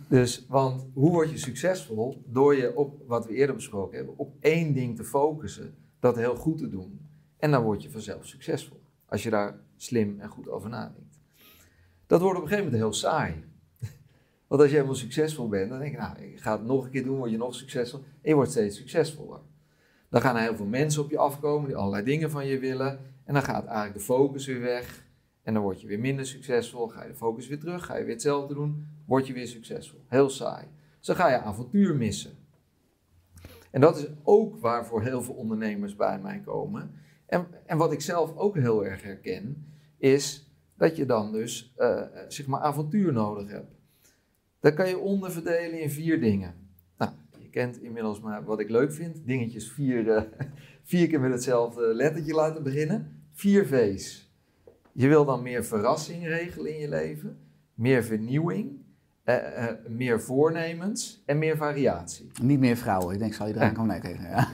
dus, 0.08 0.46
want 0.48 0.86
hoe 0.94 1.12
word 1.12 1.30
je 1.30 1.38
succesvol? 1.38 2.24
Door 2.26 2.56
je 2.56 2.76
op, 2.76 3.02
wat 3.08 3.26
we 3.26 3.34
eerder 3.34 3.56
besproken 3.56 3.98
hebben, 3.98 4.18
op 4.18 4.36
één 4.40 4.74
ding 4.74 4.96
te 4.96 5.04
focussen, 5.04 5.76
dat 6.00 6.16
heel 6.16 6.36
goed 6.36 6.58
te 6.58 6.70
doen. 6.70 7.05
En 7.46 7.52
dan 7.52 7.64
word 7.64 7.84
je 7.84 7.92
vanzelf 7.92 8.26
succesvol. 8.26 8.82
Als 9.06 9.24
je 9.24 9.30
daar 9.30 9.60
slim 9.76 10.20
en 10.20 10.30
goed 10.30 10.50
over 10.50 10.70
nadenkt. 10.70 11.20
Dat 12.08 12.22
wordt 12.22 12.38
op 12.38 12.44
een 12.44 12.50
gegeven 12.50 12.72
moment 12.72 12.84
heel 12.84 13.00
saai. 13.00 13.44
Want 14.48 14.62
als 14.62 14.70
je 14.70 14.76
helemaal 14.76 14.96
succesvol 14.96 15.48
bent, 15.48 15.70
dan 15.70 15.80
denk 15.80 15.92
je, 15.92 15.98
nou, 15.98 16.22
ik 16.22 16.42
ga 16.42 16.52
het 16.52 16.66
nog 16.66 16.84
een 16.84 16.92
keer 16.92 17.04
doen, 17.04 17.18
word 17.18 17.32
je 17.32 17.38
nog 17.38 17.56
succesvol. 17.56 18.00
En 18.00 18.30
je 18.30 18.36
wordt 18.36 18.52
steeds 18.52 18.78
succesvoller. 18.78 19.40
Dan 20.10 20.22
gaan 20.22 20.36
er 20.36 20.42
heel 20.42 20.56
veel 20.56 20.66
mensen 20.66 21.04
op 21.04 21.10
je 21.10 21.18
afkomen 21.18 21.68
die 21.68 21.76
allerlei 21.76 22.04
dingen 22.04 22.32
van 22.32 22.46
je 22.46 22.60
willen. 22.60 23.00
En 23.24 23.34
dan 23.34 23.44
gaat 23.44 23.66
eigenlijk 23.66 23.98
de 23.98 24.04
focus 24.04 24.46
weer 24.46 24.62
weg. 24.62 25.06
En 25.44 25.54
dan 25.54 25.64
word 25.64 25.82
je 25.82 25.88
weer 25.88 26.00
minder 26.00 26.26
succesvol. 26.26 26.88
Ga 26.88 27.04
je 27.04 27.10
de 27.10 27.16
focus 27.16 27.48
weer 27.48 27.60
terug, 27.60 27.86
ga 27.86 27.96
je 27.98 28.04
weer 28.04 28.14
hetzelfde 28.14 28.54
doen, 28.54 28.88
word 29.06 29.28
je 29.28 29.34
weer 29.34 29.48
succesvol. 29.48 30.00
Heel 30.08 30.30
saai. 30.30 30.66
Dus 30.98 31.08
dan 31.08 31.16
ga 31.16 31.30
je 31.30 31.40
avontuur 31.40 31.96
missen. 31.96 32.32
En 33.72 33.82
dat 33.82 33.98
is 33.98 34.08
ook 34.24 34.62
waarvoor 34.62 35.02
heel 35.02 35.22
veel 35.22 35.34
ondernemers 35.34 35.96
bij 35.96 36.20
mij 36.20 36.40
komen. 36.40 37.04
En, 37.26 37.48
en 37.66 37.78
wat 37.78 37.92
ik 37.92 38.02
zelf 38.02 38.36
ook 38.38 38.56
heel 38.56 38.86
erg 38.86 39.04
herken, 39.04 39.66
is 39.98 40.50
dat 40.78 40.96
je 40.96 41.06
dan 41.06 41.32
dus 41.32 41.74
eh, 41.78 42.02
zeg 42.28 42.48
maar 42.48 42.60
avontuur 42.60 43.14
nodig 43.14 43.50
hebt. 43.50 43.76
Dat 44.60 44.74
kan 44.74 44.90
je 44.90 44.98
onderverdelen 44.98 45.82
in 45.82 45.90
vier 45.90 46.20
dingen. 46.20 46.54
Nou, 46.98 47.12
je 47.38 47.50
kent 47.50 47.82
inmiddels 47.82 48.20
maar 48.20 48.44
wat 48.44 48.60
ik 48.60 48.70
leuk 48.70 48.94
vind. 48.94 49.26
Dingetjes 49.26 49.72
vier, 49.72 50.12
eh, 50.12 50.24
vier 50.84 51.08
keer 51.08 51.20
met 51.20 51.32
hetzelfde 51.32 51.94
lettertje 51.94 52.34
laten 52.34 52.64
beginnen. 52.64 53.22
Vier 53.32 53.68
V's. 53.68 54.34
Je 54.92 55.08
wil 55.08 55.26
dan 55.26 55.42
meer 55.42 55.66
verrassing 55.66 56.28
regelen 56.28 56.74
in 56.74 56.80
je 56.80 56.90
leven, 56.90 57.38
meer 57.74 58.04
vernieuwing, 58.04 58.72
eh, 59.24 59.66
meer 59.88 60.22
voornemens 60.22 61.24
en 61.26 61.38
meer 61.38 61.58
variatie. 61.58 62.32
Niet 62.42 62.60
meer 62.60 62.78
vrouwen. 62.78 63.14
Ik 63.14 63.20
denk, 63.20 63.34
zal 63.34 63.48
je 63.48 63.54
eraan 63.54 63.74
komen? 63.74 64.02
Nee, 64.02 64.14
tegen. 64.14 64.30
Ja. 64.30 64.50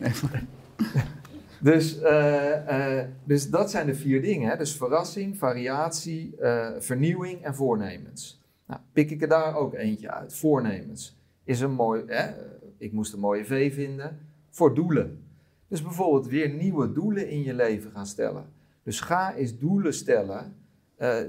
Dus, 1.60 2.00
eh, 2.00 2.98
eh, 3.00 3.08
dus 3.24 3.50
dat 3.50 3.70
zijn 3.70 3.86
de 3.86 3.94
vier 3.94 4.22
dingen. 4.22 4.50
Hè? 4.50 4.56
Dus 4.56 4.76
verrassing, 4.76 5.38
variatie, 5.38 6.36
eh, 6.36 6.70
vernieuwing 6.78 7.42
en 7.42 7.54
voornemens. 7.54 8.40
Nou, 8.66 8.80
pik 8.92 9.10
ik 9.10 9.22
er 9.22 9.28
daar 9.28 9.56
ook 9.56 9.74
eentje 9.74 10.10
uit. 10.10 10.34
Voornemens 10.34 11.16
is 11.44 11.60
een 11.60 11.72
mooi. 11.72 12.02
Hè? 12.06 12.32
Ik 12.78 12.92
moest 12.92 13.12
een 13.12 13.20
mooie 13.20 13.44
V 13.44 13.74
vinden 13.74 14.18
voor 14.50 14.74
doelen. 14.74 15.24
Dus 15.68 15.82
bijvoorbeeld 15.82 16.26
weer 16.26 16.48
nieuwe 16.48 16.92
doelen 16.92 17.28
in 17.28 17.42
je 17.42 17.54
leven 17.54 17.90
gaan 17.90 18.06
stellen. 18.06 18.44
Dus 18.82 19.00
ga 19.00 19.34
eens 19.34 19.58
doelen 19.58 19.94
stellen 19.94 20.56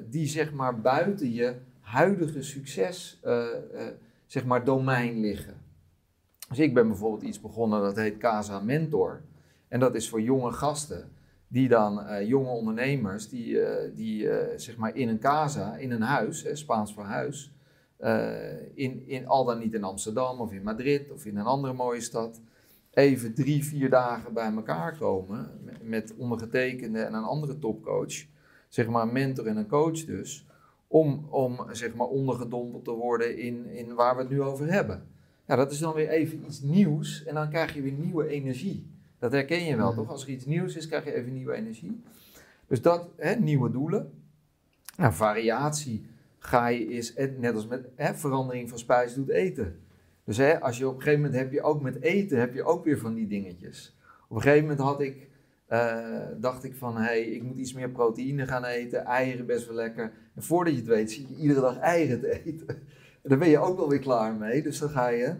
die 0.09 0.27
zeg 0.27 0.53
maar 0.53 0.81
buiten 0.81 1.33
je 1.33 1.53
huidige 1.79 2.41
succes 2.41 3.21
zeg 4.25 4.45
maar 4.45 4.63
domein 4.63 5.19
liggen. 5.19 5.53
Dus 6.49 6.59
ik 6.59 6.73
ben 6.73 6.87
bijvoorbeeld 6.87 7.23
iets 7.23 7.41
begonnen 7.41 7.81
dat 7.81 7.95
heet 7.95 8.17
Casa 8.17 8.59
Mentor. 8.59 9.21
En 9.67 9.79
dat 9.79 9.95
is 9.95 10.09
voor 10.09 10.21
jonge 10.21 10.51
gasten 10.51 11.11
die 11.47 11.67
dan, 11.67 12.01
eh, 12.01 12.27
jonge 12.27 12.49
ondernemers, 12.49 13.29
die, 13.29 13.61
eh, 13.61 13.95
die 13.95 14.29
eh, 14.29 14.57
zeg 14.57 14.77
maar 14.77 14.95
in 14.95 15.07
een 15.07 15.19
casa, 15.19 15.75
in 15.75 15.91
een 15.91 16.01
huis, 16.01 16.43
hè, 16.43 16.55
Spaans 16.55 16.93
voor 16.93 17.03
huis, 17.03 17.51
in, 18.73 19.07
in, 19.07 19.27
al 19.27 19.45
dan 19.45 19.59
niet 19.59 19.73
in 19.73 19.83
Amsterdam 19.83 20.39
of 20.39 20.51
in 20.51 20.63
Madrid 20.63 21.11
of 21.11 21.25
in 21.25 21.37
een 21.37 21.45
andere 21.45 21.73
mooie 21.73 22.01
stad, 22.01 22.41
even 22.91 23.33
drie, 23.33 23.65
vier 23.65 23.89
dagen 23.89 24.33
bij 24.33 24.51
elkaar 24.51 24.97
komen 24.97 25.59
met, 25.63 25.83
met 25.83 26.13
ondergetekende 26.17 27.01
en 27.01 27.13
een 27.13 27.23
andere 27.23 27.59
topcoach, 27.59 28.25
zeg 28.67 28.87
maar 28.87 29.01
een 29.01 29.13
mentor 29.13 29.47
en 29.47 29.57
een 29.57 29.67
coach 29.67 30.05
dus, 30.05 30.45
om, 30.87 31.27
om 31.29 31.65
zeg 31.71 31.95
maar 31.95 32.07
ondergedompeld 32.07 32.83
te 32.83 32.91
worden 32.91 33.37
in, 33.37 33.65
in 33.65 33.93
waar 33.93 34.15
we 34.15 34.21
het 34.21 34.31
nu 34.31 34.41
over 34.41 34.71
hebben. 34.71 35.03
Ja, 35.47 35.55
dat 35.55 35.71
is 35.71 35.79
dan 35.79 35.93
weer 35.93 36.09
even 36.09 36.43
iets 36.45 36.61
nieuws 36.61 37.23
en 37.23 37.35
dan 37.35 37.49
krijg 37.49 37.73
je 37.73 37.81
weer 37.81 37.91
nieuwe 37.91 38.27
energie. 38.27 38.96
Dat 39.19 39.31
herken 39.31 39.63
je 39.63 39.75
wel, 39.75 39.87
Mhm. 39.87 39.97
toch? 39.97 40.09
Als 40.09 40.23
er 40.23 40.29
iets 40.29 40.45
nieuws 40.45 40.75
is, 40.75 40.87
krijg 40.87 41.03
je 41.03 41.13
even 41.13 41.33
nieuwe 41.33 41.53
energie. 41.53 42.01
Dus 42.67 42.81
dat, 42.81 43.09
hè, 43.15 43.35
nieuwe 43.35 43.71
doelen. 43.71 44.11
Nou, 44.97 45.13
variatie 45.13 46.05
ga 46.39 46.67
je 46.67 46.85
is, 46.87 47.13
net 47.37 47.55
als 47.55 47.67
met 47.67 47.87
hè, 47.95 48.13
verandering 48.15 48.69
van 48.69 48.79
spijs 48.79 49.13
doet 49.13 49.29
eten. 49.29 49.79
Dus 50.23 50.37
hè, 50.37 50.61
als 50.61 50.77
je 50.77 50.87
op 50.87 50.95
een 50.95 51.01
gegeven 51.01 51.21
moment 51.21 51.39
heb 51.39 51.51
je 51.51 51.61
ook 51.61 51.81
met 51.81 52.01
eten, 52.01 52.39
heb 52.39 52.53
je 52.53 52.63
ook 52.63 52.83
weer 52.85 52.97
van 52.97 53.13
die 53.13 53.27
dingetjes. 53.27 53.97
Op 54.27 54.35
een 54.35 54.41
gegeven 54.41 54.61
moment 54.67 54.79
had 54.79 55.01
ik, 55.01 55.27
eh, 55.65 56.25
dacht 56.37 56.63
ik 56.63 56.75
van, 56.75 56.95
hé, 56.95 57.03
hey, 57.03 57.21
ik 57.21 57.43
moet 57.43 57.57
iets 57.57 57.73
meer 57.73 57.89
proteïne 57.89 58.47
gaan 58.47 58.63
eten, 58.65 59.05
eieren 59.05 59.45
best 59.45 59.65
wel 59.67 59.75
lekker. 59.75 60.11
En 60.35 60.43
voordat 60.43 60.73
je 60.73 60.79
het 60.79 60.87
weet, 60.89 61.11
zie 61.11 61.27
je 61.29 61.35
iedere 61.35 61.59
dag 61.61 61.77
eieren 61.79 62.19
te 62.19 62.43
eten. 62.45 62.67
En 63.21 63.29
daar 63.29 63.37
ben 63.37 63.49
je 63.49 63.59
ook 63.59 63.77
wel 63.77 63.89
weer 63.89 63.99
klaar 63.99 64.33
mee. 64.33 64.63
Dus 64.63 64.79
dan 64.79 64.89
ga 64.89 65.07
je 65.07 65.33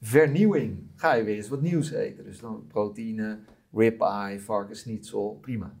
vernieuwing, 0.00 0.78
ga 0.94 1.14
je 1.14 1.24
weer 1.24 1.36
eens 1.36 1.48
wat 1.48 1.60
nieuws 1.60 1.90
eten. 1.90 2.24
Dus 2.24 2.40
dan 2.40 2.64
proteïne, 2.68 3.38
ribeye, 3.72 4.40
varkensnietsel, 4.40 5.38
prima. 5.40 5.74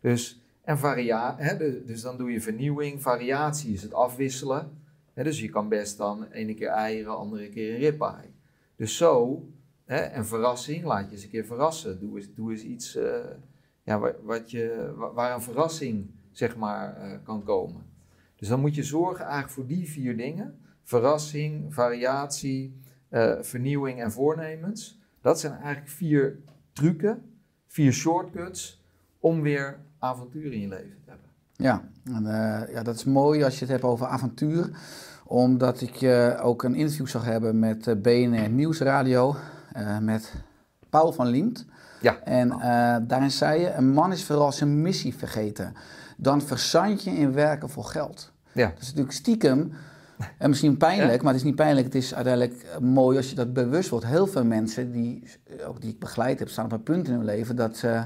Dus, 0.00 0.42
en 0.62 0.78
varia, 0.78 1.34
hè, 1.38 1.84
dus 1.84 2.00
dan 2.02 2.16
doe 2.16 2.30
je 2.32 2.40
vernieuwing. 2.40 3.02
Variatie 3.02 3.72
is 3.72 3.82
het 3.82 3.94
afwisselen. 3.94 4.70
Hè, 5.12 5.22
dus 5.24 5.40
je 5.40 5.48
kan 5.48 5.68
best 5.68 5.98
dan 5.98 6.24
ene 6.24 6.54
keer 6.54 6.68
eieren, 6.68 7.16
andere 7.16 7.48
keer 7.48 7.78
ribeye. 7.78 8.30
Dus 8.76 8.96
zo, 8.96 9.44
hè, 9.84 9.96
en 9.96 10.26
verrassing, 10.26 10.84
laat 10.84 11.06
je 11.06 11.12
eens 11.12 11.22
een 11.24 11.30
keer 11.30 11.44
verrassen. 11.44 12.00
Doe 12.00 12.16
eens, 12.16 12.34
doe 12.34 12.50
eens 12.50 12.62
iets 12.62 12.96
eh, 12.96 13.18
ja, 13.82 13.98
wa- 13.98 14.14
wat 14.22 14.50
je, 14.50 14.92
wa- 14.96 15.12
waar 15.12 15.34
een 15.34 15.42
verrassing 15.42 16.06
zeg 16.32 16.56
maar, 16.56 16.96
eh, 16.96 17.18
kan 17.22 17.42
komen. 17.42 17.82
Dus 18.36 18.48
dan 18.48 18.60
moet 18.60 18.74
je 18.74 18.82
zorgen 18.82 19.24
eigenlijk 19.24 19.52
voor 19.54 19.66
die 19.66 19.88
vier 19.90 20.16
dingen. 20.16 20.58
Verrassing, 20.82 21.74
variatie, 21.74 22.74
eh, 23.14 23.32
vernieuwing 23.40 24.02
en 24.02 24.12
voornemens. 24.12 25.00
Dat 25.20 25.40
zijn 25.40 25.52
eigenlijk 25.52 25.88
vier 25.88 26.38
trucken, 26.72 27.22
vier 27.66 27.92
shortcuts 27.92 28.84
om 29.18 29.42
weer 29.42 29.78
avontuur 29.98 30.52
in 30.52 30.60
je 30.60 30.68
leven 30.68 30.96
te 31.04 31.10
hebben. 31.10 31.28
Ja, 31.52 31.88
en, 32.04 32.26
eh, 32.26 32.74
ja, 32.74 32.82
dat 32.82 32.94
is 32.94 33.04
mooi 33.04 33.44
als 33.44 33.54
je 33.54 33.60
het 33.60 33.68
hebt 33.68 33.84
over 33.84 34.06
avontuur. 34.06 34.70
Omdat 35.24 35.80
ik 35.80 36.02
eh, 36.02 36.44
ook 36.44 36.62
een 36.62 36.74
interview 36.74 37.06
zag 37.06 37.24
hebben 37.24 37.58
met 37.58 38.02
BNR 38.02 38.48
Nieuwsradio. 38.48 39.36
met 40.00 40.34
Paul 40.90 41.12
van 41.12 41.26
Liemt. 41.26 41.66
Ja. 42.00 42.20
En 42.20 42.48
daarin 43.06 43.30
zei 43.30 43.60
je, 43.60 43.72
een 43.72 43.92
man 43.92 44.12
is 44.12 44.24
vooral 44.24 44.52
zijn 44.52 44.82
missie 44.82 45.14
vergeten. 45.14 45.74
Dan 46.16 46.42
verzand 46.42 47.04
je 47.04 47.10
in 47.10 47.32
werken 47.32 47.68
voor 47.70 47.84
geld. 47.84 48.32
Ja. 48.52 48.68
Dat 48.68 48.80
is 48.80 48.86
natuurlijk 48.86 49.14
stiekem, 49.14 49.72
en 50.38 50.48
misschien 50.48 50.76
pijnlijk, 50.76 51.22
maar 51.22 51.32
het 51.32 51.40
is 51.40 51.46
niet 51.46 51.56
pijnlijk. 51.56 51.86
Het 51.86 51.94
is 51.94 52.14
uiteindelijk 52.14 52.62
eh, 52.62 52.78
mooi 52.78 53.16
als 53.16 53.28
je 53.30 53.34
dat 53.34 53.52
bewust 53.52 53.88
wordt. 53.88 54.06
Heel 54.06 54.26
veel 54.26 54.44
mensen, 54.44 54.92
die, 54.92 55.22
eh, 55.44 55.68
ook 55.68 55.80
die 55.80 55.90
ik 55.90 55.98
begeleid 55.98 56.38
heb, 56.38 56.48
staan 56.48 56.64
op 56.64 56.72
een 56.72 56.82
punt 56.82 57.08
in 57.08 57.14
hun 57.14 57.24
leven 57.24 57.56
dat 57.56 57.76
ze... 57.76 58.02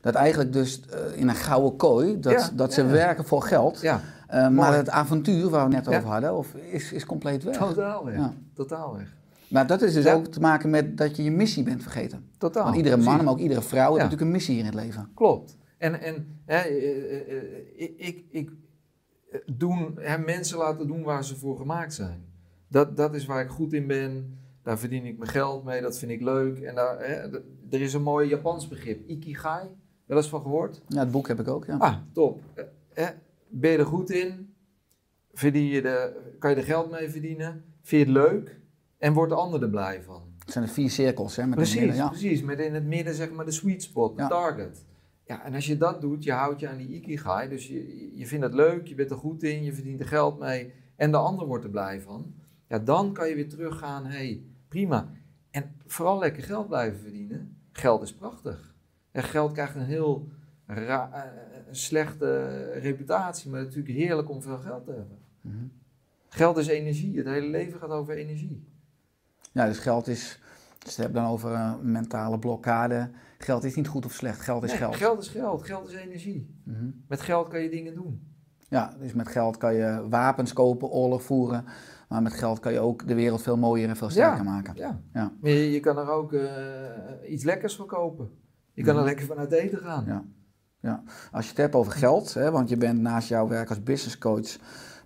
Dat 0.00 0.14
eigenlijk 0.14 0.52
dus 0.52 0.80
eh, 0.80 1.20
in 1.20 1.28
een 1.28 1.34
gouden 1.34 1.76
kooi, 1.76 2.20
dat, 2.20 2.32
Ja, 2.32 2.48
dat 2.54 2.72
ze 2.72 2.86
werken 2.86 3.24
voor 3.24 3.42
geld. 3.42 3.80
Ja, 3.80 4.00
maar 4.50 4.74
het 4.74 4.90
avontuur 4.90 5.48
waar 5.48 5.68
we 5.68 5.74
net 5.74 5.88
over 5.88 6.08
hadden, 6.08 6.36
of, 6.36 6.54
is, 6.54 6.92
is 6.92 7.06
compleet 7.06 7.44
weg. 7.44 7.56
totaal 7.56 8.04
weg. 8.04 8.16
Ja. 8.16 8.32
Totaal 8.54 8.96
weg. 8.96 9.16
Maar 9.48 9.66
dat 9.66 9.82
is 9.82 9.94
dus 9.94 10.04
Ja. 10.04 10.14
ook 10.14 10.26
te 10.26 10.40
maken 10.40 10.70
met 10.70 10.96
dat 10.96 11.16
je 11.16 11.24
je 11.24 11.30
missie 11.30 11.62
bent 11.62 11.82
vergeten. 11.82 12.24
Totaal. 12.38 12.64
Want 12.64 12.76
iedere 12.76 12.96
man, 12.96 13.24
maar 13.24 13.32
ook 13.32 13.38
iedere 13.38 13.62
vrouw 13.62 13.88
heeft 13.88 13.94
natuurlijk 14.02 14.22
een 14.22 14.30
missie 14.30 14.58
in 14.58 14.64
het 14.64 14.74
leven. 14.74 15.08
Klopt. 15.14 15.56
En, 15.78 16.00
en 16.00 16.40
hè, 16.44 16.60
ik, 17.76 17.92
ik, 17.96 18.24
ik 18.30 18.50
doen, 19.46 19.94
hè, 20.00 20.18
mensen 20.18 20.58
laten 20.58 20.86
doen 20.86 21.02
waar 21.02 21.24
ze 21.24 21.36
voor 21.36 21.56
gemaakt 21.56 21.94
zijn. 21.94 22.24
Dat, 22.68 22.96
dat 22.96 23.14
is 23.14 23.26
waar 23.26 23.42
ik 23.42 23.48
goed 23.50 23.72
in 23.72 23.86
ben. 23.86 24.38
Daar 24.62 24.78
verdien 24.78 25.04
ik 25.04 25.18
mijn 25.18 25.30
geld 25.30 25.64
mee. 25.64 25.80
Dat 25.80 25.98
vind 25.98 26.10
ik 26.12 26.20
leuk. 26.20 26.58
En 26.58 26.74
daar, 26.74 26.98
hè, 26.98 27.14
er 27.70 27.80
is 27.80 27.92
een 27.94 28.02
mooi 28.02 28.28
Japans 28.28 28.68
begrip. 28.68 29.08
Ikigai. 29.08 29.68
Wel 30.06 30.16
eens 30.16 30.28
van 30.28 30.42
gehoord? 30.42 30.82
Ja, 30.88 30.98
het 31.00 31.10
boek 31.10 31.28
heb 31.28 31.40
ik 31.40 31.48
ook, 31.48 31.64
ja. 31.66 31.76
Ah, 31.76 31.96
top. 32.12 32.40
Eh, 32.54 32.64
hè, 32.92 33.06
ben 33.48 33.70
je 33.70 33.78
er 33.78 33.86
goed 33.86 34.10
in? 34.10 34.54
Verdien 35.32 35.64
je 35.66 35.82
de, 35.82 36.12
kan 36.38 36.50
je 36.50 36.56
er 36.56 36.62
geld 36.62 36.90
mee 36.90 37.10
verdienen? 37.10 37.64
Vind 37.82 38.06
je 38.06 38.12
het 38.12 38.30
leuk? 38.30 38.60
En 38.98 39.12
wordt 39.12 39.30
de 39.32 39.38
ander 39.38 39.62
er 39.62 39.70
blij 39.70 40.02
van? 40.02 40.22
Het 40.38 40.52
zijn 40.52 40.64
de 40.64 40.70
vier 40.70 40.90
cirkels, 40.90 41.36
hè. 41.36 41.46
Met 41.46 41.54
Precies, 41.54 41.78
midden, 41.80 41.96
ja. 41.96 42.08
precies. 42.08 42.42
Met 42.42 42.58
in 42.58 42.74
het 42.74 42.84
midden 42.84 43.14
zeg 43.14 43.30
maar 43.30 43.44
de 43.44 43.50
sweet 43.50 43.82
spot, 43.82 44.16
de 44.16 44.22
Ja. 44.22 44.28
target. 44.28 44.84
Ja, 45.28 45.44
en 45.44 45.54
als 45.54 45.66
je 45.66 45.76
dat 45.76 46.00
doet, 46.00 46.24
je 46.24 46.32
houdt 46.32 46.60
je 46.60 46.68
aan 46.68 46.76
die 46.76 46.88
ikigai. 46.88 47.48
Dus 47.48 47.66
je, 47.68 48.16
je 48.16 48.26
vindt 48.26 48.44
het 48.44 48.54
leuk, 48.54 48.86
je 48.86 48.94
bent 48.94 49.10
er 49.10 49.16
goed 49.16 49.42
in, 49.42 49.64
je 49.64 49.72
verdient 49.72 50.00
er 50.00 50.06
geld 50.06 50.38
mee. 50.38 50.72
En 50.96 51.10
de 51.10 51.16
ander 51.16 51.46
wordt 51.46 51.64
er 51.64 51.70
blij 51.70 52.00
van. 52.00 52.34
Ja, 52.68 52.78
dan 52.78 53.12
kan 53.12 53.28
je 53.28 53.34
weer 53.34 53.48
teruggaan, 53.48 54.04
hé, 54.06 54.10
hey, 54.16 54.42
prima. 54.68 55.08
En 55.50 55.74
vooral 55.86 56.18
lekker 56.18 56.42
geld 56.42 56.68
blijven 56.68 57.00
verdienen. 57.00 57.56
Geld 57.72 58.02
is 58.02 58.14
prachtig. 58.14 58.74
En 59.10 59.22
geld 59.22 59.52
krijgt 59.52 59.74
een 59.74 59.84
heel 59.84 60.28
ra- 60.66 61.10
eh, 61.12 61.22
slechte 61.70 62.62
reputatie, 62.72 63.50
maar 63.50 63.60
het 63.60 63.68
is 63.68 63.74
natuurlijk 63.74 64.04
heerlijk 64.04 64.30
om 64.30 64.42
veel 64.42 64.58
geld 64.58 64.84
te 64.84 64.90
hebben. 64.92 65.18
Mhm. 65.40 65.64
Geld 66.28 66.56
is 66.56 66.66
energie, 66.66 67.16
het 67.16 67.26
hele 67.26 67.48
leven 67.48 67.78
gaat 67.78 67.90
over 67.90 68.16
energie. 68.16 68.66
Ja, 69.52 69.66
dus 69.66 69.78
geld 69.78 70.06
is... 70.06 70.40
We 70.78 71.02
hebben 71.02 71.22
dan 71.22 71.30
over 71.30 71.52
een 71.52 71.92
mentale 71.92 72.38
blokkade. 72.38 73.10
Geld 73.38 73.64
is 73.64 73.74
niet 73.74 73.88
goed 73.88 74.04
of 74.04 74.12
slecht, 74.12 74.40
geld 74.40 74.62
is 74.64 74.70
Nee, 74.70 74.78
geld. 74.78 74.96
geld 74.96 75.20
is 75.22 75.28
geld, 75.28 75.62
geld 75.64 75.88
is 75.88 75.94
energie. 75.94 76.60
Mhm. 76.64 76.90
Met 77.08 77.20
geld 77.20 77.48
kan 77.48 77.60
je 77.60 77.70
dingen 77.70 77.94
doen. 77.94 78.26
Ja, 78.68 78.94
dus 79.00 79.12
met 79.12 79.28
geld 79.28 79.56
kan 79.56 79.74
je 79.74 80.06
wapens 80.08 80.52
kopen, 80.52 80.88
oorlog 80.88 81.22
voeren. 81.22 81.64
Maar 82.08 82.22
met 82.22 82.32
geld 82.32 82.60
kan 82.60 82.72
je 82.72 82.80
ook 82.80 83.06
de 83.08 83.14
wereld 83.14 83.42
veel 83.42 83.56
mooier 83.56 83.88
en 83.88 83.96
veel 83.96 84.10
sterker 84.10 84.44
maken. 84.44 84.72
Ja. 84.76 85.00
Ja. 85.12 85.32
Je, 85.42 85.70
je 85.70 85.80
kan 85.80 85.98
er 85.98 86.08
ook 86.10 86.32
eh, 86.32 86.50
iets 87.28 87.44
lekkers 87.44 87.76
voor 87.76 87.86
kopen. 87.86 88.30
Je 88.72 88.82
kan 88.82 88.92
er 88.92 88.98
Mhm. 88.98 89.08
lekker 89.08 89.26
van 89.26 89.36
uit 89.38 89.52
eten 89.52 89.78
gaan. 89.78 90.04
Ja. 90.06 90.24
Ja. 90.80 91.02
Als 91.32 91.44
je 91.44 91.50
het 91.50 91.58
hebt 91.60 91.74
over 91.74 91.92
geld, 91.92 92.34
hè, 92.34 92.50
want 92.50 92.68
je 92.68 92.76
bent 92.76 93.00
naast 93.00 93.28
jouw 93.28 93.48
werk 93.48 93.68
als 93.68 93.82
business 93.82 94.18
coach, 94.18 94.56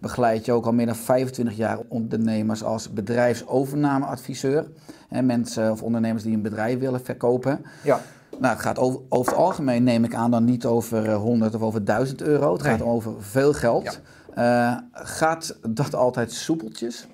begeleid 0.01 0.45
je 0.45 0.53
ook 0.53 0.66
al 0.66 0.72
meer 0.72 0.87
dan 0.87 0.95
25 0.95 1.57
jaar 1.57 1.78
ondernemers 1.89 2.62
als 2.64 2.93
bedrijfsovernameadviseur. 2.93 4.70
Hè, 5.09 5.22
mensen 5.22 5.70
of 5.70 5.83
ondernemers 5.83 6.22
die 6.22 6.35
een 6.35 6.43
bedrijf 6.43 6.78
willen 6.78 7.01
verkopen. 7.05 7.64
Ja. 7.85 8.01
Nou, 8.43 8.55
het 8.55 8.62
gaat 8.62 8.78
over, 8.78 9.01
over 9.09 9.32
het 9.32 9.40
algemeen, 9.40 9.82
neem 9.84 10.05
ik 10.05 10.14
aan, 10.14 10.30
dan 10.30 10.45
niet 10.45 10.66
over 10.66 11.09
eh, 11.09 11.16
100 11.16 11.55
of 11.55 11.62
over 11.62 11.84
1000 11.84 12.22
euro. 12.22 12.53
Het 12.53 12.62
Nee. 12.62 12.70
gaat 12.72 12.82
over 12.82 13.22
veel 13.22 13.53
geld. 13.53 14.01
Eh, 14.34 14.76
gaat 14.93 15.59
dat 15.68 15.95
altijd 15.95 16.32
soepeltjes? 16.32 17.07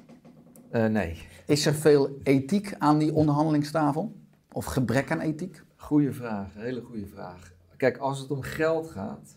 Eh, 0.71 0.87
nee. 0.87 1.23
Is 1.47 1.67
er 1.67 1.75
veel 1.75 2.11
ethiek 2.23 2.75
aan 2.79 2.99
die 2.99 3.15
onderhandelingstafel? 3.15 4.17
Of 4.53 4.65
gebrek 4.65 5.11
aan 5.11 5.21
ethiek? 5.21 5.63
Goeie 5.77 6.13
vraag, 6.13 6.47
hele 6.55 6.81
goede 6.81 7.07
vraag. 7.07 7.53
Kijk, 7.77 7.97
als 7.97 8.19
het 8.19 8.31
om 8.31 8.43
geld 8.43 8.91
gaat, 8.91 9.37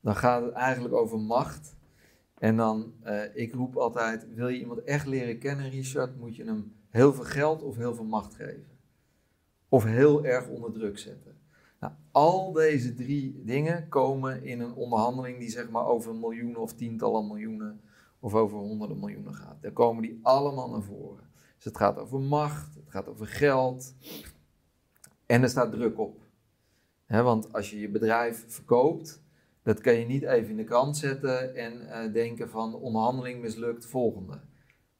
dan 0.00 0.16
gaat 0.16 0.42
het 0.42 0.52
eigenlijk 0.52 0.94
over 0.94 1.18
macht. 1.18 1.74
En 2.38 2.56
dan, 2.56 2.92
eh, 3.02 3.16
ik 3.34 3.54
roep 3.54 3.76
altijd, 3.76 4.26
wil 4.34 4.48
je 4.48 4.58
iemand 4.58 4.82
echt 4.82 5.06
leren 5.06 5.38
kennen, 5.38 5.70
Richard, 5.70 6.18
moet 6.18 6.36
je 6.36 6.44
hem 6.44 6.72
heel 6.88 7.14
veel 7.14 7.24
geld 7.24 7.62
of 7.62 7.76
heel 7.76 7.94
veel 7.94 8.04
macht 8.04 8.34
geven. 8.34 8.69
Of 9.72 9.84
heel 9.84 10.24
erg 10.24 10.48
onder 10.48 10.72
druk 10.72 10.98
zetten. 10.98 11.36
Nou, 11.80 11.92
al 12.10 12.52
deze 12.52 12.94
drie 12.94 13.42
dingen 13.44 13.88
komen 13.88 14.44
in 14.44 14.60
een 14.60 14.74
onderhandeling 14.74 15.38
die 15.38 15.50
zeg 15.50 15.70
maar 15.70 15.86
over 15.86 16.14
miljoenen 16.14 16.60
of 16.60 16.74
tientallen 16.74 17.26
miljoenen 17.26 17.80
of 18.18 18.34
over 18.34 18.58
honderden 18.58 18.98
miljoenen 18.98 19.34
gaat. 19.34 19.62
Daar 19.62 19.72
komen 19.72 20.02
die 20.02 20.18
allemaal 20.22 20.70
naar 20.70 20.82
voren. 20.82 21.24
Dus 21.56 21.64
het 21.64 21.76
gaat 21.76 21.98
over 21.98 22.20
macht, 22.20 22.74
het 22.74 22.90
gaat 22.90 23.08
over 23.08 23.26
geld 23.26 23.94
en 25.26 25.42
er 25.42 25.48
staat 25.48 25.72
druk 25.72 25.98
op. 25.98 26.20
Want 27.06 27.52
als 27.52 27.70
je 27.70 27.80
je 27.80 27.88
bedrijf 27.88 28.44
verkoopt, 28.48 29.22
dat 29.62 29.80
kan 29.80 29.94
je 29.94 30.06
niet 30.06 30.22
even 30.22 30.50
in 30.50 30.56
de 30.56 30.64
krant 30.64 30.96
zetten 30.96 31.54
en 31.54 31.90
eh, 31.90 32.12
denken 32.12 32.50
van 32.50 32.74
onderhandeling 32.74 33.40
mislukt, 33.40 33.86
volgende. 33.86 34.40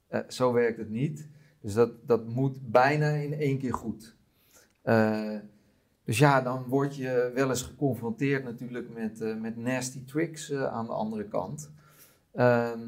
Eh, 0.07 0.21
zo 0.29 0.53
werkt 0.53 0.79
het 0.79 0.91
niet. 0.91 1.29
Dus 1.61 1.75
dat, 1.75 2.07
dat 2.07 2.27
moet 2.27 2.71
bijna 2.71 3.09
in 3.09 3.33
één 3.33 3.59
keer 3.59 3.75
goed. 3.75 4.17
Eh, 4.83 5.37
dus 6.05 6.19
ja, 6.19 6.41
dan 6.41 6.65
word 6.65 6.97
je 6.97 7.31
wel 7.35 7.49
eens 7.49 7.63
geconfronteerd 7.63 8.45
natuurlijk 8.45 8.95
met, 8.95 9.21
eh, 9.21 9.37
met 9.37 9.57
nasty 9.57 10.05
tricks 10.05 10.51
eh, 10.51 10.65
aan 10.65 10.87
de 10.87 10.93
andere 10.93 11.29
kant. 11.29 11.71
Ehm, 12.33 12.81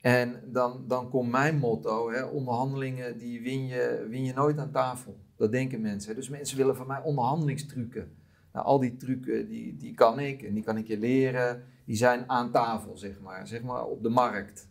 en 0.00 0.40
dan, 0.44 0.84
dan 0.88 1.08
komt 1.08 1.30
mijn 1.30 1.58
motto, 1.58 2.10
hè, 2.10 2.22
onderhandelingen 2.22 3.18
die 3.18 3.42
win 3.42 3.66
je, 3.66 4.06
win 4.08 4.24
je 4.24 4.32
nooit 4.32 4.58
aan 4.58 4.70
tafel. 4.70 5.16
Dat 5.36 5.52
denken 5.52 5.80
mensen. 5.80 6.14
Dus 6.14 6.28
mensen 6.28 6.56
willen 6.56 6.76
van 6.76 6.86
mij 6.86 7.02
onderhandelingstrucken. 7.02 8.16
Nou, 8.52 8.66
al 8.66 8.78
die 8.78 8.96
trucken, 8.96 9.48
die, 9.48 9.76
die 9.76 9.94
kan 9.94 10.18
ik 10.18 10.42
en 10.42 10.54
die 10.54 10.62
kan 10.62 10.76
ik 10.76 10.86
je 10.86 10.98
leren. 10.98 11.64
Die 11.84 11.96
zijn 11.96 12.30
aan 12.30 12.50
tafel, 12.50 12.96
zeg 12.96 13.20
maar. 13.20 13.46
Zeg 13.46 13.62
maar 13.62 13.84
op 13.84 14.02
de 14.02 14.08
markt. 14.08 14.68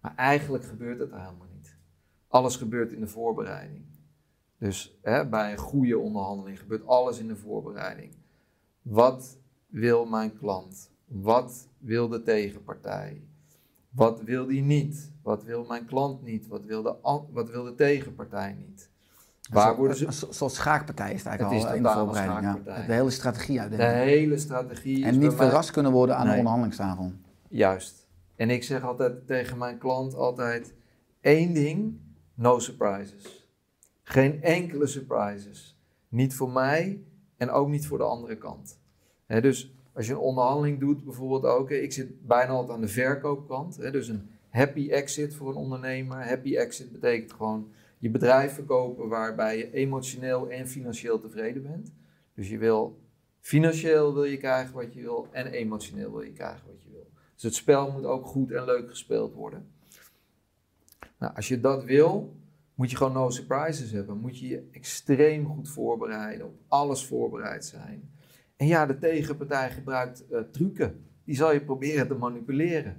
Maar 0.00 0.14
eigenlijk 0.16 0.64
gebeurt 0.64 0.98
het 0.98 1.10
helemaal 1.10 1.48
niet. 1.54 1.76
Alles 2.28 2.56
gebeurt 2.56 2.92
in 2.92 3.00
de 3.00 3.06
voorbereiding. 3.06 3.84
Dus 4.64 4.98
hè, 5.02 5.26
bij 5.28 5.52
een 5.52 5.58
goede 5.58 5.98
onderhandeling 5.98 6.58
gebeurt 6.58 6.86
alles 6.86 7.18
in 7.18 7.28
de 7.28 7.36
voorbereiding. 7.36 8.12
Wat 8.82 9.38
wil 9.66 10.04
mijn 10.06 10.38
klant? 10.38 10.90
Wat 11.06 11.68
wil 11.78 12.08
de 12.08 12.22
tegenpartij? 12.22 13.22
Wat 13.90 14.20
wil 14.22 14.46
die 14.46 14.62
niet? 14.62 15.12
Wat 15.22 15.44
wil 15.44 15.64
mijn 15.68 15.84
klant 15.84 16.22
niet? 16.22 16.46
Wat 16.46 16.64
wil 16.64 16.82
de, 16.82 16.94
wat 17.32 17.50
wil 17.50 17.64
de 17.64 17.74
tegenpartij 17.74 18.56
niet? 18.58 18.90
Waar 19.50 19.76
worden 19.76 19.96
ze... 19.96 20.06
Een 20.06 20.12
soort 20.34 20.52
schaakpartij 20.52 21.12
is 21.12 21.22
het 21.24 21.32
Het 21.32 21.40
eigenlijk 21.40 21.62
is 21.64 21.70
al 21.70 21.76
in 21.76 21.82
de 21.82 21.88
voorbereiding. 21.88 22.64
Ja. 22.66 22.86
De 22.86 22.92
hele 22.92 23.10
strategie 23.10 23.54
De 23.54 23.60
uitdenken. 23.60 23.96
hele 23.96 24.38
strategie 24.38 24.98
is 24.98 25.04
En 25.04 25.18
niet 25.18 25.36
mij- 25.36 25.46
verrast 25.46 25.70
kunnen 25.70 25.92
worden 25.92 26.16
aan 26.16 26.26
de 26.26 26.36
onderhandelingstafel. 26.36 27.12
Juist. 27.48 28.08
En 28.36 28.50
ik 28.50 28.62
zeg 28.62 28.82
altijd 28.82 29.26
tegen 29.26 29.58
mijn 29.58 29.78
klant 29.78 30.14
altijd 30.14 30.74
één 31.20 31.54
ding, 31.54 31.98
no 32.34 32.58
surprises. 32.58 33.43
Geen 34.04 34.42
enkele 34.42 34.86
surprises. 34.86 35.78
Niet 36.08 36.34
voor 36.34 36.50
mij 36.50 37.02
en 37.36 37.50
ook 37.50 37.68
niet 37.68 37.86
voor 37.86 37.98
de 37.98 38.04
andere 38.04 38.36
kant. 38.36 38.80
Dus 39.26 39.74
als 39.92 40.06
je 40.06 40.12
een 40.12 40.18
onderhandeling 40.18 40.80
doet, 40.80 41.04
bijvoorbeeld 41.04 41.44
ook, 41.44 41.70
ik 41.70 41.92
zit 41.92 42.26
bijna 42.26 42.52
altijd 42.52 42.72
aan 42.72 42.80
de 42.80 42.88
verkoopkant. 42.88 43.76
Dus 43.76 44.08
een 44.08 44.30
happy 44.48 44.90
exit 44.90 45.34
voor 45.34 45.48
een 45.48 45.56
ondernemer. 45.56 46.28
Happy 46.28 46.56
exit 46.56 46.92
betekent 46.92 47.32
gewoon 47.32 47.72
je 47.98 48.10
bedrijf 48.10 48.54
verkopen 48.54 49.08
waarbij 49.08 49.58
je 49.58 49.72
emotioneel 49.72 50.50
en 50.50 50.68
financieel 50.68 51.20
tevreden 51.20 51.62
bent. 51.62 51.92
Dus 52.34 52.48
je 52.48 52.58
wil 52.58 52.98
financieel 53.40 54.14
wil 54.14 54.24
je 54.24 54.36
krijgen 54.36 54.74
wat 54.74 54.94
je 54.94 55.00
wil 55.00 55.28
en 55.30 55.46
emotioneel 55.46 56.10
wil 56.10 56.22
je 56.22 56.32
krijgen 56.32 56.66
wat 56.66 56.82
je 56.82 56.90
wil. 56.90 57.10
Dus 57.34 57.42
het 57.42 57.54
spel 57.54 57.90
moet 57.90 58.04
ook 58.04 58.26
goed 58.26 58.50
en 58.50 58.64
leuk 58.64 58.88
gespeeld 58.88 59.34
worden. 59.34 59.72
Nou, 61.18 61.34
als 61.34 61.48
je 61.48 61.60
dat 61.60 61.84
wil, 61.84 62.36
moet 62.74 62.90
je 62.90 62.96
gewoon 62.96 63.12
no 63.12 63.30
surprises 63.30 63.90
hebben. 63.90 64.18
Moet 64.18 64.38
je 64.38 64.48
je 64.48 64.68
extreem 64.72 65.46
goed 65.46 65.68
voorbereiden, 65.68 66.46
op 66.46 66.54
alles 66.68 67.04
voorbereid 67.06 67.64
zijn. 67.64 68.10
En 68.56 68.66
ja, 68.66 68.86
de 68.86 68.98
tegenpartij 68.98 69.70
gebruikt 69.70 70.24
eh, 70.28 70.40
trucken. 70.52 71.04
Die 71.24 71.36
zal 71.36 71.52
je 71.52 71.60
proberen 71.64 72.08
te 72.08 72.14
manipuleren. 72.14 72.96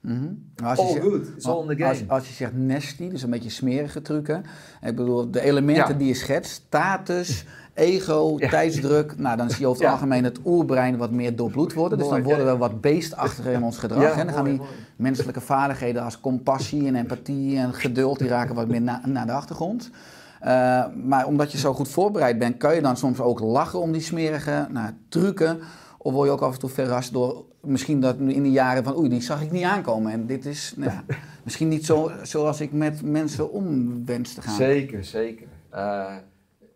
Mhm. 0.00 0.32
Maar 0.56 0.68
als 0.70 0.78
je 0.78 0.84
All 0.84 0.92
zegt- 0.92 1.04
good, 1.04 1.26
it's 1.36 1.46
all 1.46 1.60
in 1.62 1.68
the 1.68 1.76
game. 1.76 1.88
Als, 1.88 2.08
als 2.08 2.28
je 2.28 2.34
zegt 2.34 2.52
nasty, 2.54 3.08
dus 3.08 3.22
een 3.22 3.30
beetje 3.30 3.50
smerige 3.50 4.02
trucken. 4.02 4.42
Ik 4.82 4.96
bedoel, 4.96 5.30
de 5.30 5.40
elementen 5.40 5.92
Ja. 5.92 5.98
die 5.98 6.06
je 6.08 6.14
schetst, 6.14 6.50
status, 6.52 7.44
ego, 7.74 8.34
Ja. 8.38 8.48
tijdsdruk. 8.48 9.18
Nou, 9.18 9.36
dan 9.36 9.50
zie 9.50 9.60
je 9.60 9.66
over 9.66 9.78
het 9.82 9.86
Ja. 9.90 9.94
algemeen 9.94 10.24
het 10.24 10.38
oerbrein 10.44 10.96
wat 10.96 11.10
meer 11.10 11.36
doorbloed 11.36 11.72
worden. 11.72 11.98
Dus 11.98 12.08
dan 12.08 12.22
worden 12.22 12.46
we 12.46 12.56
wat 12.56 12.80
beestachtiger 12.80 13.52
in 13.52 13.62
ons 13.62 13.78
gedrag. 13.78 14.16
en 14.16 14.26
dan 14.26 14.34
gaan 14.34 14.44
die 14.44 14.56
mooi. 14.56 14.68
menselijke 14.96 15.40
vaardigheden 15.40 16.02
als 16.02 16.20
compassie 16.20 16.86
en 16.86 16.94
empathie 16.94 17.58
en 17.58 17.74
geduld, 17.74 18.18
die 18.18 18.28
raken 18.28 18.54
wat 18.54 18.68
meer 18.68 18.82
na- 18.82 19.02
naar 19.06 19.26
de 19.26 19.32
achtergrond. 19.32 19.90
Eh, 20.40 20.84
maar 21.04 21.26
omdat 21.26 21.52
je 21.52 21.58
zo 21.58 21.74
goed 21.74 21.88
voorbereid 21.88 22.38
bent, 22.38 22.56
kan 22.56 22.74
je 22.74 22.80
dan 22.82 22.96
soms 22.96 23.20
ook 23.20 23.40
lachen 23.40 23.80
om 23.80 23.92
die 23.92 24.00
smerige 24.00 24.66
nou, 24.70 24.90
trucken. 25.08 25.58
Of 25.98 26.12
word 26.12 26.26
je 26.28 26.32
ook 26.34 26.40
af 26.40 26.52
en 26.52 26.58
toe 26.58 26.68
verrast 26.70 27.12
door 27.12 27.44
misschien 27.60 28.00
dat 28.00 28.16
in 28.18 28.42
de 28.42 28.50
jaren 28.50 28.84
van 28.84 28.96
oei, 28.96 29.08
die 29.08 29.20
zag 29.22 29.42
ik 29.42 29.50
niet 29.50 29.64
aankomen. 29.64 30.12
En 30.12 30.26
dit 30.26 30.46
is 30.46 30.72
nou, 30.76 30.90
ja, 30.90 31.04
misschien 31.44 31.68
niet 31.68 31.86
zo 31.86 32.10
zoals 32.22 32.60
ik 32.60 32.72
met 32.72 33.02
mensen 33.02 33.52
om 33.52 33.92
wens 34.06 34.34
te 34.34 34.42
gaan. 34.42 34.54
Zeker, 34.54 35.04
zeker. 35.04 35.46
Eh, 35.70 36.04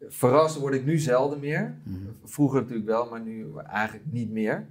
verrast 0.09 0.59
word 0.59 0.75
ik 0.75 0.85
nu 0.85 0.99
zelden 0.99 1.41
meer. 1.41 1.75
Mhm. 1.83 1.97
Vroeger 2.25 2.61
natuurlijk 2.61 2.89
wel, 2.89 3.09
maar 3.09 3.21
nu 3.21 3.47
eigenlijk 3.67 4.13
niet 4.13 4.31
meer. 4.31 4.67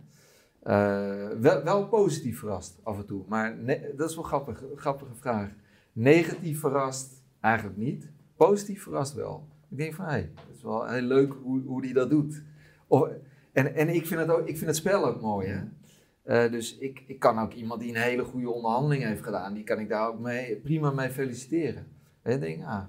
Eh, 0.63 1.27
wel, 1.39 1.63
wel 1.63 1.87
positief 1.87 2.39
verrast 2.39 2.79
af 2.83 2.97
en 2.97 3.05
toe. 3.05 3.23
Maar 3.27 3.55
ne- 3.57 3.93
dat 3.95 4.09
is 4.09 4.15
wel 4.15 4.23
grappig, 4.23 4.61
een 4.61 4.77
grappige 4.77 5.15
vraag. 5.15 5.49
Negatief 5.93 6.59
verrast 6.59 7.23
eigenlijk 7.39 7.77
niet. 7.77 8.09
Positief 8.35 8.83
verrast 8.83 9.13
wel. 9.13 9.47
Ik 9.69 9.77
denk 9.77 9.93
van, 9.93 10.05
hé, 10.05 10.11
hey, 10.11 10.29
dat 10.35 10.55
is 10.55 10.63
wel 10.63 10.87
heel 10.87 11.01
leuk 11.01 11.33
hoe, 11.43 11.61
hoe 11.65 11.81
die 11.81 11.93
dat 11.93 12.09
doet. 12.09 12.43
Of, 12.87 13.09
en 13.51 13.75
en 13.75 13.89
ik, 13.89 14.05
vind 14.05 14.19
het 14.19 14.29
ook, 14.29 14.47
ik 14.47 14.57
vind 14.57 14.65
het 14.69 14.75
spel 14.75 15.05
ook 15.05 15.21
mooi, 15.21 15.47
hè. 15.47 15.63
Eh, 16.23 16.51
dus 16.51 16.77
ik, 16.77 17.03
ik 17.07 17.19
kan 17.19 17.39
ook 17.39 17.53
iemand 17.53 17.81
die 17.81 17.89
een 17.89 18.01
hele 18.01 18.23
goede 18.23 18.49
onderhandeling 18.49 19.03
heeft 19.03 19.23
gedaan, 19.23 19.53
die 19.53 19.63
kan 19.63 19.79
ik 19.79 19.89
daar 19.89 20.07
ook 20.07 20.19
mee, 20.19 20.55
prima 20.55 20.91
mee 20.91 21.09
feliciteren. 21.09 21.87
En 22.21 22.33
ik 22.33 22.39
denk, 22.39 22.63
ah, 22.63 22.83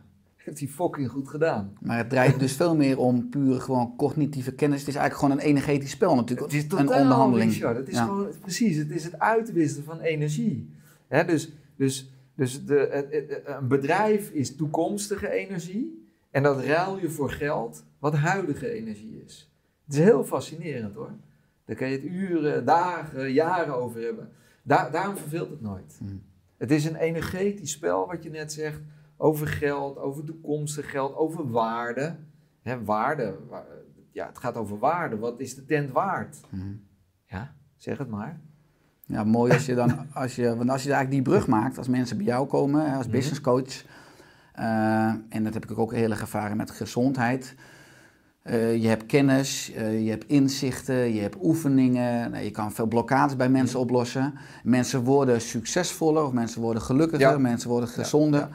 heeft 0.46 0.58
hij 0.58 0.68
fucking 0.68 1.10
goed 1.10 1.28
gedaan. 1.28 1.72
Maar 1.80 1.96
het 1.98 2.08
draait 2.10 2.38
dus 2.38 2.52
veel 2.52 2.76
meer 2.76 2.98
om 2.98 3.28
puur 3.28 3.60
gewoon 3.60 3.96
cognitieve 3.96 4.52
kennis. 4.52 4.78
Het 4.80 4.88
is 4.88 4.94
eigenlijk 4.94 5.24
gewoon 5.24 5.44
een 5.44 5.50
energetisch 5.50 5.90
spel 5.90 6.14
natuurlijk. 6.14 6.52
Het 6.52 6.64
is 6.64 6.78
een 6.78 6.88
onderhandeling. 6.88 7.50
Richard. 7.52 7.76
Het 7.76 7.88
is 7.88 7.94
Ja. 7.94 8.04
gewoon, 8.04 8.28
precies, 8.40 8.76
het 8.76 8.90
is 8.90 9.04
het 9.04 9.18
uitwisselen 9.18 9.84
van 9.84 10.00
energie. 10.00 10.70
Hè, 11.08 11.24
dus 11.24 11.52
dus, 11.76 12.10
dus 12.34 12.64
de, 12.64 12.88
het- 12.90 13.12
het- 13.12 13.42
een 13.44 13.68
bedrijf 13.68 14.30
is 14.30 14.56
toekomstige 14.56 15.30
energie 15.30 16.08
en 16.30 16.42
dat 16.42 16.60
ruil 16.64 16.98
je 16.98 17.10
voor 17.10 17.30
geld 17.30 17.84
wat 17.98 18.14
huidige 18.14 18.70
energie 18.70 19.22
is. 19.26 19.50
Het 19.86 19.94
is 19.94 20.00
heel 20.00 20.24
fascinerend 20.24 20.94
hoor. 20.94 21.10
Daar 21.64 21.76
kan 21.76 21.88
je 21.88 21.96
het 21.96 22.04
uren, 22.04 22.64
dagen, 22.64 23.32
jaren 23.32 23.74
over 23.76 24.00
hebben. 24.02 24.28
Daar, 24.62 24.90
daarom 24.90 25.16
verveelt 25.16 25.50
het 25.50 25.60
nooit. 25.60 25.96
Hmm. 25.98 26.22
Het 26.56 26.70
is 26.70 26.84
een 26.84 26.96
energetisch 26.96 27.70
spel 27.70 28.06
wat 28.06 28.22
je 28.22 28.30
net 28.30 28.52
zegt 28.52 28.80
over 29.16 29.46
geld, 29.48 29.98
over 29.98 30.24
toekomstig 30.24 30.90
geld, 30.90 31.16
over 31.16 31.50
waarde. 31.50 32.16
Hè, 32.62 32.84
waarde, 32.84 33.34
wa- 33.48 33.64
ja, 34.12 34.26
het 34.26 34.38
gaat 34.38 34.56
over 34.56 34.78
waarde. 34.78 35.18
Wat 35.18 35.40
is 35.40 35.54
de 35.54 35.64
tent 35.64 35.90
waard? 35.90 36.36
Mhm. 36.50 36.62
Ja, 37.26 37.54
zeg 37.76 37.98
het 37.98 38.08
maar. 38.08 38.40
Ja, 39.06 39.24
mooi 39.24 39.52
als 39.52 39.66
je 39.66 39.74
dan, 39.74 40.06
als 40.14 40.36
je, 40.36 40.56
want 40.56 40.70
als 40.70 40.82
je 40.82 40.92
eigenlijk 40.92 41.24
die 41.24 41.32
brug 41.34 41.46
maakt, 41.46 41.78
als 41.78 41.88
mensen 41.88 42.16
bij 42.16 42.26
jou 42.26 42.46
komen 42.46 42.92
als 42.94 43.04
Mhm. 43.06 43.14
business 43.14 43.40
coach, 43.40 43.84
eh, 44.52 45.06
en 45.28 45.44
dat 45.44 45.54
heb 45.54 45.70
ik 45.70 45.78
ook 45.78 45.92
heel 45.92 46.10
erg 46.10 46.20
ervaren 46.20 46.56
met 46.56 46.70
gezondheid. 46.70 47.54
Eh, 48.42 48.76
je 48.82 48.88
hebt 48.88 49.06
kennis, 49.06 49.72
eh, 49.72 50.04
je 50.04 50.10
hebt 50.10 50.24
inzichten, 50.26 50.94
je 51.14 51.20
hebt 51.20 51.36
oefeningen. 51.42 52.30
Nou, 52.30 52.44
je 52.44 52.50
kan 52.50 52.72
veel 52.72 52.86
blokkades 52.86 53.36
bij 53.36 53.48
mensen 53.48 53.80
oplossen. 53.80 54.34
Mensen 54.62 55.04
worden 55.04 55.40
succesvoller 55.40 56.24
of 56.24 56.32
mensen 56.32 56.60
worden 56.60 56.82
gelukkiger, 56.82 57.30
Ja. 57.30 57.38
mensen 57.38 57.68
worden 57.70 57.88
gezonder. 57.88 58.48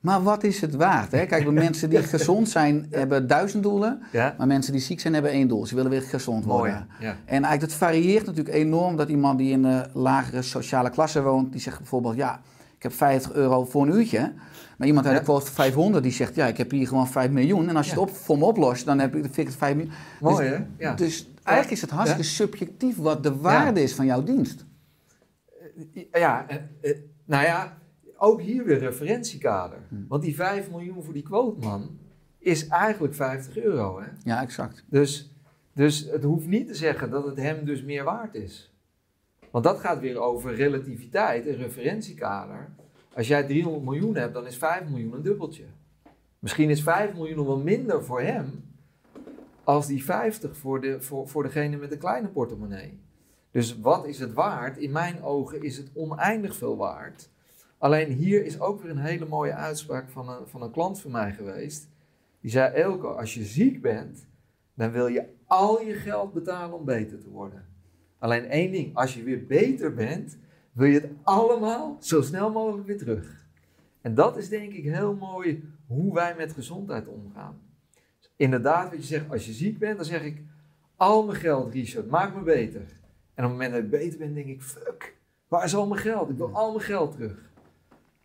Maar 0.00 0.22
wat 0.22 0.44
is 0.44 0.60
het 0.60 0.74
waard? 0.74 1.12
Hè? 1.12 1.26
Kijk, 1.26 1.44
de 1.44 1.50
mensen 1.66 1.90
die 1.90 2.02
gezond 2.02 2.48
zijn, 2.48 2.86
hebben 2.90 3.26
duizend 3.26 3.62
doelen. 3.62 4.02
Ja, 4.12 4.34
Maar 4.38 4.46
mensen 4.46 4.72
die 4.72 4.80
ziek 4.80 5.00
zijn, 5.00 5.12
hebben 5.12 5.32
één 5.32 5.48
doel. 5.48 5.66
Ze 5.66 5.74
willen 5.74 5.90
weer 5.90 6.02
gezond 6.02 6.44
worden. 6.44 6.88
Ja. 7.00 7.16
En 7.24 7.44
eigenlijk, 7.44 7.60
dat 7.60 7.72
varieert 7.72 8.26
natuurlijk 8.26 8.54
enorm. 8.54 8.96
Dat 8.96 9.08
iemand 9.08 9.38
die 9.38 9.50
in 9.50 9.64
een 9.64 9.86
lagere 9.92 10.42
sociale 10.42 10.90
klasse 10.90 11.22
woont, 11.22 11.52
die 11.52 11.60
zegt 11.60 11.78
bijvoorbeeld, 11.78 12.16
ja, 12.16 12.40
ik 12.76 12.82
heb 12.82 12.92
50 12.92 13.32
euro 13.32 13.64
voor 13.64 13.82
een 13.82 13.94
uurtje. 13.94 14.32
Maar 14.76 14.86
iemand 14.86 15.06
uit 15.06 15.18
de 15.18 15.24
quote 15.24 15.52
500, 15.52 16.02
die 16.02 16.12
zegt, 16.12 16.34
ja, 16.34 16.46
ik 16.46 16.56
heb 16.56 16.70
hier 16.70 16.88
gewoon 16.88 17.08
5 17.08 17.30
miljoen. 17.30 17.68
En 17.68 17.76
als 17.76 17.86
je 17.86 17.92
het 17.92 18.00
op, 18.00 18.10
voor 18.10 18.38
me 18.38 18.44
oplost, 18.44 18.84
dan 18.84 18.98
heb 18.98 19.14
ik, 19.14 19.22
dan 19.22 19.32
vind 19.32 19.46
ik 19.46 19.46
het 19.46 19.56
5 19.56 19.74
miljoen. 19.74 19.94
Mooi 20.20 20.48
dus, 20.48 20.58
hè? 20.58 20.64
Ja. 20.78 20.94
Dus 20.94 21.28
eigenlijk 21.42 21.76
is 21.76 21.80
het 21.80 21.90
hartstikke 21.90 22.24
subjectief 22.24 22.96
wat 22.96 23.22
de 23.22 23.36
waarde 23.36 23.82
is 23.82 23.94
van 23.94 24.06
jouw 24.06 24.22
dienst. 24.22 24.64
Ja, 26.12 26.46
eh, 26.48 26.56
eh, 26.90 26.96
nou 27.24 27.44
ja, 27.44 27.78
ook 28.18 28.40
hier 28.40 28.64
weer 28.64 28.78
referentiekader. 28.78 29.78
Hm. 29.88 30.06
Want 30.08 30.22
die 30.22 30.34
5 30.34 30.70
miljoen 30.70 31.02
voor 31.02 31.12
die 31.12 31.22
quoteman 31.22 31.98
is 32.38 32.68
eigenlijk 32.68 33.14
50 33.14 33.58
euro. 33.58 34.00
Hè? 34.00 34.06
Ja, 34.24 34.42
exact. 34.42 34.84
Dus, 34.86 35.34
dus 35.72 36.10
het 36.10 36.24
hoeft 36.24 36.46
niet 36.46 36.66
te 36.66 36.74
zeggen 36.74 37.10
dat 37.10 37.24
het 37.24 37.36
hem 37.36 37.64
dus 37.64 37.82
meer 37.82 38.04
waard 38.04 38.34
is. 38.34 38.72
Want 39.50 39.64
dat 39.64 39.80
gaat 39.80 40.00
weer 40.00 40.18
over 40.18 40.54
relativiteit 40.54 41.46
en 41.46 41.56
referentiekader. 41.56 42.68
Als 43.14 43.28
jij 43.28 43.44
300 43.44 43.84
miljoen 43.84 44.16
hebt, 44.16 44.34
dan 44.34 44.46
is 44.46 44.56
5 44.56 44.88
miljoen 44.88 45.12
een 45.12 45.22
dubbeltje. 45.22 45.64
Misschien 46.38 46.70
is 46.70 46.82
5 46.82 47.14
miljoen 47.14 47.36
nog 47.36 47.46
wel 47.46 47.58
minder 47.58 48.04
voor 48.04 48.20
hem 48.20 48.64
als 49.64 49.86
die 49.86 50.04
50 50.04 50.56
voor, 50.56 50.80
de, 50.80 51.00
voor, 51.00 51.28
voor 51.28 51.42
degene 51.42 51.76
met 51.76 51.90
de 51.90 51.98
kleine 51.98 52.28
portemonnee. 52.28 52.98
Dus 53.50 53.80
wat 53.80 54.06
is 54.06 54.18
het 54.18 54.32
waard? 54.32 54.76
In 54.76 54.90
mijn 54.90 55.22
ogen 55.22 55.62
is 55.62 55.76
het 55.76 55.90
oneindig 55.94 56.56
veel 56.56 56.76
waard. 56.76 57.30
Alleen 57.78 58.12
hier 58.12 58.44
is 58.44 58.60
ook 58.60 58.82
weer 58.82 58.90
een 58.90 58.98
hele 58.98 59.26
mooie 59.26 59.54
uitspraak 59.54 60.08
van 60.08 60.28
een, 60.28 60.46
van 60.46 60.62
een 60.62 60.70
klant 60.70 61.00
van 61.00 61.10
mij 61.10 61.32
geweest. 61.32 61.88
Die 62.40 62.50
zei, 62.50 62.74
Elko, 62.74 63.12
als 63.12 63.34
je 63.34 63.44
ziek 63.44 63.82
bent, 63.82 64.26
dan 64.74 64.90
wil 64.90 65.06
je 65.06 65.24
al 65.46 65.82
je 65.82 65.94
geld 65.94 66.32
betalen 66.32 66.78
om 66.78 66.84
beter 66.84 67.18
te 67.18 67.28
worden. 67.28 67.66
Alleen 68.18 68.44
één 68.44 68.72
ding, 68.72 68.96
als 68.96 69.14
je 69.14 69.22
weer 69.22 69.46
beter 69.46 69.94
bent, 69.94 70.38
wil 70.72 70.86
je 70.86 71.00
het 71.00 71.10
allemaal 71.22 71.96
zo 72.00 72.22
snel 72.22 72.50
mogelijk 72.50 72.86
weer 72.86 72.98
terug. 72.98 73.46
En 74.00 74.14
dat 74.14 74.36
is 74.36 74.48
denk 74.48 74.72
ik 74.72 74.84
heel 74.84 75.14
mooi 75.14 75.64
hoe 75.86 76.14
wij 76.14 76.34
met 76.36 76.52
gezondheid 76.52 77.08
omgaan. 77.08 77.60
Inderdaad, 78.36 78.90
wat 78.90 78.98
je 78.98 79.06
zegt, 79.06 79.30
als 79.30 79.46
je 79.46 79.52
ziek 79.52 79.78
bent, 79.78 79.96
dan 79.96 80.04
zeg 80.04 80.22
ik, 80.22 80.42
al 80.96 81.24
mijn 81.24 81.38
geld, 81.38 81.72
Richard, 81.72 82.10
maak 82.10 82.34
me 82.34 82.40
beter. 82.40 82.80
En 83.34 83.44
op 83.44 83.50
het 83.50 83.50
moment 83.50 83.72
dat 83.72 83.82
ik 83.82 83.90
beter 83.90 84.18
ben, 84.18 84.34
denk 84.34 84.46
ik, 84.46 84.62
fuck, 84.62 85.16
waar 85.48 85.64
is 85.64 85.74
al 85.74 85.86
mijn 85.86 86.00
geld? 86.00 86.30
Ik 86.30 86.36
wil 86.36 86.50
al 86.52 86.70
mijn 86.70 86.84
geld 86.84 87.12
terug. 87.12 87.47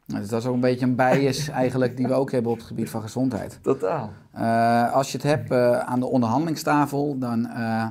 Nou, 0.06 0.22
dus 0.22 0.30
dat 0.30 0.42
is 0.42 0.48
ook 0.48 0.54
een 0.54 0.60
beetje 0.60 0.86
een 0.86 0.96
bias 0.96 1.50
eigenlijk 1.64 1.98
die 1.98 2.08
we 2.08 2.14
ook 2.14 2.32
hebben 2.32 2.52
op 2.52 2.58
het 2.58 2.68
gebied 2.68 2.90
van 2.90 3.02
gezondheid. 3.02 3.60
Totaal. 3.62 4.12
Eh, 4.32 4.94
als 4.94 5.12
je 5.12 5.18
het 5.18 5.26
hebt 5.26 5.52
eh, 5.52 5.80
aan 5.80 6.00
de 6.00 6.06
onderhandelingstafel, 6.06 7.18
dan 7.18 7.48
eh, 7.48 7.86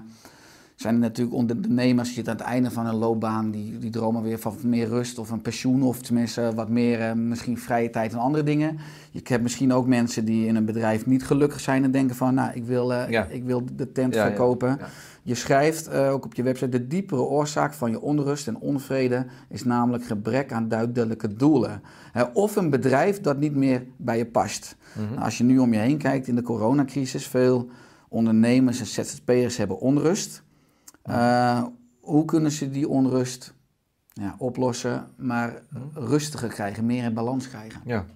zijn 0.83 0.95
er 0.95 1.01
natuurlijk 1.01 1.37
ondernemers 1.37 2.15
die 2.15 2.29
aan 2.29 2.37
het 2.37 2.45
einde 2.45 2.71
van 2.71 2.87
een 2.87 2.95
loopbaan, 2.95 3.51
die, 3.51 3.79
die 3.79 3.91
dromen 3.91 4.23
weer 4.23 4.39
van 4.39 4.57
meer 4.63 4.89
rust 4.89 5.19
of 5.19 5.31
een 5.31 5.43
pensioen 5.43 5.83
of 5.83 5.99
tenminste 5.99 6.53
wat 6.55 6.69
meer 6.69 7.01
eh, 7.01 7.13
misschien 7.13 7.59
vrije 7.59 7.91
tijd 7.91 8.13
en 8.13 8.19
andere 8.19 8.45
dingen. 8.45 8.79
Je 9.11 9.21
hebt 9.25 9.43
misschien 9.43 9.73
ook 9.73 9.87
mensen 9.87 10.25
die 10.25 10.47
in 10.47 10.57
een 10.57 10.65
bedrijf 10.65 11.07
niet 11.07 11.25
gelukkig 11.25 11.61
zijn 11.61 11.85
en 11.85 11.91
denken 11.91 12.17
van, 12.17 12.35
nou, 12.35 12.51
ik 12.55 12.65
wil, 12.65 12.93
eh, 12.93 13.11
Ja. 13.11 13.27
ik 13.29 13.45
wil 13.45 13.65
de 13.77 13.93
tent 13.93 14.15
Ja, 14.15 14.27
verkopen. 14.27 14.69
ja. 14.69 14.89
Je 15.23 15.35
schrijft 15.35 15.87
eh, 15.89 16.11
ook 16.13 16.25
op 16.25 16.35
je 16.35 16.43
website, 16.43 16.69
de 16.69 16.87
diepere 16.87 17.21
oorzaak 17.21 17.73
van 17.73 17.91
je 17.91 18.01
onrust 18.01 18.49
en 18.49 18.59
onvrede 18.59 19.27
is 19.49 19.65
namelijk 19.65 20.05
gebrek 20.05 20.53
aan 20.53 20.69
duidelijke 20.69 21.35
doelen. 21.37 21.81
Hè, 22.13 22.23
of 22.23 22.57
een 22.57 22.71
bedrijf 22.71 23.21
dat 23.21 23.39
niet 23.39 23.55
meer 23.55 23.83
bij 23.97 24.19
je 24.19 24.27
past. 24.27 24.77
Mhm. 24.93 25.09
Nou, 25.13 25.25
als 25.25 25.39
je 25.39 25.45
nu 25.45 25.59
om 25.59 25.73
je 25.73 25.79
heen 25.79 25.99
kijkt 25.99 26.29
in 26.29 26.35
de 26.35 26.43
coronacrisis, 26.43 27.27
veel 27.27 27.69
ondernemers 28.09 28.81
en 28.81 28.87
ZZP'ers 28.87 29.57
hebben 29.57 29.81
onrust. 29.81 30.43
Eh, 31.03 31.65
hoe 32.01 32.25
kunnen 32.25 32.51
ze 32.51 32.71
die 32.71 32.89
onrust 32.89 33.55
ja, 34.13 34.35
oplossen, 34.39 35.09
maar 35.17 35.63
rustiger 35.95 36.49
krijgen, 36.49 36.87
meer 36.87 37.05
in 37.05 37.15
balans 37.15 37.49
krijgen? 37.49 37.81
Ja. 37.85 38.07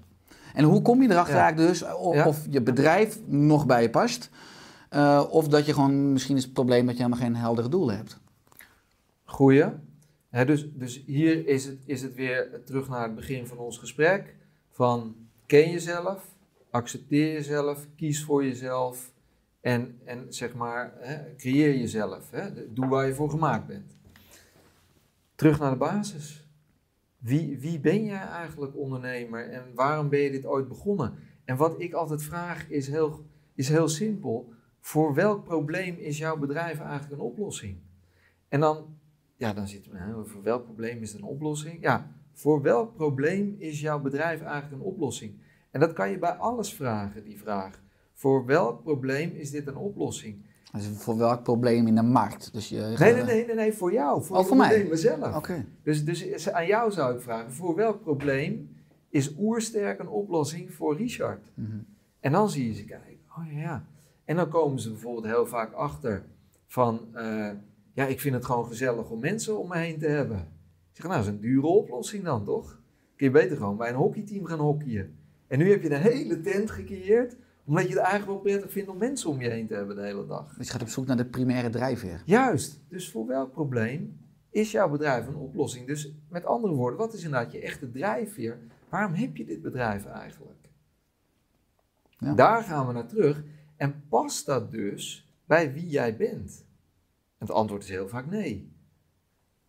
En 0.55 0.64
hoe 0.64 0.82
kom 0.82 1.03
je 1.03 1.11
erachter 1.11 1.34
Ja. 1.34 1.41
eigenlijk 1.43 1.68
dus 1.68 1.82
of, 1.95 2.24
of 2.26 2.47
je 2.51 2.62
bedrijf 2.62 3.18
nog 3.26 3.66
bij 3.66 3.82
je 3.82 3.91
past? 3.91 4.30
eh, 4.89 5.24
of 5.30 5.49
dat 5.49 5.66
je 5.66 5.72
gewoon, 5.72 6.12
misschien 6.12 6.37
is 6.37 6.45
het 6.45 6.53
probleem 6.53 6.87
dat 6.87 6.97
je 6.97 7.03
helemaal 7.03 7.24
geen 7.24 7.37
heldere 7.37 7.68
doelen 7.68 7.97
hebt. 7.97 8.18
Goeie. 9.24 9.66
Dus, 10.30 10.66
dus 10.72 11.03
hier 11.07 11.47
is 11.47 11.64
het, 11.64 11.78
is 11.84 12.03
het 12.03 12.14
weer 12.14 12.62
terug 12.64 12.89
naar 12.89 13.03
het 13.03 13.14
begin 13.14 13.47
van 13.47 13.59
ons 13.59 13.78
gesprek. 13.78 14.34
Van 14.70 15.14
ken 15.47 15.70
jezelf, 15.70 16.22
accepteer 16.70 17.32
jezelf, 17.32 17.87
kies 17.97 18.24
voor 18.24 18.45
jezelf 18.45 19.12
en, 19.66 20.00
en 20.04 20.26
zeg 20.28 20.54
maar, 20.54 20.94
hè, 20.98 21.34
creëer 21.36 21.76
jezelf. 21.76 22.30
Hè, 22.30 22.72
doe 22.72 22.86
waar 22.86 23.06
je 23.06 23.14
voor 23.14 23.30
gemaakt 23.30 23.66
bent. 23.66 23.96
Terug 25.34 25.58
naar 25.58 25.70
de 25.70 25.76
basis. 25.76 26.48
Wie, 27.18 27.58
wie 27.58 27.80
ben 27.80 28.04
jij 28.04 28.26
eigenlijk 28.26 28.76
ondernemer 28.76 29.50
en 29.50 29.62
waarom 29.74 30.08
ben 30.08 30.20
je 30.20 30.30
dit 30.30 30.46
ooit 30.46 30.68
begonnen? 30.68 31.14
En 31.44 31.56
wat 31.56 31.80
ik 31.80 31.92
altijd 31.92 32.22
vraag 32.22 32.68
is 32.68 32.88
heel, 32.88 33.26
is 33.54 33.68
heel 33.68 33.88
simpel. 33.88 34.52
Voor 34.80 35.14
welk 35.14 35.44
probleem 35.44 35.96
is 35.96 36.18
jouw 36.18 36.36
bedrijf 36.36 36.80
eigenlijk 36.80 37.12
een 37.12 37.26
oplossing? 37.26 37.78
En 38.48 38.60
dan 38.60 38.96
ja, 39.36 39.52
dan 39.52 39.68
zitten 39.68 39.92
we, 39.92 40.24
voor 40.24 40.42
welk 40.42 40.64
probleem 40.64 41.02
is 41.02 41.12
het 41.12 41.20
een 41.20 41.26
oplossing? 41.26 41.80
Ja, 41.80 42.12
voor 42.32 42.62
welk 42.62 42.94
probleem 42.94 43.56
is 43.58 43.80
jouw 43.80 44.00
bedrijf 44.00 44.40
eigenlijk 44.42 44.82
een 44.82 44.88
oplossing? 44.88 45.40
En 45.70 45.80
dat 45.80 45.92
kan 45.92 46.10
je 46.10 46.18
bij 46.18 46.32
alles 46.32 46.74
vragen, 46.74 47.24
die 47.24 47.38
vraag. 47.38 47.84
Voor 48.16 48.44
welk 48.44 48.82
probleem 48.82 49.30
is 49.34 49.50
dit 49.50 49.66
een 49.66 49.76
oplossing? 49.76 50.44
Dus 50.72 50.88
voor 50.94 51.16
welk 51.16 51.42
probleem 51.42 51.86
in 51.86 51.94
de 51.94 52.02
markt? 52.02 52.52
Dus 52.52 52.68
je 52.68 52.94
Nee, 52.98 53.14
nee, 53.14 53.22
nee, 53.22 53.46
nee, 53.46 53.54
nee 53.54 53.72
voor 53.72 53.92
jou, 53.92 54.22
voor 54.24 54.36
Oh, 54.36 54.44
voor 54.44 54.56
mij? 54.56 54.66
ondernemer 54.66 54.98
zelf. 54.98 55.36
Oké. 55.36 55.64
Dus, 55.82 56.04
dus 56.04 56.50
aan 56.50 56.66
jou 56.66 56.92
zou 56.92 57.14
ik 57.14 57.20
vragen, 57.20 57.52
voor 57.52 57.74
welk 57.74 58.00
probleem 58.02 58.76
is 59.08 59.34
Oersterk 59.38 59.98
een 59.98 60.08
oplossing 60.08 60.74
voor 60.74 60.96
Richard? 60.96 61.50
Mhm. 61.54 61.78
En 62.20 62.32
dan 62.32 62.50
zie 62.50 62.66
je 62.66 62.74
ze 62.74 62.84
kijken, 62.84 63.18
oh 63.38 63.52
ja, 63.52 63.58
ja. 63.58 63.86
En 64.24 64.36
dan 64.36 64.48
komen 64.48 64.80
ze 64.80 64.90
bijvoorbeeld 64.90 65.26
heel 65.26 65.46
vaak 65.46 65.72
achter 65.72 66.24
van, 66.66 67.00
eh, 67.12 67.50
ja, 67.92 68.06
ik 68.06 68.20
vind 68.20 68.34
het 68.34 68.44
gewoon 68.44 68.66
gezellig 68.66 69.10
om 69.10 69.20
mensen 69.20 69.58
om 69.58 69.68
me 69.68 69.76
heen 69.76 69.98
te 69.98 70.06
hebben. 70.06 70.38
Ik 70.92 71.02
zeg, 71.02 71.06
nou, 71.06 71.16
dat 71.16 71.26
is 71.26 71.32
een 71.34 71.40
dure 71.40 71.66
oplossing 71.66 72.24
dan, 72.24 72.44
toch? 72.44 72.80
Kun 73.16 73.26
je 73.26 73.32
beter 73.32 73.56
gewoon 73.56 73.76
bij 73.76 73.88
een 73.88 73.94
hockeyteam 73.94 74.44
gaan 74.44 74.58
hockeyen. 74.58 75.14
En 75.46 75.58
nu 75.58 75.70
heb 75.70 75.82
je 75.82 75.90
een 75.90 76.00
hele 76.00 76.40
tent 76.40 76.70
gecreëerd, 76.70 77.36
omdat 77.66 77.82
je 77.82 77.88
het 77.88 77.98
eigenlijk 77.98 78.30
wel 78.30 78.38
prettig 78.40 78.70
vindt 78.72 78.88
om 78.90 78.96
mensen 78.98 79.30
om 79.30 79.40
je 79.40 79.48
heen 79.50 79.66
te 79.66 79.74
hebben 79.74 79.96
de 79.96 80.02
hele 80.02 80.26
dag. 80.26 80.54
Dus 80.56 80.66
je 80.66 80.72
gaat 80.72 80.82
op 80.82 80.88
zoek 80.88 81.06
naar 81.06 81.16
de 81.16 81.24
primaire 81.24 81.70
drijfveer. 81.70 82.22
Juist, 82.24 82.80
dus 82.88 83.10
voor 83.10 83.26
welk 83.26 83.52
probleem 83.52 84.20
is 84.50 84.70
jouw 84.70 84.90
bedrijf 84.90 85.26
een 85.26 85.34
oplossing? 85.36 85.86
Dus 85.86 86.12
met 86.28 86.44
andere 86.44 86.74
woorden, 86.74 86.98
wat 86.98 87.14
is 87.14 87.24
inderdaad 87.24 87.52
je 87.52 87.60
echte 87.60 87.90
drijfveer? 87.90 88.58
Waarom 88.88 89.12
heb 89.14 89.36
je 89.36 89.44
dit 89.44 89.62
bedrijf 89.62 90.04
eigenlijk? 90.06 90.58
Ja. 92.18 92.34
Daar 92.34 92.62
gaan 92.62 92.86
we 92.86 92.92
naar 92.92 93.06
terug. 93.06 93.42
En 93.76 94.02
past 94.08 94.46
dat 94.46 94.70
dus 94.70 95.28
bij 95.44 95.72
wie 95.72 95.88
jij 95.88 96.16
bent? 96.16 96.64
En 97.38 97.46
het 97.46 97.50
antwoord 97.50 97.82
is 97.82 97.88
heel 97.88 98.08
vaak 98.08 98.26
nee. 98.30 98.74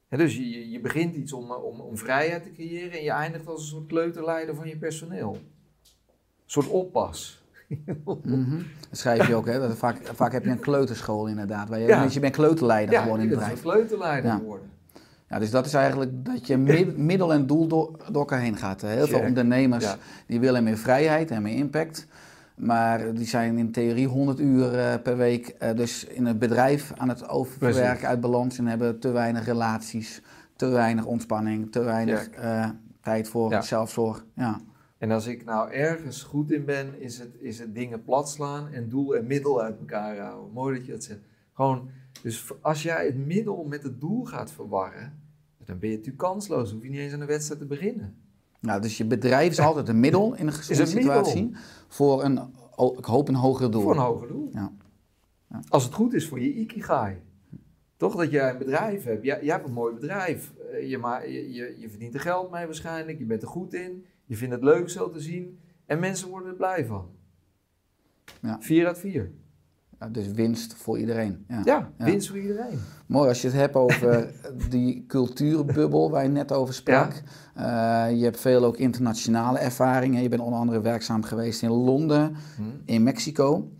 Dus 0.09 0.35
je- 0.35 0.49
je, 0.49 0.69
je 0.69 0.79
begint 0.79 1.15
iets 1.15 1.33
om, 1.33 1.51
eh, 1.51 1.63
om, 1.63 1.79
om 1.79 1.97
vrijheid 1.97 2.43
te 2.43 2.51
creëren 2.51 2.91
en 2.91 3.03
je 3.03 3.11
eindigt 3.11 3.47
als 3.47 3.61
een 3.61 3.67
soort 3.67 3.87
kleuterleider 3.87 4.55
van 4.55 4.67
je 4.67 4.77
personeel. 4.77 5.33
Een 5.33 5.41
soort 6.45 6.67
oppas. 6.67 7.43
Mhm. 7.67 8.57
Dat 8.89 8.99
schrijf 8.99 9.27
je 9.27 9.35
ook, 9.35 9.45
hè? 9.45 9.59
Dat 9.59 9.77
vaak, 9.77 9.97
vaak 10.13 10.31
heb 10.31 10.43
je 10.43 10.49
een 10.49 10.59
kleuterschool 10.59 11.27
inderdaad. 11.27 11.69
Waar 11.69 11.79
je, 11.79 11.87
Ja. 11.87 12.03
dus 12.03 12.13
je 12.13 12.19
bent 12.19 12.35
kleuterleider 12.35 12.93
Ja, 12.93 13.01
gewoon 13.01 13.17
je 13.17 13.23
in 13.23 13.29
het 13.29 13.39
bedrijf. 13.39 13.61
kleuterleider 13.61 14.31
Ja. 14.31 14.37
geworden. 14.37 14.69
Ja, 15.29 15.39
dus 15.39 15.51
dat 15.51 15.65
is 15.65 15.73
eigenlijk 15.73 16.11
dat 16.25 16.47
je 16.47 16.57
mid- 16.57 16.97
middel 16.97 17.33
en 17.33 17.47
doel 17.47 17.67
door, 17.67 17.91
door 18.05 18.15
elkaar 18.21 18.39
heen 18.39 18.57
gaat. 18.57 18.81
Heel 18.81 19.07
veel 19.07 19.19
ondernemers 19.19 19.83
Ja. 19.83 19.95
die 20.27 20.39
willen 20.39 20.63
meer 20.63 20.77
vrijheid 20.77 21.31
en 21.31 21.41
meer 21.41 21.55
impact. 21.55 22.07
Maar 22.55 23.13
die 23.13 23.25
zijn 23.27 23.57
in 23.57 23.71
theorie 23.71 24.07
100 24.07 24.39
uur 24.39 24.73
eh, 24.79 24.93
per 25.03 25.17
week 25.17 25.47
eh, 25.47 25.75
dus 25.75 26.05
in 26.05 26.25
het 26.25 26.39
bedrijf 26.39 26.93
aan 26.97 27.09
het 27.09 27.29
overwerken 27.29 27.81
Precies. 27.87 28.05
uit 28.05 28.21
balans. 28.21 28.57
En 28.57 28.67
hebben 28.67 28.99
te 28.99 29.11
weinig 29.11 29.45
relaties, 29.45 30.21
te 30.55 30.67
weinig 30.67 31.05
ontspanning, 31.05 31.71
te 31.71 31.79
weinig 31.83 32.29
eh, 32.29 32.69
tijd 33.01 33.27
voor 33.29 33.49
Ja. 33.51 33.61
zelfzorg. 33.61 34.25
Ja. 34.33 34.59
En 34.97 35.11
als 35.11 35.27
ik 35.27 35.45
nou 35.45 35.71
ergens 35.71 36.23
goed 36.23 36.51
in 36.51 36.65
ben, 36.65 37.01
is 37.01 37.19
het, 37.19 37.35
is 37.39 37.59
het 37.59 37.75
dingen 37.75 38.03
plat 38.03 38.29
slaan 38.29 38.67
en 38.67 38.89
doel 38.89 39.15
en 39.15 39.27
middel 39.27 39.61
uit 39.61 39.79
elkaar 39.79 40.17
houden. 40.17 40.53
Mooi 40.53 40.77
dat 40.77 40.85
je 40.85 40.91
dat 40.91 41.03
zegt. 41.03 41.19
Gewoon, 41.53 41.89
dus 42.21 42.51
als 42.61 42.83
jij 42.83 43.05
het 43.05 43.25
middel 43.25 43.63
met 43.63 43.83
het 43.83 43.99
doel 43.99 44.25
gaat 44.25 44.51
verwarren, 44.51 45.19
dan 45.65 45.79
ben 45.79 45.89
je 45.89 45.95
natuurlijk 45.95 46.23
kansloos. 46.23 46.71
hoef 46.71 46.83
je 46.83 46.89
niet 46.89 46.99
eens 46.99 47.13
aan 47.13 47.19
de 47.19 47.25
wedstrijd 47.25 47.59
te 47.59 47.67
beginnen. 47.67 48.15
Nou, 48.59 48.81
dus 48.81 48.97
je 48.97 49.05
bedrijf 49.05 49.51
is 49.51 49.59
altijd 49.59 49.87
een 49.87 49.99
middel 49.99 50.35
in 50.35 50.47
een 50.47 50.53
gezonde 50.63 50.81
een 50.81 50.95
middel. 50.95 51.25
situatie 51.25 51.55
voor 51.87 52.23
een, 52.23 52.39
oh, 52.75 52.97
ik 52.97 53.05
hoop 53.05 53.27
een 53.27 53.35
hoger 53.35 53.71
doel. 53.71 53.81
Voor 53.81 53.95
een 53.95 54.01
hoger 54.01 54.27
doel. 54.27 54.49
Ja. 54.53 54.71
Ja. 55.49 55.61
Als 55.69 55.83
het 55.83 55.93
goed 55.93 56.13
is 56.13 56.27
voor 56.27 56.39
je 56.39 56.53
ikigai. 56.53 57.21
Toch 57.97 58.15
dat 58.15 58.31
jij 58.31 58.49
een 58.49 58.57
bedrijf 58.57 59.03
hebt. 59.03 59.23
Jij, 59.23 59.43
jij 59.43 59.53
hebt 59.53 59.67
een 59.67 59.73
mooi 59.73 59.93
bedrijf. 59.93 60.53
Eh, 60.71 60.89
je, 60.89 60.99
je, 61.53 61.75
je 61.79 61.89
verdient 61.89 62.13
er 62.13 62.19
geld 62.19 62.51
mee 62.51 62.65
waarschijnlijk. 62.65 63.19
Je 63.19 63.25
bent 63.25 63.41
er 63.41 63.47
goed 63.47 63.73
in. 63.73 64.05
Je 64.27 64.35
vindt 64.35 64.53
het 64.53 64.63
leuk 64.63 64.89
zo 64.89 65.09
te 65.09 65.19
zien. 65.19 65.59
En 65.85 65.99
mensen 65.99 66.29
worden 66.29 66.49
er 66.49 66.55
blij 66.55 66.85
van. 66.85 67.09
Ja. 68.41 68.57
4 68.59 68.87
uit 68.87 68.97
4. 68.99 69.31
Ja, 69.99 70.09
dus 70.09 70.27
winst 70.31 70.73
voor 70.73 70.99
iedereen. 70.99 71.45
Ja. 71.47 71.61
Ja, 71.63 71.91
winst 71.97 72.27
voor 72.27 72.37
iedereen. 72.37 72.79
Mooi 73.05 73.29
als 73.29 73.41
je 73.41 73.47
het 73.47 73.55
hebt 73.57 73.75
over 73.75 74.31
die 74.69 75.05
cultuurbubbel 75.05 76.09
waar 76.11 76.23
je 76.23 76.29
net 76.29 76.51
over 76.51 76.73
sprak. 76.73 77.21
Eh, 77.55 77.63
je 78.15 78.23
hebt 78.23 78.39
veel 78.39 78.63
ook 78.65 78.77
internationale 78.77 79.57
ervaringen. 79.57 80.21
Je 80.21 80.29
bent 80.29 80.41
onder 80.41 80.59
andere 80.59 80.81
werkzaam 80.81 81.23
geweest 81.23 81.61
in 81.61 81.69
Londen, 81.69 82.35
Hm. 82.55 82.61
in 82.85 83.03
Mexico. 83.03 83.71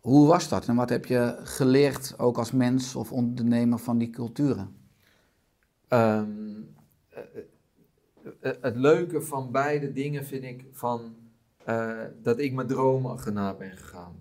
Hoe 0.00 0.26
was 0.26 0.48
dat 0.48 0.66
en 0.68 0.74
wat 0.76 0.88
heb 0.90 1.04
je 1.04 1.38
geleerd 1.42 2.14
ook 2.18 2.38
als 2.38 2.52
mens 2.52 2.94
of 2.96 3.12
ondernemer 3.12 3.78
van 3.78 3.98
die 3.98 4.10
culturen? 4.10 4.68
Ehm, 5.88 6.08
eh, 6.08 6.16
eh, 6.18 6.24
het 8.40 8.76
leuke 8.76 9.20
van 9.22 9.50
beide 9.52 9.92
dingen 9.92 10.24
vind 10.24 10.44
ik 10.44 10.64
van, 10.72 11.14
eh, 11.64 12.00
dat 12.22 12.38
ik 12.38 12.52
mijn 12.52 12.66
dromen 12.66 13.10
achterna 13.10 13.54
ben 13.54 13.70
gegaan. 13.76 14.14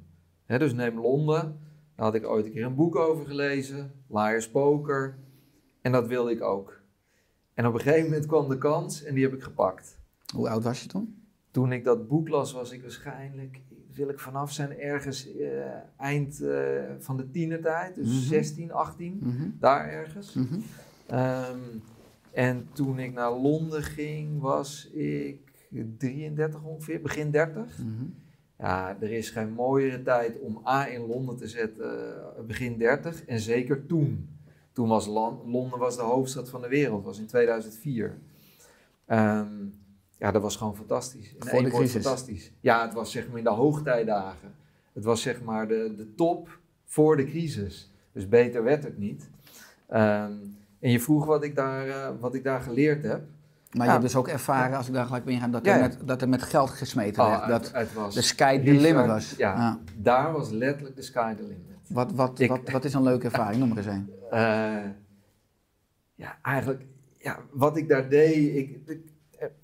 Dus 0.45 0.73
neem 0.73 0.99
Londen, 0.99 1.59
daar 1.95 2.05
had 2.05 2.15
ik 2.15 2.25
ooit 2.27 2.45
een 2.45 2.51
keer 2.51 2.65
een 2.65 2.75
boek 2.75 2.95
over 2.95 3.25
gelezen, 3.25 3.91
Liar's 4.09 4.49
Poker, 4.49 5.17
en 5.81 5.91
dat 5.91 6.07
wilde 6.07 6.31
ik 6.31 6.41
ook. 6.41 6.81
En 7.53 7.65
op 7.67 7.73
een 7.73 7.79
gegeven 7.79 8.03
moment 8.09 8.25
kwam 8.25 8.49
de 8.49 8.57
kans 8.57 9.03
en 9.03 9.13
die 9.13 9.23
heb 9.23 9.33
ik 9.33 9.43
gepakt. 9.43 9.99
Hoe 10.35 10.49
oud 10.49 10.63
was 10.63 10.81
je 10.81 10.87
toen? 10.89 11.23
Toen 11.51 11.71
ik 11.71 11.83
dat 11.83 12.07
boek 12.07 12.27
las, 12.29 12.51
was 12.53 12.71
ik 12.71 12.81
waarschijnlijk, 12.81 13.61
wil 13.93 14.09
ik 14.09 14.19
vanaf 14.19 14.51
zijn, 14.51 14.79
ergens 14.79 15.35
eh, 15.35 15.49
eind 15.97 16.41
eh, 16.41 16.83
van 16.99 17.17
de 17.17 17.29
tienertijd, 17.31 17.95
dus 17.95 18.07
Mhm. 18.07 18.15
16, 18.27 18.71
18, 18.71 19.17
Mhm. 19.21 19.49
daar 19.59 19.89
ergens. 19.89 20.33
Mhm. 20.33 20.55
Ehm, 21.07 21.59
en 22.35 22.67
toen 22.73 22.99
ik 22.99 23.13
naar 23.13 23.31
Londen 23.31 23.83
ging, 23.83 24.41
was 24.41 24.89
ik 24.93 25.67
33 25.97 26.63
ongeveer, 26.63 27.01
begin 27.01 27.31
30. 27.31 27.77
Mhm. 27.77 28.05
Ja, 28.57 28.97
er 28.99 29.11
is 29.11 29.29
geen 29.29 29.51
mooiere 29.51 30.03
tijd 30.03 30.39
om 30.39 30.61
A 30.67 30.87
in 30.87 31.05
Londen 31.05 31.37
te 31.37 31.47
zetten, 31.47 32.15
eh, 32.37 32.43
begin 32.43 32.77
30. 32.77 33.25
En 33.25 33.39
zeker 33.39 33.85
toen. 33.85 34.29
Toen 34.71 34.87
was 34.87 35.07
Londen 35.07 35.79
was 35.79 35.95
de 35.95 36.01
hoofdstad 36.01 36.49
van 36.49 36.61
de 36.61 36.67
wereld, 36.67 37.03
was 37.03 37.19
in 37.19 37.25
2004. 37.25 38.17
Ehm, 39.05 39.65
ja, 40.17 40.31
dat 40.31 40.41
was 40.41 40.55
gewoon 40.55 40.75
fantastisch. 40.75 41.33
In 41.33 41.47
Voor 41.47 41.63
de 41.63 41.69
crisis. 41.69 41.91
fantastisch. 41.91 42.51
Ja, 42.59 42.85
het 42.85 42.93
was 42.93 43.11
zeg 43.11 43.27
maar 43.27 43.37
in 43.37 43.43
de 43.43 43.49
hoogtijdagen. 43.49 44.55
Het 44.93 45.03
was 45.03 45.21
zeg 45.21 45.41
maar 45.41 45.67
de, 45.67 45.93
de 45.97 46.13
top 46.15 46.59
voor 46.85 47.17
de 47.17 47.25
crisis. 47.25 47.91
Dus 48.11 48.29
beter 48.29 48.63
werd 48.63 48.83
het 48.83 48.97
niet. 48.97 49.29
Ehm, 49.87 50.33
en 50.85 50.91
je 50.91 50.99
vroeg 50.99 51.25
wat 51.25 51.43
ik 51.43 51.55
daar, 51.55 51.87
eh, 51.87 52.09
wat 52.19 52.33
ik 52.35 52.43
daar 52.43 52.61
geleerd 52.61 53.03
heb. 53.03 53.21
Maar 53.71 53.85
je 53.85 53.91
hebt 53.91 54.03
dus 54.03 54.15
ook 54.15 54.27
ervaren, 54.27 54.77
als 54.77 54.87
ik 54.87 54.93
daar 54.93 55.05
gelijk 55.05 55.23
ben 55.25 55.33
ingaan, 55.33 55.51
dat, 55.51 55.65
Ja, 55.65 55.73
er 55.75 55.81
met, 55.81 55.97
dat 56.05 56.21
er 56.21 56.29
met 56.29 56.41
geld 56.43 56.69
gesmeten 56.69 57.23
Oh, 57.23 57.47
werd. 57.47 57.73
dat 57.73 57.93
was 57.93 58.13
de 58.13 58.21
sky 58.21 58.59
the 58.63 58.71
limit 58.71 59.05
was. 59.05 59.33
Ja, 59.37 59.79
daar 59.97 60.31
was 60.31 60.49
letterlijk 60.49 60.95
de 60.95 61.01
sky 61.01 61.33
the 61.35 61.41
limit. 61.41 61.79
Wat, 61.89 62.11
wat, 62.11 62.39
Ik- 62.39 62.49
wat, 62.49 62.69
wat 62.71 62.85
is 62.85 62.93
een 62.93 63.03
leuke 63.03 63.25
ervaring? 63.25 63.59
Noem 63.59 63.67
maar 63.67 63.77
eens 63.77 63.85
een. 63.87 64.09
Eh, 64.31 64.89
ja, 66.15 66.37
eigenlijk, 66.41 66.85
ja, 67.17 67.39
wat 67.51 67.77
ik 67.77 67.89
daar 67.89 68.09
deed, 68.09 68.55
ik, 68.55 68.79
ik, 68.85 68.99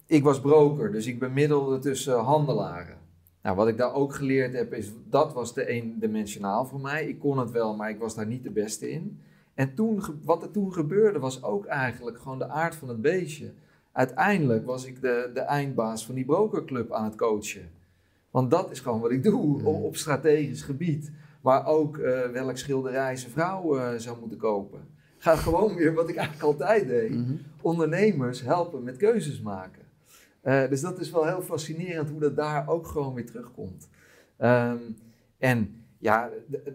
ik 0.05 0.24
was 0.24 0.41
broker, 0.41 0.91
dus 0.91 1.05
ik 1.07 1.19
bemiddelde 1.19 1.80
tussen 1.80 2.19
handelaren. 2.19 2.97
Nou, 3.41 3.55
wat 3.55 3.67
ik 3.67 3.78
daar 3.78 3.93
ook 3.93 4.15
geleerd 4.15 4.53
heb, 4.53 4.74
is 4.74 4.91
dat 5.09 5.34
was 5.34 5.53
te 5.53 5.67
eendimensionaal 5.67 6.65
voor 6.65 6.80
mij. 6.80 7.07
Ik 7.07 7.19
kon 7.19 7.38
het 7.39 7.51
wel, 7.51 7.76
maar 7.76 7.89
ik 7.89 7.99
was 7.99 8.15
daar 8.15 8.28
niet 8.28 8.43
de 8.43 8.51
beste 8.51 8.91
in. 8.91 9.19
En 9.62 9.74
toen, 9.74 10.01
wat 10.24 10.43
er 10.43 10.51
toen 10.51 10.74
gebeurde, 10.74 11.20
was 11.20 11.43
ook 11.43 11.66
eigenlijk 11.66 12.20
gewoon 12.20 12.38
de 12.38 12.47
aard 12.47 12.76
van 12.76 12.88
het 12.88 13.01
beestje. 13.01 13.51
Uiteindelijk 13.91 14.66
was 14.66 14.86
ik 14.86 15.01
de, 15.01 15.32
de 15.34 15.39
eindbaas 15.39 16.05
van 16.05 16.16
die 16.16 16.26
brokerclub 16.26 16.93
aan 16.93 17.03
het 17.03 17.16
coachen. 17.16 17.70
Want 18.32 18.51
dat 18.51 18.72
is 18.72 18.80
gewoon 18.80 18.99
wat 18.99 19.12
ik 19.12 19.24
doe 19.24 19.64
op, 19.64 19.95
strategisch 19.95 20.62
gebied. 20.62 21.12
Maar 21.41 21.66
ook 21.66 21.97
eh, 21.97 22.30
welk 22.30 22.57
schilderij 22.57 23.16
zijn 23.16 23.32
vrouw 23.32 23.78
eh, 23.78 23.97
zou 23.97 24.20
moeten 24.20 24.38
kopen. 24.38 24.80
Gaat 25.18 25.38
gewoon 25.38 25.76
weer 25.76 25.93
wat 25.93 26.09
ik 26.09 26.16
eigenlijk 26.16 26.47
altijd 26.47 26.88
deed. 26.88 27.12
Mhm. 27.12 27.34
Ondernemers 27.62 28.41
helpen 28.41 28.84
met 28.84 28.97
keuzes 28.97 29.41
maken. 29.41 29.84
Eh, 30.41 30.70
dus 30.70 30.82
dat 30.82 30.99
is 30.99 31.12
wel 31.12 31.26
heel 31.26 31.41
fascinerend 31.41 32.09
hoe 32.09 32.20
dat 32.20 32.36
daar 32.36 32.68
ook 32.68 32.88
gewoon 32.88 33.14
weer 33.14 33.26
terugkomt. 33.26 33.89
Ehm, 34.38 34.78
en 35.38 35.80
ja, 36.02 36.30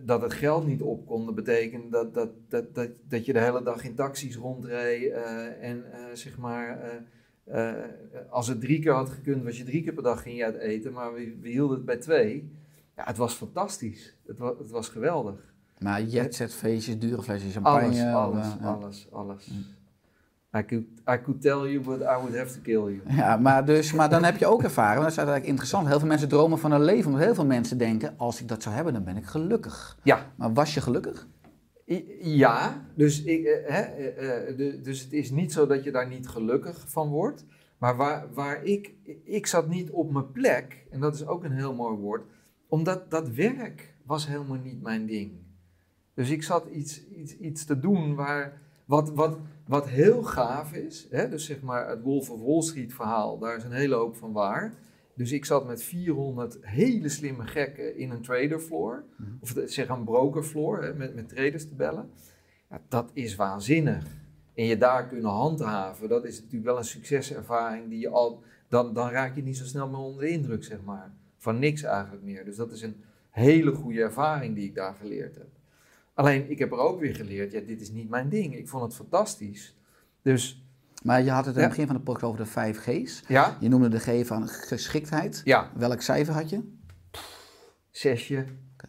dat 0.04 0.22
het 0.22 0.32
geld 0.32 0.66
niet 0.66 0.82
op 0.82 1.06
kon, 1.06 1.26
dat 1.26 1.34
betekent 1.34 1.92
dat, 1.92 2.14
dat, 2.14 2.30
dat, 2.48 2.74
dat, 2.74 2.88
dat 3.08 3.26
je 3.26 3.32
de 3.32 3.40
hele 3.40 3.62
dag 3.62 3.84
in 3.84 3.94
taxis 3.94 4.36
rondreed. 4.36 5.12
eh, 5.12 5.62
en 5.62 5.92
eh, 5.92 6.00
zeg 6.12 6.38
maar, 6.38 6.78
eh, 7.44 7.72
als 8.30 8.48
het 8.48 8.60
drie 8.60 8.80
keer 8.80 8.92
had 8.92 9.08
gekund, 9.08 9.44
was 9.44 9.58
je 9.58 9.64
drie 9.64 9.82
keer 9.82 9.92
per 9.92 10.02
dag 10.02 10.22
ging 10.22 10.36
je 10.36 10.44
uit 10.44 10.56
eten. 10.56 10.92
Maar 10.92 11.14
we, 11.14 11.36
we 11.40 11.48
hielden 11.48 11.76
het 11.76 11.86
bij 11.86 11.96
twee. 11.96 12.50
Ja, 12.96 13.04
het 13.04 13.16
was 13.16 13.34
fantastisch. 13.34 14.16
Het 14.26 14.38
was, 14.38 14.58
het 14.58 14.70
was 14.70 14.88
geweldig. 14.88 15.54
Maar 15.78 16.02
jetset 16.02 16.54
feestjes, 16.54 16.98
dure 16.98 17.22
flesjes 17.22 17.52
champagne. 17.52 17.86
Alles, 17.86 18.02
alles, 18.02 18.56
alles, 18.60 19.08
alles. 19.10 19.50
I 20.58 20.64
could, 20.64 20.84
I 21.08 21.22
could 21.22 21.40
tell 21.40 21.70
you, 21.70 21.80
but 21.80 22.00
I 22.00 22.16
would 22.20 22.36
have 22.36 22.52
to 22.52 22.60
kill 22.62 22.74
you. 22.74 23.00
Ja, 23.08 23.36
maar, 23.36 23.64
dus, 23.64 23.92
maar 23.92 24.10
dan 24.10 24.24
heb 24.24 24.36
je 24.36 24.46
ook 24.46 24.62
ervaren, 24.62 25.02
dat 25.02 25.10
is 25.10 25.16
eigenlijk 25.16 25.46
interessant. 25.46 25.86
Heel 25.86 25.98
veel 25.98 26.08
mensen 26.08 26.28
dromen 26.28 26.58
van 26.58 26.72
een 26.72 26.82
leven, 26.82 27.06
omdat 27.06 27.24
heel 27.24 27.34
veel 27.34 27.46
mensen 27.46 27.78
denken, 27.78 28.14
als 28.16 28.40
ik 28.40 28.48
dat 28.48 28.62
zou 28.62 28.74
hebben, 28.74 28.92
dan 28.92 29.04
ben 29.04 29.16
ik 29.16 29.24
gelukkig. 29.24 29.98
Ja, 30.02 30.32
Maar 30.36 30.52
was 30.52 30.74
je 30.74 30.80
gelukkig? 30.80 31.26
Ja 32.20 32.84
dus, 32.94 33.22
ik, 33.22 33.44
eh, 33.44 33.72
hè, 33.72 33.80
eh, 33.80 34.48
eh, 34.48 34.82
dus 34.82 35.00
het 35.00 35.12
is 35.12 35.30
niet 35.30 35.52
zo 35.52 35.66
dat 35.66 35.84
je 35.84 35.90
daar 35.90 36.08
niet 36.08 36.28
gelukkig 36.28 36.84
van 36.90 37.08
wordt. 37.08 37.44
Maar 37.78 37.96
waar, 37.96 38.32
waar 38.32 38.64
ik, 38.64 38.92
ik 39.24 39.46
zat 39.46 39.68
niet 39.68 39.90
op 39.90 40.12
mijn 40.12 40.32
plek, 40.32 40.86
en 40.90 41.00
dat 41.00 41.14
is 41.14 41.26
ook 41.26 41.44
een 41.44 41.52
heel 41.52 41.74
mooi 41.74 41.96
woord, 41.96 42.22
omdat 42.68 43.10
dat 43.10 43.28
werk 43.28 43.94
was 44.02 44.26
helemaal 44.26 44.58
niet 44.58 44.82
mijn 44.82 45.06
ding. 45.06 45.32
Dus 46.14 46.30
ik 46.30 46.42
zat 46.42 46.66
iets, 46.66 47.06
iets, 47.08 47.36
iets 47.36 47.64
te 47.64 47.80
doen 47.80 48.14
waar, 48.14 48.60
wat, 48.86 49.10
wat, 49.14 49.38
wat 49.66 49.88
heel 49.88 50.22
gaaf 50.22 50.72
is. 50.72 51.06
Hè? 51.10 51.28
Dus 51.28 51.44
zeg 51.44 51.60
maar 51.62 51.88
het 51.88 52.02
Wolf 52.02 52.30
of 52.30 52.40
Wall 52.40 52.62
Street 52.62 52.92
verhaal, 52.94 53.38
daar 53.38 53.56
is 53.56 53.64
een 53.64 53.72
hele 53.72 53.94
hoop 53.94 54.16
van 54.16 54.32
waar. 54.32 54.74
Dus 55.14 55.32
ik 55.32 55.44
zat 55.44 55.66
met 55.66 55.82
400 55.82 56.58
hele 56.60 57.08
slimme 57.08 57.46
gekken 57.46 57.96
in 57.96 58.10
een 58.10 58.22
trader 58.22 58.58
floor. 58.60 59.04
Of 59.40 59.52
de- 59.52 59.68
zeg 59.68 59.88
een 59.88 60.04
broker 60.04 60.42
floor, 60.42 60.82
hè, 60.82 60.94
met, 60.94 61.14
met 61.14 61.28
traders 61.28 61.68
te 61.68 61.74
bellen. 61.74 62.10
Ja, 62.70 62.80
dat 62.88 63.10
is 63.12 63.36
waanzinnig. 63.36 64.04
En 64.54 64.64
je 64.64 64.78
daar 64.78 65.06
kunnen 65.06 65.30
handhaven, 65.30 66.08
dat 66.08 66.24
is 66.24 66.36
natuurlijk 66.36 66.64
wel 66.64 66.78
een 66.78 66.84
succeservaring 66.84 67.88
die 67.88 67.98
je 67.98 68.08
al... 68.08 68.42
Dan, 68.68 68.94
dan 68.94 69.08
raak 69.10 69.36
je 69.36 69.42
niet 69.42 69.56
zo 69.56 69.64
snel 69.64 69.88
meer 69.88 69.98
onder 69.98 70.20
de 70.20 70.28
indruk, 70.28 70.64
zeg 70.64 70.78
maar. 70.84 71.12
Van 71.36 71.58
niks 71.58 71.82
eigenlijk 71.82 72.22
meer. 72.22 72.44
Dus 72.44 72.56
dat 72.56 72.72
is 72.72 72.82
een 72.82 73.04
hele 73.30 73.72
goede 73.74 74.00
ervaring 74.00 74.54
die 74.54 74.64
ik 74.68 74.74
daar 74.74 74.94
geleerd 74.94 75.34
heb. 75.34 75.46
Alleen, 76.16 76.50
ik 76.50 76.58
heb 76.58 76.72
er 76.72 76.78
ook 76.78 77.00
weer 77.00 77.14
geleerd, 77.14 77.52
ja, 77.52 77.60
dit 77.60 77.80
is 77.80 77.90
niet 77.90 78.08
mijn 78.08 78.28
ding. 78.28 78.54
Ik 78.56 78.68
vond 78.68 78.82
het 78.82 78.94
fantastisch. 78.94 79.76
Dus, 80.22 80.64
Maar 81.02 81.22
je 81.22 81.30
had 81.30 81.44
het 81.46 81.54
in 81.54 81.60
Ja. 81.60 81.66
het 81.66 81.76
begin 81.76 81.86
van 81.86 81.96
de 81.96 82.02
podcast 82.02 82.24
over 82.32 82.44
de 82.44 82.50
vijf 82.50 82.78
G's. 82.78 83.22
ja, 83.28 83.56
Je 83.60 83.68
noemde 83.68 83.88
de 83.88 83.98
G 83.98 84.26
van 84.26 84.48
geschiktheid. 84.48 85.40
ja, 85.44 85.70
Welk 85.76 86.00
cijfer 86.00 86.34
had 86.34 86.50
je? 86.50 86.60
zesje, 87.90 88.44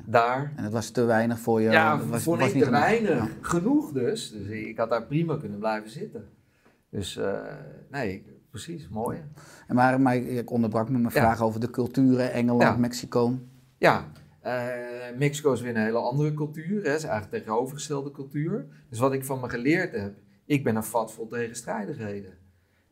daar. 0.06 0.54
En 0.56 0.64
het 0.64 0.74
was 0.74 0.90
te 0.90 1.04
weinig 1.04 1.40
voor 1.40 1.62
je. 1.62 1.70
Ja, 1.70 1.98
was, 2.06 2.24
vond 2.24 2.40
was 2.40 2.48
ik 2.48 2.54
niet 2.56 2.64
te 2.64 2.70
genoeg. 2.70 2.84
weinig. 2.86 3.18
Ja. 3.18 3.28
Genoeg 3.42 3.92
dus. 3.92 4.32
Dus 4.32 4.48
ik 4.48 4.78
had 4.78 4.90
daar 4.90 5.04
prima 5.04 5.38
kunnen 5.38 5.60
blijven 5.60 5.90
zitten. 5.90 6.30
Dus 6.90 7.18
eh, 7.18 7.34
nee, 7.92 8.26
precies, 8.50 8.90
mooi. 8.90 9.24
En 9.68 9.76
Maar, 9.76 10.02
maar 10.02 10.16
ik 10.16 10.52
onderbrak 10.52 10.90
me 10.90 10.98
mijn 10.98 11.12
vraag 11.12 11.42
over 11.42 11.60
de 11.60 11.70
culturen, 11.70 12.32
Engeland. 12.32 12.78
Mexico. 12.80 13.40
Ja, 13.78 14.06
Mexico 15.18 15.52
is 15.52 15.62
weer 15.62 15.76
een 15.76 15.84
hele 15.84 15.98
andere 15.98 16.34
cultuur. 16.34 16.84
Hè. 16.84 16.90
Het 16.90 16.98
is 16.98 17.04
eigenlijk 17.04 17.34
een 17.34 17.40
tegenovergestelde 17.40 18.12
cultuur. 18.12 18.68
Dus 18.90 19.00
wat 19.00 19.14
ik 19.14 19.26
van 19.26 19.40
me 19.40 19.50
geleerd 19.50 19.92
heb, 19.92 20.14
ik 20.46 20.64
ben 20.64 20.76
een 20.76 20.84
vat 20.84 21.14
vol 21.14 21.28
tegenstrijdigheden. 21.28 22.38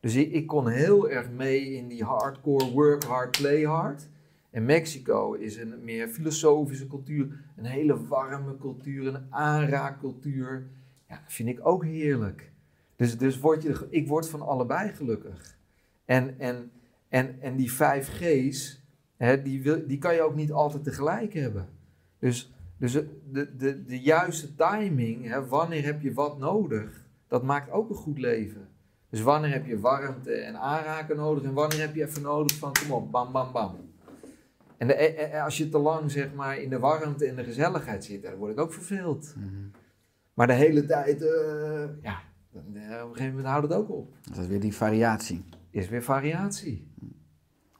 Dus 0.00 0.14
ik, 0.14 0.46
kon 0.46 0.68
heel 0.68 1.10
erg 1.10 1.30
mee 1.30 1.74
in 1.74 1.88
die 1.88 2.04
hardcore 2.04 2.70
work 2.70 3.04
hard, 3.04 3.38
play 3.38 3.62
hard. 3.62 4.08
En 4.50 4.64
Mexico 4.64 5.32
is 5.32 5.56
een 5.56 5.84
meer 5.84 6.08
filosofische 6.08 6.86
cultuur, 6.86 7.44
een 7.56 7.64
hele 7.64 8.06
warme 8.06 8.56
cultuur, 8.56 9.06
een 9.06 9.26
aanraakcultuur. 9.30 10.66
Ja, 11.08 11.22
vind 11.26 11.48
ik 11.48 11.66
ook 11.66 11.84
heerlijk. 11.84 12.52
Dus, 12.96 13.18
dus 13.18 13.38
word 13.38 13.62
je, 13.62 13.86
ik 13.90 14.08
word 14.08 14.28
van 14.28 14.40
allebei 14.40 14.92
gelukkig. 14.92 15.56
En, 16.04 16.38
en, 16.38 16.70
en, 17.08 17.40
en 17.40 17.56
die 17.56 17.72
vijf 17.72 18.08
G's, 18.08 18.82
hè, 19.16 19.42
die, 19.42 19.62
wil, 19.62 19.86
die 19.86 19.98
kan 19.98 20.14
je 20.14 20.22
ook 20.22 20.34
niet 20.34 20.52
altijd 20.52 20.84
tegelijk 20.84 21.34
hebben. 21.34 21.68
Dus, 22.18 22.52
dus 22.76 22.92
de, 22.92 23.56
de, 23.56 23.84
de, 23.84 24.00
juiste 24.00 24.54
timing, 24.54 25.28
hè, 25.28 25.46
wanneer 25.46 25.84
heb 25.84 26.00
je 26.00 26.14
wat 26.14 26.38
nodig, 26.38 27.04
dat 27.28 27.42
maakt 27.42 27.70
ook 27.70 27.90
een 27.90 27.96
goed 27.96 28.18
leven. 28.18 28.68
Dus 29.10 29.20
wanneer 29.20 29.50
heb 29.50 29.66
je 29.66 29.80
warmte 29.80 30.32
en 30.32 30.56
aanraken 30.56 31.16
nodig 31.16 31.44
en 31.44 31.52
wanneer 31.52 31.80
heb 31.80 31.94
je 31.94 32.06
even 32.06 32.22
nodig 32.22 32.56
van 32.56 32.72
kom 32.72 32.90
op, 32.90 33.10
bam, 33.10 33.32
bam, 33.32 33.52
bam. 33.52 33.76
En 34.76 34.86
de, 34.86 34.94
eh, 34.94 35.34
eh, 35.34 35.44
als 35.44 35.56
je 35.56 35.68
te 35.68 35.78
lang 35.78 36.10
zeg 36.10 36.34
maar 36.34 36.58
in 36.58 36.70
de 36.70 36.78
warmte 36.78 37.26
en 37.26 37.36
de 37.36 37.44
gezelligheid 37.44 38.04
zit, 38.04 38.22
dan 38.22 38.34
word 38.34 38.52
ik 38.52 38.60
ook 38.60 38.72
verveeld. 38.72 39.34
Maar 40.36 40.46
de 40.46 40.52
hele 40.52 40.86
tijd, 40.86 41.22
eh, 41.22 41.84
ja, 42.02 42.20
eh, 42.52 42.60
op 42.60 42.74
een 42.74 43.16
gegeven 43.16 43.26
moment 43.26 43.46
houdt 43.46 43.68
het 43.68 43.76
ook 43.76 43.90
op. 43.90 44.14
Dat 44.22 44.38
is 44.38 44.46
weer 44.46 44.60
die 44.60 44.74
variatie. 44.74 45.44
Is 45.70 45.88
weer 45.88 46.02
variatie. 46.02 46.88
100%. 47.76 47.78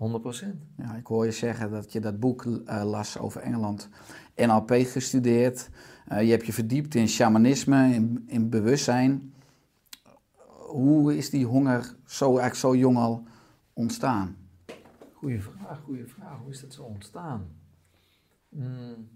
Ja, 0.77 0.95
ik 0.95 1.07
hoor 1.07 1.25
je 1.25 1.31
zeggen 1.31 1.71
dat 1.71 1.93
je 1.93 2.01
dat 2.01 2.21
boek 2.21 2.45
eh, 2.45 2.85
las 2.85 3.19
over 3.19 3.41
Engeland. 3.41 3.89
NLP 4.35 4.71
gestudeerd. 4.71 5.71
Eh, 6.07 6.23
je 6.23 6.31
hebt 6.31 6.47
je 6.47 6.53
verdiept 6.53 6.95
in 6.95 7.09
shamanisme, 7.09 7.95
in, 7.95 8.25
in 8.27 8.51
bewustzijn. 8.51 9.35
Hoe 10.67 11.17
is 11.17 11.31
die 11.31 11.47
honger 11.47 11.97
zo, 12.07 12.25
eigenlijk 12.25 12.57
zo 12.57 12.77
jong 12.77 12.97
al 12.97 13.25
ontstaan? 13.73 14.37
Goeie 15.13 15.43
vraag, 15.43 15.81
goede 15.81 16.07
vraag. 16.07 16.39
Hoe 16.39 16.51
is 16.51 16.61
dat 16.61 16.73
zo 16.73 16.83
ontstaan? 16.83 17.49
Hmm. 18.49 19.09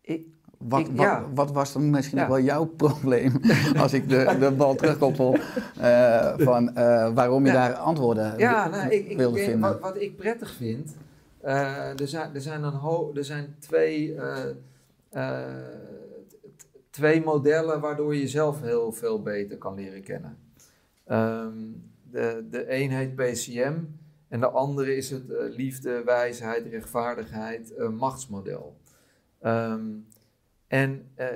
Ik, 0.00 0.26
Wat, 0.58 0.80
Ik- 0.80 0.86
wat, 0.86 0.96
ja. 1.06 1.24
wat 1.34 1.52
was 1.52 1.72
dan 1.72 1.90
misschien 1.90 2.18
Ja. 2.18 2.28
wel 2.28 2.40
jouw 2.40 2.64
probleem 2.84 3.40
als 3.76 3.92
ik 3.92 4.08
de, 4.08 4.36
de 4.40 4.50
bal 4.50 4.74
terugkoppel 4.74 5.36
eh, 5.80 6.34
van 6.38 6.74
eh, 6.76 7.14
waarom 7.14 7.46
je 7.46 7.52
Ja. 7.52 7.68
daar 7.68 7.76
antwoorden 7.76 8.38
Ja, 8.38 8.68
nou, 8.68 8.88
ik, 8.90 9.08
ik, 9.08 9.16
wilde 9.16 9.38
vinden? 9.38 9.60
wat, 9.60 9.80
wat 9.80 9.96
ik 10.00 10.16
prettig 10.16 10.54
vind, 10.54 10.96
eh, 11.40 12.00
er, 12.00 12.08
zijn, 12.08 12.34
er, 12.34 12.40
zijn 12.40 12.62
een 12.62 12.72
er 13.16 13.24
zijn 13.24 13.54
twee, 13.58 14.16
twee 16.90 17.24
modellen 17.24 17.80
waardoor 17.80 18.14
je 18.14 18.20
jezelf 18.20 18.60
heel 18.60 18.92
veel 18.92 19.22
beter 19.22 19.56
kan 19.58 19.74
leren 19.74 20.02
kennen. 20.02 20.36
Ehm, 21.06 21.52
de, 22.10 22.46
de 22.50 22.74
een 22.74 22.90
heet 22.90 23.14
PCM 23.14 23.74
en 24.28 24.40
de 24.40 24.48
andere 24.48 24.96
is 24.96 25.10
het 25.10 25.22
liefde, 25.56 26.02
wijsheid, 26.04 26.66
rechtvaardigheid, 26.66 27.72
machtsmodel. 27.96 28.76
Ehm, 29.40 29.80
en 30.68 31.10
eh, 31.14 31.26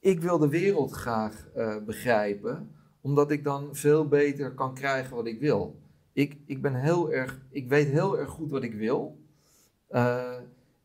ik 0.00 0.20
wil 0.20 0.38
de 0.38 0.48
wereld 0.48 0.92
graag 0.92 1.48
eh, 1.54 1.76
begrijpen, 1.84 2.70
omdat 3.00 3.30
ik 3.30 3.44
dan 3.44 3.68
veel 3.76 4.08
beter 4.08 4.52
kan 4.54 4.74
krijgen 4.74 5.16
wat 5.16 5.26
ik 5.26 5.40
wil. 5.40 5.80
Ik, 6.12 6.36
ik, 6.46 6.62
ben 6.62 6.74
heel 6.74 7.12
erg, 7.12 7.40
ik 7.50 7.68
weet 7.68 7.88
heel 7.88 8.18
erg 8.18 8.30
goed 8.30 8.50
wat 8.50 8.62
ik 8.62 8.74
wil. 8.74 9.18
Eh, 9.86 10.36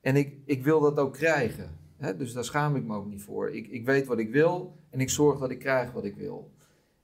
en 0.02 0.16
ik, 0.16 0.38
ik 0.46 0.64
wil 0.64 0.80
dat 0.80 0.98
ook 0.98 1.14
krijgen. 1.14 1.70
Hè? 1.98 2.18
Dus 2.18 2.34
daar 2.34 2.44
schaam 2.44 2.76
ik 2.76 2.84
me 2.84 2.96
ook 2.96 3.08
niet 3.08 3.22
voor. 3.22 3.50
Ik, 3.50 3.68
ik 3.68 3.86
weet 3.86 4.06
wat 4.06 4.20
ik 4.20 4.32
wil 4.32 4.78
en 4.90 5.00
ik 5.00 5.10
zorg 5.10 5.40
dat 5.40 5.52
ik 5.52 5.60
krijg 5.60 5.92
wat 5.92 6.06
ik 6.06 6.16
wil. 6.16 6.52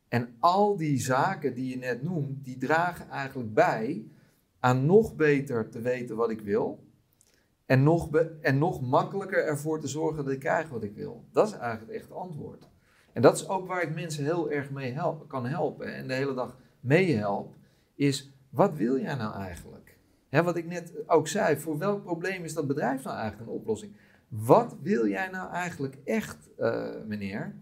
En 0.07 0.35
al 0.39 0.77
die 0.77 0.99
zaken 0.99 1.53
die 1.53 1.69
je 1.69 1.77
net 1.77 2.03
noemt, 2.03 2.45
die 2.45 2.57
dragen 2.57 3.09
eigenlijk 3.09 3.53
bij 3.53 4.05
aan 4.59 4.85
nog 4.85 5.15
beter 5.15 5.69
te 5.69 5.81
weten 5.81 6.15
wat 6.15 6.29
ik 6.29 6.41
wil. 6.41 6.83
En 7.65 7.83
nog, 7.83 8.15
en 8.41 8.57
nog 8.57 8.81
makkelijker 8.81 9.45
ervoor 9.45 9.79
te 9.79 9.87
zorgen 9.87 10.23
dat 10.23 10.33
ik 10.33 10.39
krijg 10.39 10.69
wat 10.69 10.83
ik 10.83 10.95
wil. 10.95 11.25
Dat 11.31 11.47
is 11.47 11.53
eigenlijk 11.53 11.91
het 11.91 12.01
echte 12.01 12.13
antwoord. 12.13 12.69
En 13.13 13.21
dat 13.21 13.35
is 13.35 13.47
ook 13.47 13.67
waar 13.67 13.81
ik 13.81 13.93
mensen 13.93 14.23
heel 14.23 14.51
erg 14.51 14.71
mee 14.71 14.91
help, 14.91 15.27
kan 15.27 15.45
helpen 15.45 15.95
en 15.95 16.07
de 16.07 16.13
hele 16.13 16.33
dag 16.33 16.57
meehelp, 16.79 17.55
is 17.95 18.33
wat 18.49 18.75
wil 18.75 18.99
jij 18.99 19.15
nou 19.15 19.35
eigenlijk? 19.35 19.97
Wat 20.29 20.57
ik 20.57 20.65
net 20.65 20.93
ook 21.07 21.27
zei, 21.27 21.57
voor 21.57 21.77
welk 21.77 22.03
probleem 22.03 22.43
is 22.43 22.53
dat 22.53 22.67
bedrijf 22.67 23.03
nou 23.03 23.17
eigenlijk 23.17 23.49
een 23.49 23.55
oplossing? 23.55 23.95
Wat 24.27 24.75
wil 24.81 25.07
jij 25.07 25.27
nou 25.27 25.51
eigenlijk 25.51 25.97
echt, 26.03 26.49
eh, 26.57 26.89
meneer? 27.07 27.55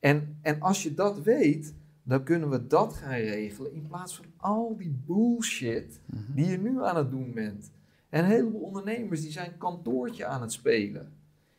En, 0.00 0.38
en 0.42 0.60
als 0.60 0.82
je 0.82 0.94
dat 0.94 1.22
weet, 1.22 1.74
dan 2.02 2.22
kunnen 2.22 2.50
we 2.50 2.66
dat 2.66 2.94
gaan 2.94 3.18
regelen 3.18 3.72
in 3.72 3.86
plaats 3.86 4.16
van 4.16 4.24
al 4.36 4.76
die 4.76 5.02
bullshit 5.06 6.00
die 6.34 6.46
je 6.46 6.58
nu 6.58 6.82
aan 6.82 6.96
het 6.96 7.10
doen 7.10 7.32
bent. 7.32 7.72
En 8.14 8.24
een 8.24 8.30
heleboel 8.30 8.60
ondernemers 8.60 9.20
die 9.20 9.32
zijn 9.32 9.58
kantoortje 9.58 10.26
aan 10.26 10.40
het 10.40 10.52
spelen. 10.52 11.12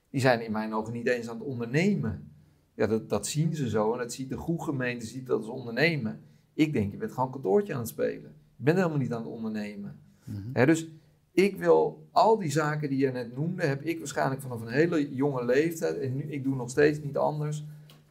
Die 0.09 0.21
zijn 0.21 0.45
in 0.45 0.51
mijn 0.51 0.73
ogen 0.73 0.93
niet 0.93 1.07
eens 1.07 1.29
aan 1.29 1.37
het 1.37 1.47
ondernemen. 1.47 2.31
Ja, 2.73 2.87
dat, 2.87 3.09
dat 3.09 3.27
zien 3.27 3.55
ze 3.55 3.69
zo 3.69 3.91
en 3.91 3.97
dat 3.97 4.13
ziet 4.13 4.29
de 4.29 4.37
goede 4.37 4.63
gemeente 4.63 5.05
ziet 5.05 5.27
dat 5.27 5.37
als 5.37 5.47
ondernemen. 5.47 6.21
Ik 6.53 6.73
denk, 6.73 6.91
je 6.91 6.97
bent 6.97 7.11
gewoon 7.11 7.31
kantoortje 7.31 7.73
aan 7.73 7.79
het 7.79 7.87
spelen. 7.87 8.35
Je 8.55 8.63
bent 8.63 8.77
helemaal 8.77 8.97
niet 8.97 9.13
aan 9.13 9.21
het 9.21 9.31
ondernemen. 9.31 9.99
Hè, 10.53 10.65
dus 10.65 10.87
ik 11.31 11.57
wil 11.57 12.07
al 12.11 12.37
die 12.37 12.51
zaken 12.51 12.89
die 12.89 12.97
je 12.97 13.11
net 13.11 13.35
noemde, 13.35 13.65
heb 13.65 13.81
ik 13.81 13.97
waarschijnlijk 13.97 14.41
vanaf 14.41 14.61
een 14.61 14.67
hele 14.67 15.15
jonge 15.15 15.45
leeftijd, 15.45 15.97
en 15.97 16.15
nu, 16.15 16.23
ik 16.23 16.43
doe 16.43 16.55
nog 16.55 16.69
steeds 16.69 17.01
niet 17.01 17.17
anders, 17.17 17.63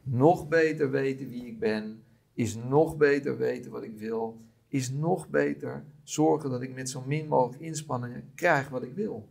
nog 0.03 0.47
beter 0.47 0.91
weten 0.91 1.29
wie 1.29 1.45
ik 1.45 1.59
ben, 1.59 2.03
is 2.33 2.55
nog 2.55 2.97
beter 2.97 3.37
weten 3.37 3.71
wat 3.71 3.83
ik 3.83 3.97
wil, 3.97 4.41
is 4.67 4.91
nog 4.91 5.29
beter 5.29 5.85
zorgen 6.09 6.49
dat 6.49 6.61
ik 6.61 6.73
met 6.75 6.89
zo 6.89 7.03
min 7.05 7.27
mogelijk 7.27 7.61
inspanningen 7.61 8.31
krijg 8.35 8.69
wat 8.69 8.83
ik 8.83 8.93
wil. 8.95 9.27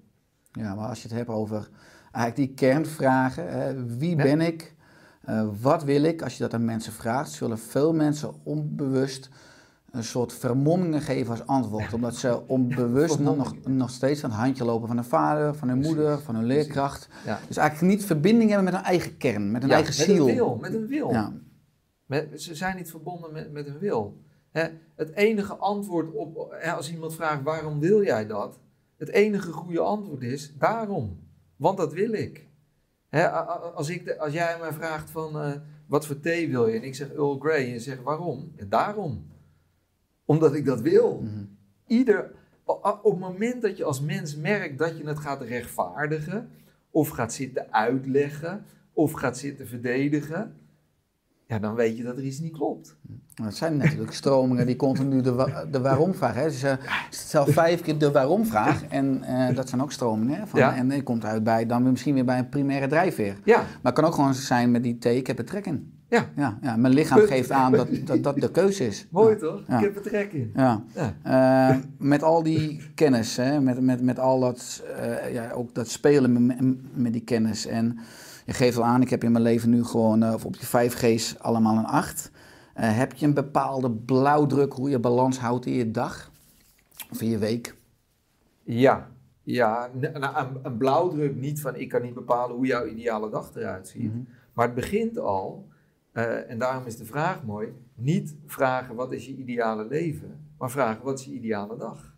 Ja, 0.53 0.75
maar 0.75 0.89
als 0.89 1.03
je 1.03 1.09
het 1.09 1.17
hebt 1.17 1.29
over 1.29 1.69
eigenlijk 2.13 2.37
die 2.37 2.55
kernvragen, 2.69 3.49
hè, 3.53 3.87
wie 3.97 4.17
Ja. 4.17 4.23
ben 4.23 4.41
ik, 4.41 4.73
Eh, 5.25 5.49
wat 5.61 5.85
wil 5.85 6.03
ik, 6.03 6.23
als 6.23 6.37
je 6.37 6.43
dat 6.43 6.55
aan 6.55 6.65
mensen 6.65 6.93
vraagt, 6.93 7.31
zullen 7.31 7.59
veel 7.59 7.93
mensen 7.95 8.35
onbewust 8.43 9.29
een 9.91 10.05
soort 10.05 10.33
vermommingen 10.33 11.01
geven 11.01 11.31
als 11.31 11.47
antwoord. 11.47 11.93
Omdat 11.95 12.17
ze 12.17 12.47
onbewust 12.47 13.19
nog, 13.19 13.67
nog, 13.67 13.91
steeds 13.91 14.25
aan 14.25 14.31
het 14.31 14.39
handje 14.39 14.65
lopen 14.65 14.87
van 14.87 14.97
hun 14.97 15.05
vader, 15.05 15.55
van 15.55 15.69
hun 15.69 15.79
Precies, 15.79 15.97
moeder, 15.97 16.19
van 16.21 16.35
hun 16.35 16.45
leerkracht. 16.45 17.09
Dus 17.49 17.57
eigenlijk 17.57 17.95
niet 17.97 18.05
verbinding 18.05 18.49
hebben 18.51 18.65
met 18.73 18.75
hun 18.75 18.85
eigen 18.85 19.17
kern, 19.17 19.51
met 19.51 19.63
hun 19.63 19.71
eigen 19.71 19.95
met 19.99 20.07
ziel. 20.17 20.29
een 20.29 20.35
wil, 20.35 20.57
met 20.61 20.75
een 20.75 20.87
wil. 20.87 21.33
Met- 22.07 22.43
ze 22.43 22.55
zijn 22.55 22.77
niet 22.77 22.91
verbonden 22.91 23.33
met, 23.33 23.53
met 23.53 23.67
een 23.67 23.79
wil. 23.79 24.24
Hè, 24.55 24.69
het 24.95 25.11
enige 25.15 25.55
antwoord 25.55 26.13
op, 26.13 26.37
als 26.77 26.93
iemand 26.93 27.15
vraagt 27.15 27.43
waarom 27.43 27.81
wil 27.81 28.03
jij 28.03 28.27
dat? 28.27 28.59
Het 28.97 29.09
enige 29.09 29.53
goede 29.53 29.81
antwoord 29.81 30.23
is 30.23 30.53
daarom. 30.59 31.19
Want 31.57 31.77
dat 31.79 31.93
wil 31.93 32.13
ik. 32.13 32.47
Hè, 33.09 33.31
als, 33.31 33.89
ik 33.89 34.05
de- 34.05 34.19
als 34.19 34.33
jij 34.33 34.59
mij 34.61 34.73
vraagt 34.73 35.11
van 35.11 35.41
eh, 35.41 35.53
wat 35.87 36.07
voor 36.07 36.21
thee 36.21 36.49
wil 36.51 36.67
je? 36.69 36.77
En 36.79 36.83
ik 36.85 36.95
zeg 36.95 37.13
Earl 37.13 37.39
Grey 37.39 37.65
en 37.65 37.71
je 37.71 37.79
zegt 37.81 38.03
waarom? 38.03 38.53
Ja, 38.57 38.65
daarom. 38.69 39.27
Omdat 40.25 40.55
ik 40.55 40.65
dat 40.65 40.81
wil. 40.81 41.21
Mhm. 41.21 41.45
Ieder, 41.87 42.31
op 42.65 43.03
het 43.05 43.19
moment 43.19 43.63
dat 43.63 43.77
je 43.77 43.85
als 43.85 44.01
mens 44.01 44.37
merkt 44.37 44.79
dat 44.79 44.99
je 44.99 45.07
het 45.07 45.19
gaat 45.19 45.43
rechtvaardigen, 45.43 46.51
of 46.91 47.09
gaat 47.09 47.33
zitten 47.33 47.73
uitleggen, 47.73 48.65
of 48.93 49.13
gaat 49.13 49.39
zitten 49.39 49.67
verdedigen, 49.67 50.57
ja, 51.47 51.59
dan 51.59 51.75
weet 51.75 51.97
je 51.97 52.03
dat 52.03 52.17
er 52.17 52.23
iets 52.25 52.39
niet 52.41 52.53
klopt. 52.53 52.97
Het 53.35 53.57
zijn 53.57 53.77
natuurlijk 53.77 54.13
stromingen 54.13 54.67
die 54.67 54.77
continu 54.77 55.21
de, 55.21 55.33
wa- 55.33 55.65
de 55.71 55.81
waarom-vraag. 55.81 56.35
Hè? 56.35 56.45
Dus, 56.45 56.63
eh, 56.63 56.73
stel 57.11 57.47
vijf 57.47 57.81
keer 57.81 57.99
de 57.99 58.11
waarom-vraag. 58.11 58.85
En 58.89 59.23
eh, 59.23 59.57
dat 59.57 59.69
zijn 59.69 59.83
ook 59.83 59.93
stromingen. 59.93 60.39
Hè? 60.41 60.47
Van, 60.47 60.61
Ja. 60.61 60.77
En 60.77 60.91
je 60.91 61.03
komt 61.03 61.25
uit 61.25 61.45
bij, 61.45 61.67
dan 61.67 61.83
misschien 61.91 62.15
weer 62.15 62.25
bij 62.25 62.39
een 62.39 62.49
primaire 62.49 62.87
drijfveer. 62.87 63.37
Ja, 63.45 63.57
Maar 63.59 63.67
het 63.83 63.95
kan 63.95 64.05
ook 64.05 64.15
gewoon 64.15 64.35
zijn 64.35 64.71
met 64.71 64.83
die 64.83 64.99
thee, 64.99 65.17
ik 65.17 65.27
heb 65.27 65.39
er 65.39 65.45
trek 65.45 65.67
in. 65.67 65.93
ja. 66.09 66.29
Ja, 66.37 66.59
ja, 66.63 66.77
mijn 66.77 66.95
lichaam 66.95 67.19
geeft 67.21 67.51
aan 67.51 67.73
dat, 67.73 67.89
dat 68.05 68.23
dat 68.23 68.37
de 68.41 68.51
keuze 68.51 68.87
is. 68.87 69.07
mooi 69.11 69.37
toch? 69.37 69.61
Ik 69.61 69.65
heb 69.81 69.97
er 69.97 70.03
trek 70.03 70.33
in. 70.33 70.51
Ja. 70.55 70.83
Ja. 70.95 71.71
Eh, 71.71 71.77
met 71.99 72.23
al 72.23 72.43
die 72.43 72.83
kennis, 72.95 73.37
hè, 73.37 73.61
met, 73.61 73.81
met, 73.81 74.03
met 74.03 74.19
al 74.19 74.41
dat, 74.41 74.83
eh, 75.01 75.33
ja, 75.33 75.51
ook 75.51 75.75
dat 75.75 75.89
spelen 75.89 76.47
met, 76.47 76.57
met 76.95 77.13
die 77.13 77.23
kennis. 77.25 77.67
En 77.67 77.99
je 78.45 78.53
geeft 78.53 78.77
al 78.77 78.85
aan, 78.85 79.03
ik 79.03 79.11
heb 79.11 79.25
in 79.25 79.33
mijn 79.33 79.45
leven 79.45 79.71
nu 79.71 79.85
gewoon 79.85 80.23
eh, 80.23 80.45
op 80.45 80.57
die 80.59 80.91
5G's 80.91 81.37
allemaal 81.39 81.77
een 81.77 81.87
8. 81.87 82.31
Eh, 82.75 82.97
heb 82.97 83.13
je 83.13 83.27
een 83.27 83.35
bepaalde 83.35 83.91
blauwdruk 83.91 84.73
hoe 84.73 84.91
je 84.91 84.99
balans 84.99 85.39
houdt 85.39 85.67
in 85.67 85.73
je 85.73 85.91
dag? 85.91 86.31
Of 87.11 87.23
in 87.23 87.31
je 87.31 87.39
week? 87.39 87.77
Ja, 88.63 89.11
ja. 89.43 89.91
nou, 89.95 90.37
een, 90.37 90.59
een 90.63 90.77
blauwdruk 90.77 91.37
niet 91.37 91.61
van 91.61 91.77
ik 91.77 91.89
kan 91.89 92.03
niet 92.03 92.15
bepalen 92.15 92.57
hoe 92.57 92.67
jouw 92.67 92.87
ideale 92.87 93.31
dag 93.31 93.55
eruit 93.55 93.89
ziet. 93.89 94.15
Mhm. 94.15 94.23
Maar 94.53 94.67
het 94.67 94.75
begint 94.75 95.19
al, 95.19 95.69
eh, 96.13 96.51
en 96.51 96.59
daarom 96.59 96.87
is 96.87 96.97
de 96.97 97.05
vraag 97.05 97.45
mooi, 97.45 97.69
niet 97.95 98.37
vragen 98.47 98.95
wat 98.95 99.13
is 99.13 99.27
je 99.27 99.37
ideale 99.37 99.87
leven, 99.87 100.47
maar 100.59 100.71
vragen 100.71 101.05
wat 101.05 101.19
is 101.19 101.25
je 101.25 101.33
ideale 101.33 101.77
dag. 101.77 102.15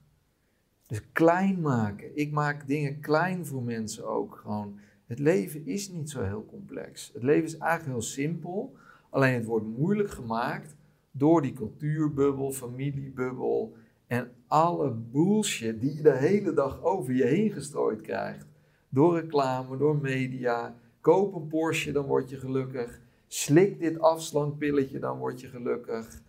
Dus 0.87 1.13
klein 1.13 1.61
maken. 1.61 2.17
Ik 2.17 2.33
maak 2.33 2.67
dingen 2.67 3.01
klein 3.01 3.47
voor 3.47 3.63
mensen 3.63 4.07
ook 4.07 4.39
gewoon. 4.43 4.79
Het 5.07 5.19
leven 5.19 5.67
is 5.67 5.89
niet 5.89 6.11
zo 6.11 6.23
heel 6.23 6.47
complex. 6.51 7.11
Het 7.15 7.23
leven 7.23 7.45
is 7.45 7.57
eigenlijk 7.57 7.93
heel 7.93 8.09
simpel, 8.09 8.73
alleen 9.11 9.35
het 9.35 9.45
wordt 9.45 9.67
moeilijk 9.67 10.11
gemaakt 10.11 10.77
door 11.11 11.43
die 11.43 11.53
cultuurbubbel, 11.53 12.53
familiebubbel 12.53 13.73
en 14.07 14.31
alle 14.47 14.91
bullshit 14.91 15.81
die 15.81 15.97
je 15.97 16.03
de 16.03 16.17
hele 16.17 16.53
dag 16.53 16.83
over 16.83 17.15
je 17.15 17.25
heen 17.25 17.51
gestrooid 17.51 18.01
krijgt. 18.01 18.47
Door 18.89 19.21
reclame, 19.21 19.77
door 19.77 19.97
media. 19.97 20.75
Koop 21.01 21.35
een 21.35 21.47
Porsche, 21.47 21.93
dan 21.93 22.05
word 22.05 22.31
je 22.31 22.37
gelukkig. 22.37 23.01
Slik 23.27 23.81
dit 23.81 24.01
afslankpilletje, 24.01 24.99
dan 24.99 25.19
word 25.19 25.41
je 25.41 25.49
gelukkig. 25.49 26.21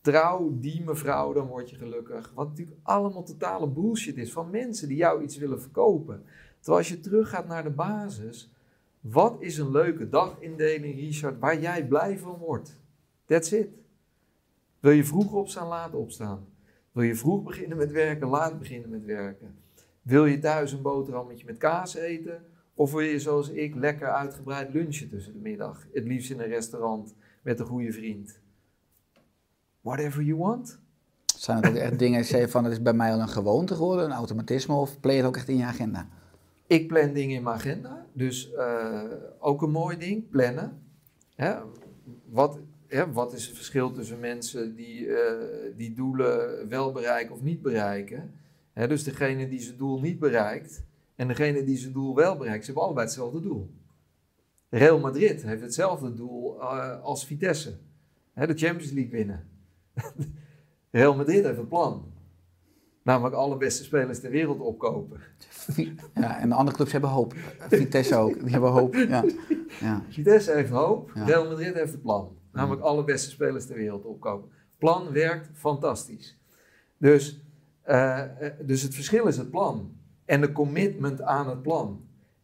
Trouw 0.00 0.52
die 0.60 0.82
mevrouw, 0.84 1.32
dan 1.32 1.46
word 1.46 1.70
je 1.70 1.76
gelukkig. 1.76 2.32
Wat 2.34 2.48
natuurlijk 2.48 2.78
allemaal 2.82 3.22
totale 3.22 3.68
bullshit 3.68 4.16
is 4.16 4.32
van 4.32 4.50
mensen 4.50 4.88
die 4.88 4.96
jou 4.96 5.22
iets 5.22 5.36
willen 5.36 5.60
verkopen. 5.60 6.22
Terwijl 6.58 6.78
als 6.78 6.88
je 6.88 7.00
teruggaat 7.00 7.46
naar 7.46 7.62
de 7.62 7.70
basis. 7.70 8.52
Wat 9.00 9.36
is 9.40 9.58
een 9.58 9.70
leuke 9.70 10.08
dagindeling, 10.08 10.94
Richard, 10.94 11.38
waar 11.38 11.60
jij 11.60 11.86
blij 11.86 12.18
van 12.18 12.38
wordt? 12.38 12.76
That's 13.24 13.52
it. 13.52 13.68
Wil 14.80 14.92
je 14.92 15.04
vroeg 15.04 15.32
opstaan, 15.32 15.66
laat 15.66 15.94
opstaan. 15.94 16.46
Wil 16.92 17.02
je 17.02 17.14
vroeg 17.14 17.42
beginnen 17.42 17.76
met 17.76 17.90
werken, 17.90 18.28
laat 18.28 18.58
beginnen 18.58 18.90
met 18.90 19.04
werken. 19.04 19.54
Wil 20.02 20.26
je 20.26 20.38
thuis 20.38 20.72
een 20.72 20.82
boterhammetje 20.82 21.46
met 21.46 21.56
kaas 21.56 21.94
eten? 21.94 22.44
Of 22.74 22.92
wil 22.92 23.00
je 23.00 23.20
zoals 23.20 23.48
ik 23.48 23.74
lekker 23.74 24.08
uitgebreid 24.08 24.72
lunchen 24.72 25.08
tussen 25.08 25.32
de 25.32 25.38
middag? 25.38 25.86
Het 25.92 26.04
liefst 26.04 26.30
in 26.30 26.40
een 26.40 26.48
restaurant 26.48 27.14
met 27.42 27.60
een 27.60 27.66
goede 27.66 27.92
vriend. 27.92 28.40
Whatever 29.80 30.22
you 30.22 30.38
want. 30.38 30.78
Zijn 31.36 31.56
het 31.56 31.66
ook 31.66 31.74
echt 31.74 31.98
dingen, 31.98 32.48
van 32.48 32.64
het 32.64 32.72
is 32.72 32.82
bij 32.82 32.92
mij 32.92 33.12
al 33.12 33.20
een 33.20 33.28
gewoonte 33.28 33.74
geworden, 33.74 34.04
een 34.04 34.12
automatisme, 34.12 34.74
of 34.74 35.00
play 35.00 35.16
het 35.16 35.26
ook 35.26 35.36
echt 35.36 35.48
in 35.48 35.56
je 35.56 35.64
agenda? 35.64 36.08
Ik 36.68 36.88
plan 36.88 37.12
dingen 37.12 37.36
in 37.36 37.42
mijn 37.42 37.56
agenda. 37.56 38.06
Dus 38.12 38.52
eh, 38.52 39.02
ook 39.38 39.62
een 39.62 39.70
mooi 39.70 39.96
ding, 39.96 40.28
plannen. 40.28 40.82
Hè? 41.34 41.54
Wat, 42.24 42.58
hè, 42.86 43.12
wat 43.12 43.32
is 43.32 43.46
het 43.46 43.56
verschil 43.56 43.90
tussen 43.90 44.20
mensen 44.20 44.74
die, 44.74 45.14
eh, 45.14 45.76
die 45.76 45.94
doelen 45.94 46.68
wel 46.68 46.92
bereiken 46.92 47.34
of 47.34 47.42
niet 47.42 47.62
bereiken? 47.62 48.34
Hè, 48.72 48.88
dus 48.88 49.04
degene 49.04 49.48
die 49.48 49.60
zijn 49.60 49.76
doel 49.76 50.00
niet 50.00 50.18
bereikt 50.18 50.84
en 51.14 51.28
degene 51.28 51.64
die 51.64 51.76
zijn 51.76 51.92
doel 51.92 52.14
wel 52.14 52.36
bereikt, 52.36 52.60
ze 52.60 52.66
hebben 52.66 52.82
allebei 52.82 53.06
hetzelfde 53.06 53.40
doel. 53.40 53.70
Real 54.68 54.98
Madrid 54.98 55.42
heeft 55.42 55.62
hetzelfde 55.62 56.14
doel 56.14 56.60
eh, 56.60 57.02
als 57.02 57.26
Vitesse. 57.26 57.78
Hè, 58.32 58.46
de 58.46 58.54
Champions 58.56 58.92
League 58.92 59.12
winnen. 59.12 59.48
Real 60.90 61.16
Madrid 61.16 61.44
heeft 61.44 61.58
een 61.58 61.68
plan. 61.68 62.12
Namelijk 63.02 63.34
alle 63.34 63.56
beste 63.56 63.84
spelers 63.84 64.20
ter 64.20 64.30
wereld 64.30 64.60
opkopen. 64.60 65.20
Ja, 66.14 66.40
en 66.40 66.48
de 66.48 66.54
andere 66.54 66.76
clubs 66.76 66.92
hebben 66.92 67.10
hoop. 67.10 67.34
Vitesse 67.68 68.16
ook, 68.16 68.40
die 68.40 68.50
hebben 68.50 68.70
hoop. 68.70 68.94
Ja. 68.94 69.24
Ja. 69.80 70.02
Vitesse 70.08 70.52
heeft 70.52 70.70
hoop, 70.70 71.10
Ja. 71.14 71.24
Real 71.24 71.48
Madrid 71.48 71.74
heeft 71.74 71.92
een 71.92 72.00
plan. 72.00 72.36
Namelijk 72.52 72.82
alle 72.82 73.04
beste 73.04 73.30
spelers 73.30 73.66
ter 73.66 73.76
wereld 73.76 74.04
opkopen. 74.04 74.50
Plan 74.78 75.12
werkt 75.12 75.48
fantastisch. 75.54 76.38
Dus, 76.98 77.40
eh, 77.82 78.18
eh, 78.22 78.52
dus 78.60 78.82
het 78.82 78.94
verschil 78.94 79.26
is 79.26 79.36
het 79.36 79.50
plan. 79.50 79.96
En 80.24 80.40
de 80.40 80.52
commitment 80.52 81.22
aan 81.22 81.48
het 81.48 81.62
plan. 81.62 82.00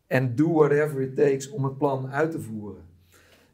En 0.07 0.35
do 0.35 0.53
whatever 0.53 1.01
it 1.01 1.17
takes 1.17 1.51
om 1.51 1.65
het 1.65 1.79
plan 1.79 2.11
uit 2.11 2.31
te 2.31 2.41
voeren. 2.41 2.83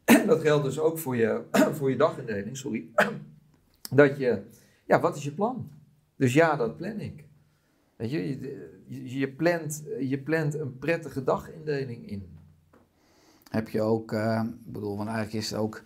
Dat 0.26 0.40
geldt 0.40 0.64
dus 0.64 0.78
ook 0.78 0.98
voor 0.98 1.16
je, 1.16 1.42
voor 1.76 1.90
je 1.90 1.96
dagindeling, 1.96 2.56
sorry. 2.56 2.86
Dat 3.90 4.18
je, 4.18 4.42
ja, 4.86 5.00
wat 5.00 5.16
is 5.16 5.24
je 5.24 5.32
plan? 5.32 5.70
Dus 6.20 6.32
ja, 6.32 6.56
dat 6.56 6.76
plan 6.76 7.00
ik. 7.00 7.24
Weet 7.96 8.10
je, 8.10 8.40
je, 8.86 9.18
je, 9.18 9.28
plant, 9.28 9.82
je 10.00 10.18
plant 10.18 10.54
een 10.54 10.78
prettige 10.78 11.24
dagindeling 11.24 12.10
in. 12.10 12.38
Heb 13.50 13.68
je 13.68 13.80
ook, 13.80 14.12
eh, 14.12 14.42
ik 14.44 14.72
bedoel, 14.72 14.96
want 14.96 15.08
eigenlijk 15.08 15.38
is 15.44 15.50
het 15.50 15.58
ook 15.58 15.82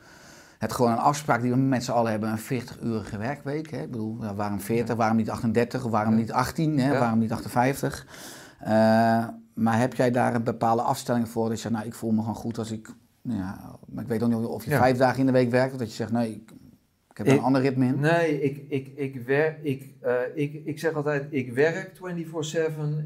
het 0.58 0.72
gewoon 0.72 0.90
een 0.92 0.98
afspraak 0.98 1.40
die 1.40 1.50
we 1.50 1.56
met 1.56 1.84
z'n 1.84 1.90
allen 1.90 2.10
hebben, 2.10 2.30
een 2.30 2.38
40-urige 2.62 3.18
werkweek. 3.18 3.70
Hè? 3.70 3.82
Ik 3.82 3.90
bedoel, 3.90 4.34
waarom 4.34 4.60
40, 4.60 4.96
waarom 4.96 5.16
niet 5.16 5.30
38, 5.30 5.84
of 5.84 5.90
waarom 5.90 6.12
Ja. 6.14 6.18
niet 6.20 6.32
18, 6.32 6.78
hè? 6.78 6.92
Ja. 6.92 6.98
waarom 6.98 7.18
niet 7.18 7.32
58? 7.32 8.06
Eh, 8.60 9.28
maar 9.54 9.78
heb 9.78 9.94
jij 9.94 10.10
daar 10.10 10.34
een 10.34 10.44
bepaalde 10.44 10.82
afstelling 10.82 11.28
voor? 11.28 11.48
Dat 11.48 11.56
je 11.56 11.62
zegt, 11.62 11.74
nou, 11.74 11.86
ik 11.86 11.94
voel 11.94 12.10
me 12.10 12.20
gewoon 12.20 12.34
goed 12.34 12.58
als 12.58 12.70
ik, 12.70 12.94
nou 13.22 13.38
ja, 13.38 13.78
maar 13.86 14.02
ik 14.02 14.08
weet 14.08 14.22
ook 14.22 14.28
niet 14.28 14.46
of 14.46 14.64
je 14.64 14.70
vijf 14.76 14.96
dagen 14.96 15.20
in 15.20 15.26
de 15.26 15.32
week 15.32 15.50
werkt, 15.50 15.72
of 15.72 15.78
dat 15.78 15.88
je 15.88 15.94
zegt, 15.94 16.12
nee, 16.12 16.30
ik, 16.32 16.52
ik 17.14 17.24
heb 17.24 17.36
een 17.36 17.42
ander 17.42 17.62
ritme 17.62 17.86
in. 17.86 18.00
Nee, 18.00 18.42
ik, 18.42 18.64
ik, 18.68 18.92
ik, 18.94 19.22
wer, 19.26 19.58
ik, 19.62 19.90
eh, 20.00 20.20
ik, 20.34 20.62
ik 20.64 20.78
zeg 20.78 20.94
altijd, 20.94 21.26
ik 21.30 21.52
werk 21.52 21.96
24-7 21.96 21.98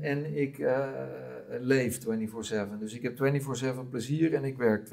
en 0.01 0.37
ik 0.37 0.59
eh, 0.59 0.89
leef 1.61 1.99
24-7. 1.99 2.05
Dus 2.79 2.95
ik 2.95 3.03
heb 3.03 3.43
24-7 3.65 3.89
plezier 3.91 4.35
en 4.35 4.45
ik 4.45 4.57
werk 4.57 4.89
24-7. 4.89 4.93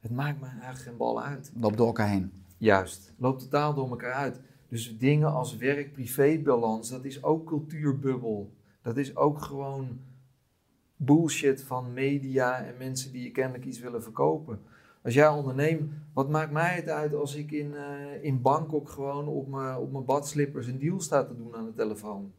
Het 0.00 0.10
maakt 0.10 0.40
me 0.40 0.46
eigenlijk 0.46 0.78
geen 0.78 0.96
bal 0.96 1.22
uit. 1.22 1.52
Loopt 1.60 1.76
door 1.76 1.86
elkaar 1.86 2.08
heen. 2.08 2.32
Juist, 2.58 3.12
loopt 3.16 3.40
totaal 3.40 3.74
door 3.74 3.88
elkaar 3.88 4.12
uit. 4.12 4.40
Dus 4.68 4.98
dingen 4.98 5.32
als 5.32 5.56
werk-privé-balans, 5.56 6.90
dat 6.90 7.04
is 7.04 7.22
ook 7.22 7.46
cultuurbubbel. 7.46 8.52
Dat 8.82 8.96
is 8.96 9.16
ook 9.16 9.42
gewoon 9.42 9.98
bullshit 10.96 11.62
van 11.62 11.92
media 11.92 12.64
en 12.64 12.74
mensen 12.78 13.12
die 13.12 13.22
je 13.22 13.30
kennelijk 13.30 13.64
iets 13.64 13.80
willen 13.80 14.02
verkopen. 14.02 14.58
Als 15.04 15.14
jij 15.14 15.28
onderneemt, 15.28 15.92
wat 16.12 16.28
maakt 16.28 16.50
mij 16.50 16.74
het 16.74 16.88
uit 16.88 17.14
als 17.14 17.34
ik 17.34 17.50
in, 17.50 17.74
eh, 17.74 18.24
in 18.24 18.42
Bangkok 18.42 18.88
gewoon 18.88 19.26
op 19.28 19.48
mijn 19.48 19.76
op 19.76 19.92
mijn 19.92 20.04
badslippers 20.04 20.66
een 20.66 20.78
deal 20.78 21.00
sta 21.00 21.24
te 21.24 21.36
doen 21.36 21.54
aan 21.54 21.64
de 21.64 21.74
telefoon? 21.74 22.32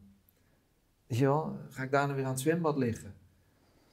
Weet 1.08 1.18
je 1.18 1.26
wel, 1.26 1.58
ga 1.70 1.84
ik 1.84 1.92
daarna 1.92 2.14
weer 2.14 2.24
aan 2.26 2.32
het 2.32 2.40
zwembad 2.40 2.78
liggen? 2.78 3.14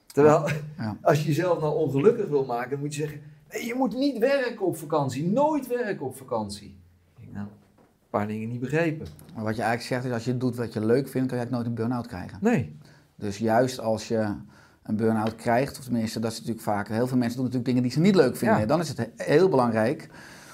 Terwijl, 0.07 0.49
Ja. 0.79 0.97
als 1.03 1.21
je 1.21 1.27
jezelf 1.27 1.61
nou 1.61 1.75
ongelukkig 1.75 2.29
wil 2.29 2.45
maken, 2.45 2.71
dan 2.71 2.79
moet 2.81 2.95
je 2.95 3.01
zeggen, 3.01 3.21
nee, 3.53 3.67
je 3.67 3.75
moet 3.75 3.95
niet 3.95 4.19
werken 4.19 4.67
op 4.67 4.77
vakantie, 4.77 5.27
nooit 5.29 5.67
werken 5.67 6.07
op 6.07 6.17
vakantie. 6.17 6.69
Ik 7.17 7.21
denk, 7.21 7.33
nou, 7.33 7.47
een 7.47 8.11
paar 8.11 8.27
dingen 8.27 8.49
niet 8.49 8.61
begrepen. 8.61 9.07
Maar 9.35 9.45
wat 9.45 9.57
je 9.57 9.63
eigenlijk 9.63 9.93
zegt 9.93 10.05
is, 10.05 10.13
als 10.13 10.25
je 10.25 10.37
doet 10.37 10.57
wat 10.57 10.73
je 10.73 10.85
leuk 10.85 11.09
vindt, 11.09 11.29
kan 11.29 11.39
je 11.39 11.45
eigenlijk 11.45 11.51
nooit 11.51 11.67
een 11.67 11.75
burn-out 11.75 12.07
krijgen. 12.07 12.39
Nee, 12.41 12.77
Dus 13.15 13.39
juist 13.39 13.79
als 13.79 14.09
je 14.09 14.35
een 14.83 14.97
burn-out 14.97 15.35
krijgt, 15.35 15.79
of 15.79 15.85
tenminste 15.85 16.21
dat 16.21 16.31
is 16.33 16.37
natuurlijk 16.39 16.65
vaak, 16.65 16.89
heel 16.89 17.07
veel 17.07 17.17
mensen 17.17 17.37
doen 17.37 17.45
natuurlijk 17.47 17.65
dingen 17.65 17.83
die 17.83 17.93
ze 17.93 18.01
niet 18.01 18.15
leuk 18.15 18.37
vinden. 18.37 18.59
Ja. 18.59 18.67
Dan 18.67 18.81
is 18.81 18.89
het 18.89 18.97
he- 18.99 19.11
heel 19.17 19.49
belangrijk 19.49 20.09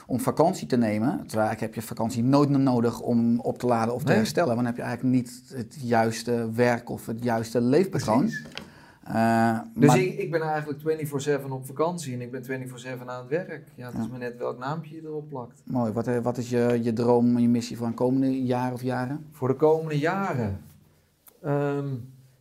om 0.06 0.20
vakantie 0.20 0.66
te 0.66 0.76
nemen. 0.76 1.08
Terwijl 1.10 1.46
eigenlijk 1.48 1.60
heb 1.60 1.74
je 1.74 1.82
vakantie 1.88 2.24
nooit 2.24 2.48
meer 2.48 2.58
nodig 2.60 3.00
om 3.00 3.40
op 3.40 3.58
te 3.58 3.66
laden 3.66 3.94
of 3.94 4.00
te 4.02 4.08
Nee. 4.08 4.16
herstellen. 4.16 4.48
Want 4.54 4.58
dan 4.58 4.66
heb 4.66 4.76
je 4.76 4.82
eigenlijk 4.82 5.14
niet 5.14 5.42
het 5.54 5.76
juiste 5.82 6.50
werk 6.52 6.90
of 6.90 7.06
het 7.06 7.24
juiste 7.24 7.60
leefpatroon. 7.60 8.30
Eh, 9.04 9.58
Dus 9.74 9.86
maar- 9.86 9.98
ik, 9.98 10.18
ik 10.18 10.30
ben 10.30 10.40
eigenlijk 10.42 10.80
24-7 10.80 11.50
op 11.52 11.66
vakantie 11.66 12.14
en 12.14 12.20
ik 12.20 12.30
ben 12.30 12.44
24-7 12.44 13.08
aan 13.08 13.18
het 13.20 13.28
werk. 13.28 13.68
Ja, 13.74 13.86
het 13.90 13.98
is 14.02 14.08
maar 14.08 14.18
net 14.18 14.36
welk 14.38 14.58
naampje 14.58 14.94
je 14.94 15.02
erop 15.04 15.28
plakt. 15.28 15.62
Mooi. 15.64 15.92
Wat, 15.92 16.06
eh, 16.06 16.18
wat 16.18 16.38
is 16.38 16.50
je, 16.50 16.78
je 16.82 16.92
droom 16.92 17.36
en 17.36 17.42
je 17.42 17.48
missie 17.48 17.76
voor 17.76 17.86
een 17.86 17.94
komende 17.94 18.42
jaar 18.44 18.72
of 18.72 18.82
jaren? 18.82 19.26
Voor 19.32 19.48
de 19.48 19.54
komende 19.54 19.98
jaren. 19.98 20.60
Ehm, 21.42 21.86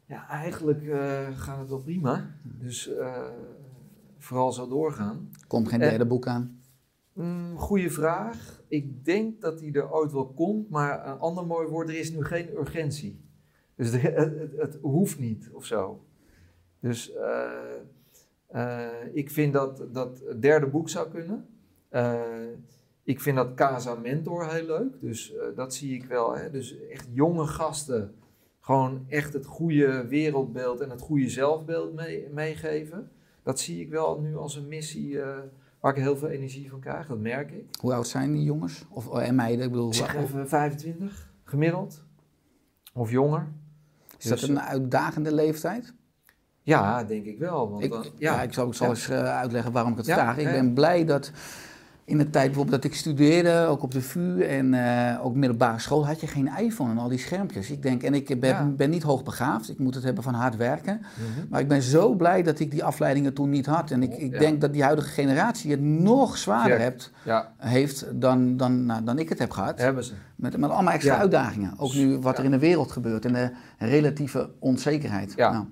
ja, 0.08 0.28
eigenlijk 0.30 0.84
eh, 0.88 1.28
gaat 1.38 1.60
het 1.60 1.70
wel 1.70 1.80
prima. 1.82 2.36
Dus 2.44 2.88
eh, 2.96 3.24
vooral 4.18 4.52
zo 4.52 4.68
doorgaan. 4.68 5.30
Komt 5.48 5.68
geen 5.70 5.80
derde 5.80 6.06
boek 6.06 6.28
aan? 6.28 6.62
Mm, 7.14 7.58
goeie 7.58 7.92
vraag. 7.92 8.62
Ik 8.68 9.06
denk 9.06 9.42
dat 9.42 9.60
die 9.60 9.74
er 9.74 9.92
ooit 9.92 10.12
wel 10.12 10.28
komt, 10.28 10.70
maar 10.70 11.08
een 11.08 11.20
ander 11.20 11.46
mooi 11.46 11.68
woord, 11.68 11.90
er 11.90 12.00
is 12.00 12.12
nu 12.12 12.24
geen 12.26 12.50
urgentie. 12.58 13.22
Dus 13.76 13.92
de- 13.92 13.98
het, 14.00 14.52
het, 14.58 14.78
hoeft 14.82 15.20
niet 15.20 15.50
of 15.54 15.66
zo. 15.66 16.06
Dus 16.80 17.12
eh, 18.48 18.88
ik 19.14 19.30
vind 19.32 19.54
dat 19.54 19.84
dat 19.92 20.22
het 20.28 20.42
derde 20.42 20.68
boek 20.68 20.90
zou 20.90 21.10
kunnen. 21.10 21.46
Ik 23.04 23.22
vind 23.22 23.36
dat 23.36 23.54
Casa 23.54 23.96
Mentor 23.96 24.50
heel 24.52 24.66
leuk, 24.66 25.02
dus 25.02 25.34
dat 25.56 25.74
zie 25.74 25.94
ik 25.94 26.06
wel. 26.06 26.36
Hè? 26.36 26.50
Dus 26.52 26.78
echt 26.88 27.08
jonge 27.12 27.48
gasten, 27.48 28.16
gewoon 28.68 29.06
echt 29.10 29.34
het 29.34 29.46
goede 29.46 30.08
wereldbeeld 30.08 30.80
en 30.80 30.90
het 30.90 31.02
goede 31.02 31.30
zelfbeeld 31.30 31.94
mee- 31.94 32.28
meegeven. 32.34 33.12
Dat 33.44 33.60
zie 33.60 33.82
ik 33.82 33.90
wel 33.90 34.20
nu 34.22 34.36
als 34.38 34.56
een 34.56 34.68
missie 34.68 35.22
eh, 35.22 35.38
waar 35.80 35.96
ik 35.98 36.04
heel 36.04 36.18
veel 36.18 36.28
energie 36.28 36.70
van 36.70 36.80
krijg, 36.80 37.08
dat 37.08 37.20
merk 37.20 37.52
ik. 37.52 37.64
Hoe 37.82 37.94
oud 37.94 38.08
zijn 38.08 38.32
die 38.32 38.44
jongens? 38.44 38.86
Of, 38.90 39.08
oh, 39.08 39.24
en 39.24 39.36
meiden? 39.36 39.66
Ik 39.66 39.72
bedoel, 39.72 39.94
zeg 39.94 40.16
even 40.16 40.48
25, 40.50 41.30
gemiddeld. 41.44 42.04
Of 42.94 43.12
jonger. 43.12 43.48
is 44.18 44.26
dat 44.26 44.40
Dus, 44.40 44.50
een 44.50 44.62
uitdagende 44.62 45.34
leeftijd? 45.34 45.94
Ja, 46.62 47.04
denk 47.04 47.26
ik 47.26 47.38
wel. 47.40 47.70
Want 47.72 47.84
Ik, 47.84 47.90
dan, 47.92 48.04
ja. 48.04 48.34
ja, 48.36 48.42
ik 48.42 48.54
zal, 48.54 48.68
ik 48.68 48.74
zal 48.74 48.86
Ja. 48.88 48.94
eens 48.94 49.10
eh, 49.10 49.24
uitleggen 49.38 49.72
waarom 49.72 49.92
ik 49.92 49.98
het 49.98 50.06
Ja, 50.06 50.14
vraag. 50.14 50.38
Ik 50.38 50.46
ben 50.52 50.74
blij 50.74 51.06
dat 51.06 51.32
in 52.08 52.18
de 52.18 52.30
tijd 52.30 52.46
bijvoorbeeld 52.46 52.82
dat 52.82 52.92
ik 52.92 52.98
studeerde, 52.98 53.66
ook 53.66 53.84
op 53.84 53.92
de 53.92 54.02
VU 54.02 54.42
en 54.42 54.74
eh, 54.74 55.26
ook 55.26 55.36
middelbare 55.36 55.80
school, 55.80 56.06
had 56.08 56.22
je 56.22 56.28
geen 56.28 56.50
iPhone 56.58 56.92
en 56.92 56.98
al 56.98 57.08
die 57.08 57.18
schermpjes. 57.20 57.72
Ik 57.72 57.82
denk, 57.82 58.04
en 58.04 58.14
ik 58.14 58.40
ben, 58.40 58.50
Ja. 58.50 58.66
ben 58.66 58.90
niet 58.90 59.04
hoogbegaafd, 59.04 59.70
ik 59.70 59.78
moet 59.80 59.96
het 59.96 60.04
hebben 60.04 60.24
van 60.24 60.34
hard 60.34 60.56
werken. 60.56 61.00
Mhm. 61.02 61.48
Maar 61.50 61.60
ik 61.60 61.68
ben 61.68 61.82
zo 61.82 62.14
blij 62.16 62.44
dat 62.44 62.60
ik 62.60 62.72
die 62.72 62.84
afleidingen 62.84 63.34
toen 63.34 63.50
niet 63.50 63.66
had. 63.66 63.92
En 63.92 64.04
ik, 64.04 64.18
ik 64.18 64.32
Ja. 64.32 64.40
denk 64.40 64.62
dat 64.62 64.74
die 64.74 64.84
huidige 64.84 65.10
generatie 65.10 65.72
het 65.72 65.82
nog 65.82 66.38
zwaarder 66.38 66.80
hebt, 66.80 67.12
ja, 67.26 67.54
heeft 67.58 68.06
dan, 68.22 68.58
dan, 68.58 68.86
nou, 68.86 69.04
dan 69.04 69.20
ik 69.20 69.30
het 69.30 69.40
heb 69.40 69.52
gehad. 69.52 69.80
hebben 69.80 70.04
ze. 70.04 70.14
Met, 70.36 70.58
met 70.58 70.70
allemaal 70.70 70.94
extra 70.94 71.18
uitdagingen. 71.18 71.74
Ook 71.78 71.94
nu 71.94 72.18
wat 72.18 72.38
er 72.38 72.44
in 72.44 72.52
de 72.52 72.60
wereld 72.60 72.92
gebeurt 72.92 73.26
en 73.26 73.34
de 73.34 73.52
relatieve 73.78 74.50
onzekerheid. 74.60 75.34
Ja. 75.36 75.52
Nou, 75.52 75.66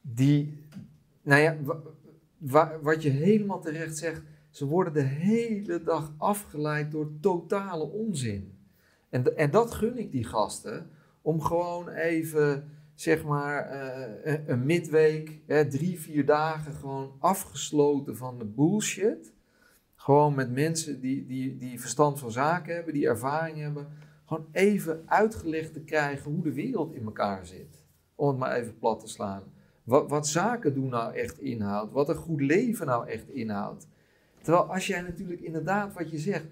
Die, 0.00 0.64
nou 1.22 1.40
ja, 1.40 1.56
wa- 1.64 1.76
wa- 2.38 2.72
wat 2.82 3.02
je 3.02 3.10
helemaal 3.10 3.60
terecht 3.60 3.98
zegt, 3.98 4.22
ze 4.56 4.66
worden 4.66 4.92
de 4.92 5.02
hele 5.02 5.82
dag 5.82 6.12
afgeleid 6.16 6.90
door 6.90 7.10
totale 7.20 7.84
onzin. 7.84 8.58
En, 9.08 9.36
en 9.36 9.50
dat 9.50 9.74
gun 9.74 9.98
ik 9.98 10.10
die 10.12 10.24
gasten, 10.24 10.90
om 11.22 11.40
gewoon 11.40 11.88
even, 11.88 12.70
zeg 12.94 13.24
maar, 13.24 13.64
eh, 13.70 14.32
een- 14.32 14.50
een 14.50 14.64
midweek, 14.66 15.40
hè, 15.46 15.68
drie, 15.68 16.00
vier 16.00 16.26
dagen, 16.26 16.72
gewoon 16.72 17.12
afgesloten 17.18 18.16
van 18.16 18.38
de 18.38 18.44
bullshit. 18.44 19.32
Gewoon 19.94 20.34
met 20.34 20.50
mensen 20.52 21.00
die, 21.00 21.26
die, 21.26 21.56
die 21.56 21.80
verstand 21.80 22.18
van 22.18 22.30
zaken 22.30 22.74
hebben, 22.74 22.94
die 22.94 23.06
ervaring 23.06 23.58
hebben. 23.58 23.86
Gewoon 24.24 24.46
even 24.52 25.02
uitgelegd 25.06 25.72
te 25.72 25.80
krijgen 25.80 26.30
hoe 26.32 26.42
de 26.42 26.52
wereld 26.52 26.92
in 26.94 27.04
elkaar 27.04 27.46
zit. 27.46 27.84
Om 28.14 28.28
het 28.28 28.38
maar 28.38 28.52
even 28.56 28.78
plat 28.78 29.00
te 29.00 29.08
slaan. 29.08 29.42
Wat, 29.84 30.08
wat 30.10 30.26
zaken 30.28 30.74
doen 30.74 30.88
nou 30.88 31.14
echt 31.14 31.38
inhoudt. 31.38 31.92
Wat 31.92 32.08
een 32.08 32.14
goed 32.16 32.40
leven 32.40 32.86
nou 32.86 33.08
echt 33.08 33.28
inhoudt. 33.28 33.86
Terwijl 34.46 34.72
als 34.72 34.86
jij 34.86 35.00
natuurlijk 35.00 35.40
inderdaad 35.40 35.94
wat 35.94 36.10
je 36.10 36.18
zegt. 36.18 36.44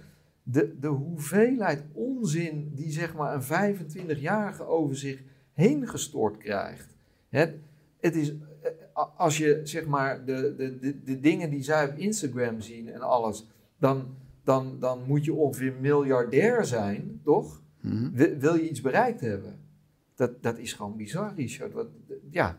De, 0.42 0.78
de 0.80 0.88
hoeveelheid 0.88 1.82
onzin 1.92 2.72
die 2.74 2.90
zeg 2.90 3.14
maar 3.14 3.34
een 3.34 3.76
25-jarige 3.76 4.66
over 4.66 4.96
zich 4.96 5.22
heen 5.52 5.88
gestort 5.88 6.36
krijgt. 6.36 6.94
Het, 7.28 7.54
het 8.00 8.16
is, 8.16 8.32
eh, 8.62 8.70
als 9.16 9.38
je 9.38 9.60
zeg 9.62 9.86
maar 9.86 10.24
de, 10.24 10.54
de, 10.56 10.78
de, 10.78 11.02
de 11.02 11.20
dingen 11.20 11.50
die 11.50 11.62
zij 11.62 11.88
op 11.88 11.96
Instagram 11.96 12.60
zien 12.60 12.88
en 12.88 13.00
alles. 13.00 13.46
Dan, 13.78 14.14
dan, 14.44 14.76
dan 14.80 15.02
moet 15.06 15.24
je 15.24 15.34
ongeveer 15.34 15.74
miljardair 15.80 16.64
zijn, 16.64 17.20
toch? 17.24 17.62
Mhm. 17.80 18.10
Wil, 18.12 18.36
wil 18.36 18.54
je 18.54 18.68
iets 18.68 18.80
bereikt 18.80 19.20
hebben? 19.20 19.58
Dat, 20.14 20.42
dat 20.42 20.58
is 20.58 20.72
gewoon 20.72 20.96
bizar, 20.96 21.34
Richard. 21.36 21.72
Wat, 21.72 21.88
ja, 22.30 22.58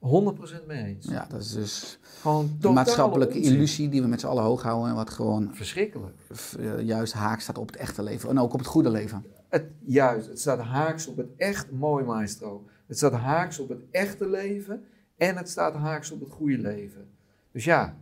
100% 0.00 0.66
mee 0.66 0.84
eens. 0.84 1.06
Ja, 1.06 1.26
dat 1.28 1.40
is 1.40 1.52
dus 1.52 1.98
Gewoon 2.20 2.56
de 2.60 2.68
maatschappelijke 2.68 3.36
onzin. 3.38 3.52
illusie 3.54 3.88
die 3.88 4.02
we 4.02 4.08
met 4.08 4.20
z'n 4.20 4.26
allen 4.26 4.42
hoog 4.42 4.62
houden 4.62 4.88
en 4.88 4.94
wat 4.94 5.10
gewoon 5.10 5.50
Verschrikkelijk. 5.54 6.14
eh, 6.58 6.80
juist 6.80 7.12
haak 7.12 7.40
staat 7.40 7.58
op 7.58 7.66
het 7.66 7.76
echte 7.76 8.02
leven 8.02 8.28
en 8.28 8.38
ook 8.38 8.52
op 8.52 8.58
het 8.58 8.68
goede 8.68 8.90
leven. 8.90 9.24
Het, 9.48 9.64
juist, 9.84 10.28
het 10.28 10.40
staat 10.40 10.58
haaks 10.60 11.06
op 11.06 11.16
het 11.16 11.26
echt 11.36 11.70
mooi 11.70 12.04
maestro. 12.04 12.64
Het 12.86 12.96
staat 12.96 13.12
haaks 13.12 13.58
op 13.58 13.68
het 13.68 13.78
echte 13.90 14.28
leven 14.28 14.84
en 15.16 15.36
het 15.36 15.48
staat 15.48 15.74
haaks 15.74 16.10
op 16.10 16.20
het 16.20 16.30
goede 16.30 16.58
leven. 16.58 17.08
Dus 17.52 17.64
ja, 17.64 17.96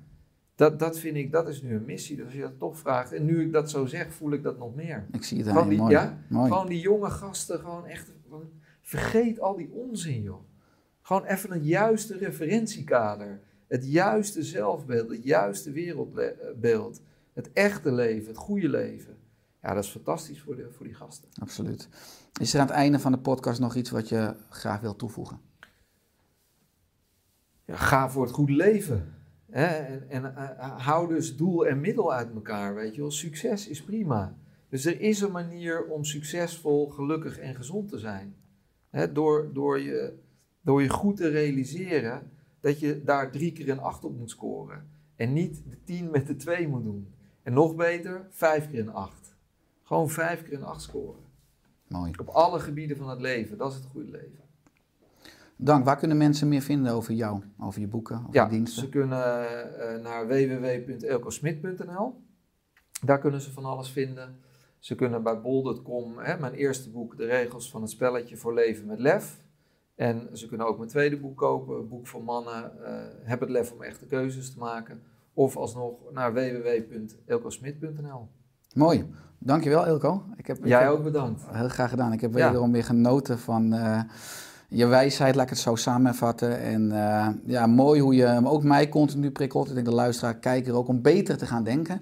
dat, 0.55 0.79
dat 0.79 0.99
vind 0.99 1.17
ik, 1.17 1.33
dat 1.33 1.49
is 1.49 1.63
nu 1.63 1.75
een 1.75 1.85
missie. 1.85 2.17
Dus 2.17 2.25
als 2.25 2.35
je 2.35 2.41
dat 2.41 2.59
toch 2.59 2.79
vraagt, 2.79 3.13
en 3.13 3.25
nu 3.25 3.43
ik 3.45 3.53
dat 3.53 3.71
zo 3.71 3.87
zeg, 3.87 4.13
voel 4.13 4.33
ik 4.33 4.43
dat 4.43 4.59
nog 4.59 4.75
meer. 4.75 5.07
Ik 5.13 5.25
zie 5.25 5.39
het 5.39 5.49
aan 5.49 5.69
die, 5.69 5.79
Mooi. 5.79 5.91
ja, 5.93 6.19
Mooi. 6.29 6.51
gewoon 6.53 6.67
die 6.67 6.81
jonge 6.81 7.11
gasten, 7.11 7.59
gewoon 7.59 7.87
echt, 7.87 8.13
gewoon, 8.29 8.45
vergeet 8.83 9.41
al 9.41 9.57
die 9.57 9.71
onzin 9.73 10.23
joh. 10.23 10.41
Gewoon 11.09 11.25
even 11.25 11.53
een 11.53 11.65
juiste 11.65 12.17
referentiekader. 12.17 13.41
Het 13.67 13.87
juiste 13.87 14.43
zelfbeeld, 14.43 15.11
het 15.11 15.25
juiste 15.25 15.71
wereldbeeld. 15.73 17.01
Het 17.33 17.53
echte 17.53 17.93
leven, 17.93 18.29
het 18.29 18.37
goede 18.37 18.69
leven. 18.69 19.17
Ja, 19.63 19.75
dat 19.75 19.85
is 19.85 19.91
fantastisch 19.91 20.41
voor, 20.41 20.57
de, 20.57 20.69
voor 20.71 20.87
die 20.87 20.95
gasten. 20.95 21.29
Absoluut. 21.41 21.89
Is 22.41 22.55
er 22.55 22.61
aan 22.61 22.67
het 22.67 22.75
einde 22.75 22.99
van 22.99 23.13
de 23.13 23.19
podcast 23.19 23.61
nog 23.61 23.75
iets 23.75 23.91
wat 23.91 24.09
je 24.09 24.35
graag 24.49 24.81
wilt 24.81 24.99
toevoegen? 24.99 25.41
Ja, 27.65 27.77
ga 27.77 28.11
voor 28.11 28.23
het 28.23 28.35
goede 28.35 28.53
leven. 28.53 29.15
Hè? 29.51 29.67
En, 29.67 30.09
en 30.09 30.37
eh, 30.37 30.87
hou 30.87 31.09
dus 31.15 31.37
doel 31.37 31.67
en 31.67 31.81
middel 31.81 32.13
uit 32.13 32.35
elkaar, 32.35 32.75
weet 32.75 32.95
je 32.95 33.01
wel. 33.01 33.11
Succes 33.11 33.69
is 33.69 33.83
prima. 33.83 34.37
Dus 34.69 34.85
er 34.85 35.01
is 35.01 35.21
een 35.21 35.33
manier 35.33 35.85
om 35.85 36.05
succesvol, 36.05 36.89
gelukkig 36.89 37.39
en 37.39 37.55
gezond 37.55 37.89
te 37.89 37.99
zijn. 37.99 38.35
Hè? 38.91 39.13
Door, 39.13 39.51
door, 39.53 39.81
je, 39.81 40.27
door 40.63 40.83
je 40.83 40.89
goed 40.89 41.17
te 41.17 41.29
realiseren 41.29 42.31
dat 42.61 42.81
je 42.81 43.03
daar 43.05 43.31
drie 43.31 43.53
keer 43.53 43.69
een 43.69 43.81
acht 43.81 44.05
op 44.05 44.19
moet 44.19 44.31
scoren. 44.31 44.89
En 45.17 45.33
niet 45.33 45.63
de 45.71 45.85
tien 45.85 46.11
met 46.11 46.27
de 46.27 46.37
twee 46.37 46.69
moet 46.69 46.85
doen. 46.85 47.15
En 47.43 47.53
nog 47.53 47.75
beter, 47.75 48.27
vijf 48.31 48.71
keer 48.71 48.81
een 48.81 48.93
acht. 48.93 49.37
Gewoon 49.83 50.11
vijf 50.11 50.43
keer 50.43 50.53
een 50.55 50.65
acht 50.65 50.83
scoren. 50.83 51.21
Mooi. 51.89 52.13
Op 52.21 52.29
alle 52.29 52.61
gebieden 52.61 52.97
van 52.97 53.09
het 53.09 53.21
leven. 53.21 53.59
Dat 53.59 53.71
is 53.71 53.77
het 53.77 53.87
goede 53.87 54.11
leven. 54.11 54.39
Dank. 55.57 55.85
Waar 55.85 55.97
kunnen 55.97 56.17
mensen 56.17 56.49
meer 56.49 56.63
vinden 56.63 56.93
over 56.93 57.15
jou, 57.15 57.43
over 57.59 57.81
je 57.81 57.87
boeken, 57.87 58.17
over 58.19 58.35
Ja, 58.35 58.45
je 58.45 58.51
diensten? 58.51 58.83
ze 58.83 58.89
kunnen 58.89 59.19
eh, 59.81 60.03
naar 60.03 60.27
www.elkosmit.nl. 60.27 62.23
Daar 63.05 63.19
kunnen 63.19 63.41
ze 63.41 63.53
van 63.53 63.65
alles 63.65 63.91
vinden. 63.91 64.39
Ze 64.79 64.95
kunnen 64.95 65.23
bij 65.23 65.41
bol.com, 65.41 66.19
hè, 66.19 66.39
mijn 66.39 66.55
eerste 66.55 66.91
boek, 66.91 67.17
De 67.17 67.25
regels 67.27 67.71
van 67.71 67.81
het 67.83 67.91
spelletje 67.91 68.37
voor 68.37 68.55
leven 68.55 68.87
met 68.87 68.99
lef. 68.99 69.41
En 69.99 70.29
ze 70.33 70.49
kunnen 70.49 70.67
ook 70.67 70.77
mijn 70.79 70.89
tweede 70.91 71.17
boek 71.17 71.37
kopen, 71.37 71.77
een 71.77 71.89
boek 71.89 72.07
voor 72.07 72.25
mannen, 72.25 72.85
eh, 72.85 72.93
Heb 73.23 73.41
het 73.41 73.49
lef 73.51 73.73
om 73.73 73.83
echte 73.83 74.07
keuzes 74.07 74.53
te 74.53 74.59
maken. 74.59 75.01
Of 75.35 75.57
alsnog 75.57 75.93
naar 76.13 76.33
www.elkosmit.nl. 76.33 78.29
Mooi. 78.75 79.07
Dankjewel 79.39 79.87
Ilko. 79.87 80.23
Ik 80.37 80.47
heb, 80.47 80.59
ik 80.59 80.67
Jij 80.67 80.83
heb- 80.83 80.91
ook 80.91 81.03
bedankt. 81.03 81.43
Heel 81.51 81.69
graag 81.69 81.91
gedaan. 81.91 82.13
Ik 82.13 82.21
heb 82.21 82.35
Ja. 82.37 82.47
wederom 82.47 82.73
weer 82.73 82.85
genoten 82.85 83.39
van 83.39 83.73
eh, 83.73 84.01
je 84.69 84.87
wijsheid, 84.87 85.35
laat 85.35 85.45
ik 85.45 85.51
het 85.51 85.59
zo 85.59 85.75
samenvatten. 85.75 86.59
En 86.61 86.93
eh, 86.93 87.29
ja, 87.45 87.67
mooi 87.67 88.01
hoe 88.01 88.15
je 88.15 88.41
ook 88.45 88.63
mij 88.63 88.89
continu 88.89 89.31
prikkelt. 89.31 89.69
Ik 89.69 89.75
denk 89.75 89.87
de 89.87 89.93
luisteraar, 89.95 90.37
kijker 90.37 90.75
ook, 90.75 90.89
om 90.89 91.03
beter 91.03 91.37
te 91.39 91.47
gaan 91.47 91.65
denken. 91.65 92.01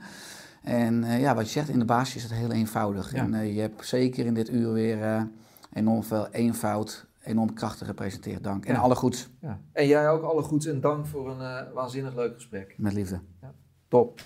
En 0.62 1.05
ja, 1.05 1.34
wat 1.34 1.44
je 1.44 1.51
zegt, 1.51 1.68
in 1.68 1.78
de 1.78 1.84
basis 1.84 2.16
is 2.16 2.22
het 2.22 2.32
heel 2.32 2.53
eenvoudig. 2.53 3.12
Ja. 3.12 3.18
En 3.32 3.55
je 3.55 3.61
hebt 3.61 3.86
zeker 3.86 4.26
in 4.26 4.34
dit 4.34 4.51
uur 4.51 4.72
weer 4.72 5.28
enorm 5.72 6.03
veel 6.05 6.28
eenvoud, 6.30 7.05
enorm 7.27 7.55
krachtig 7.55 7.87
gepresenteerd. 7.87 8.45
Dank. 8.45 8.66
En 8.66 8.74
Ja. 8.74 8.81
alle 8.81 8.95
goeds, 8.95 9.29
Ja. 9.41 9.61
En 9.72 9.87
jij 9.87 10.11
ook 10.11 10.22
alle 10.22 10.43
goeds 10.43 10.66
en 10.66 10.81
dank 10.81 11.07
voor 11.07 11.31
een 11.31 11.41
eh, 11.41 11.72
waanzinnig 11.74 12.14
leuk 12.14 12.35
gesprek. 12.35 12.74
met 12.79 12.93
liefde. 12.93 13.20
Top. 13.89 14.20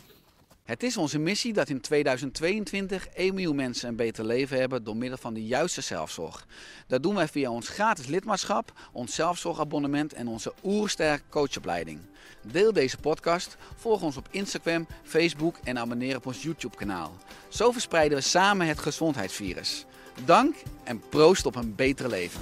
Het 0.65 0.83
is 0.83 0.97
onze 0.97 1.19
missie 1.19 1.53
dat 1.53 1.69
in 1.69 1.81
2022 1.81 3.09
1 3.15 3.35
miljoen 3.35 3.57
mensen 3.57 3.89
een 3.89 3.97
beter 3.97 4.25
leven 4.25 4.59
hebben 4.59 4.85
door 4.85 4.97
middel 4.97 5.19
van 5.19 5.35
de 5.35 5.45
juiste 5.47 5.81
zelfzorg. 5.81 6.47
Dat 6.87 7.03
doen 7.03 7.15
wij 7.15 7.29
via 7.29 7.51
ons 7.51 7.69
gratis 7.69 8.07
lidmaatschap, 8.07 8.73
ons 8.93 9.15
zelfzorgabonnement 9.15 10.13
en 10.13 10.29
onze 10.29 10.53
oersterk 10.65 11.23
coachopleiding. 11.29 11.99
Deel 12.53 12.73
deze 12.73 12.97
podcast, 12.99 13.57
volg 13.77 14.03
ons 14.03 14.17
op 14.17 14.29
Instagram, 14.31 14.87
Facebook 15.03 15.57
en 15.65 15.79
abonneer 15.79 16.17
op 16.17 16.27
ons 16.27 16.43
YouTube 16.43 16.77
kanaal. 16.77 17.13
Zo 17.49 17.71
verspreiden 17.71 18.19
we 18.19 18.25
samen 18.25 18.67
het 18.67 18.79
gezondheidsvirus. 18.79 19.87
Dank 20.25 20.55
en 20.85 21.03
proost 21.09 21.47
op 21.47 21.55
een 21.57 21.75
beter 21.75 22.09
leven. 22.09 22.41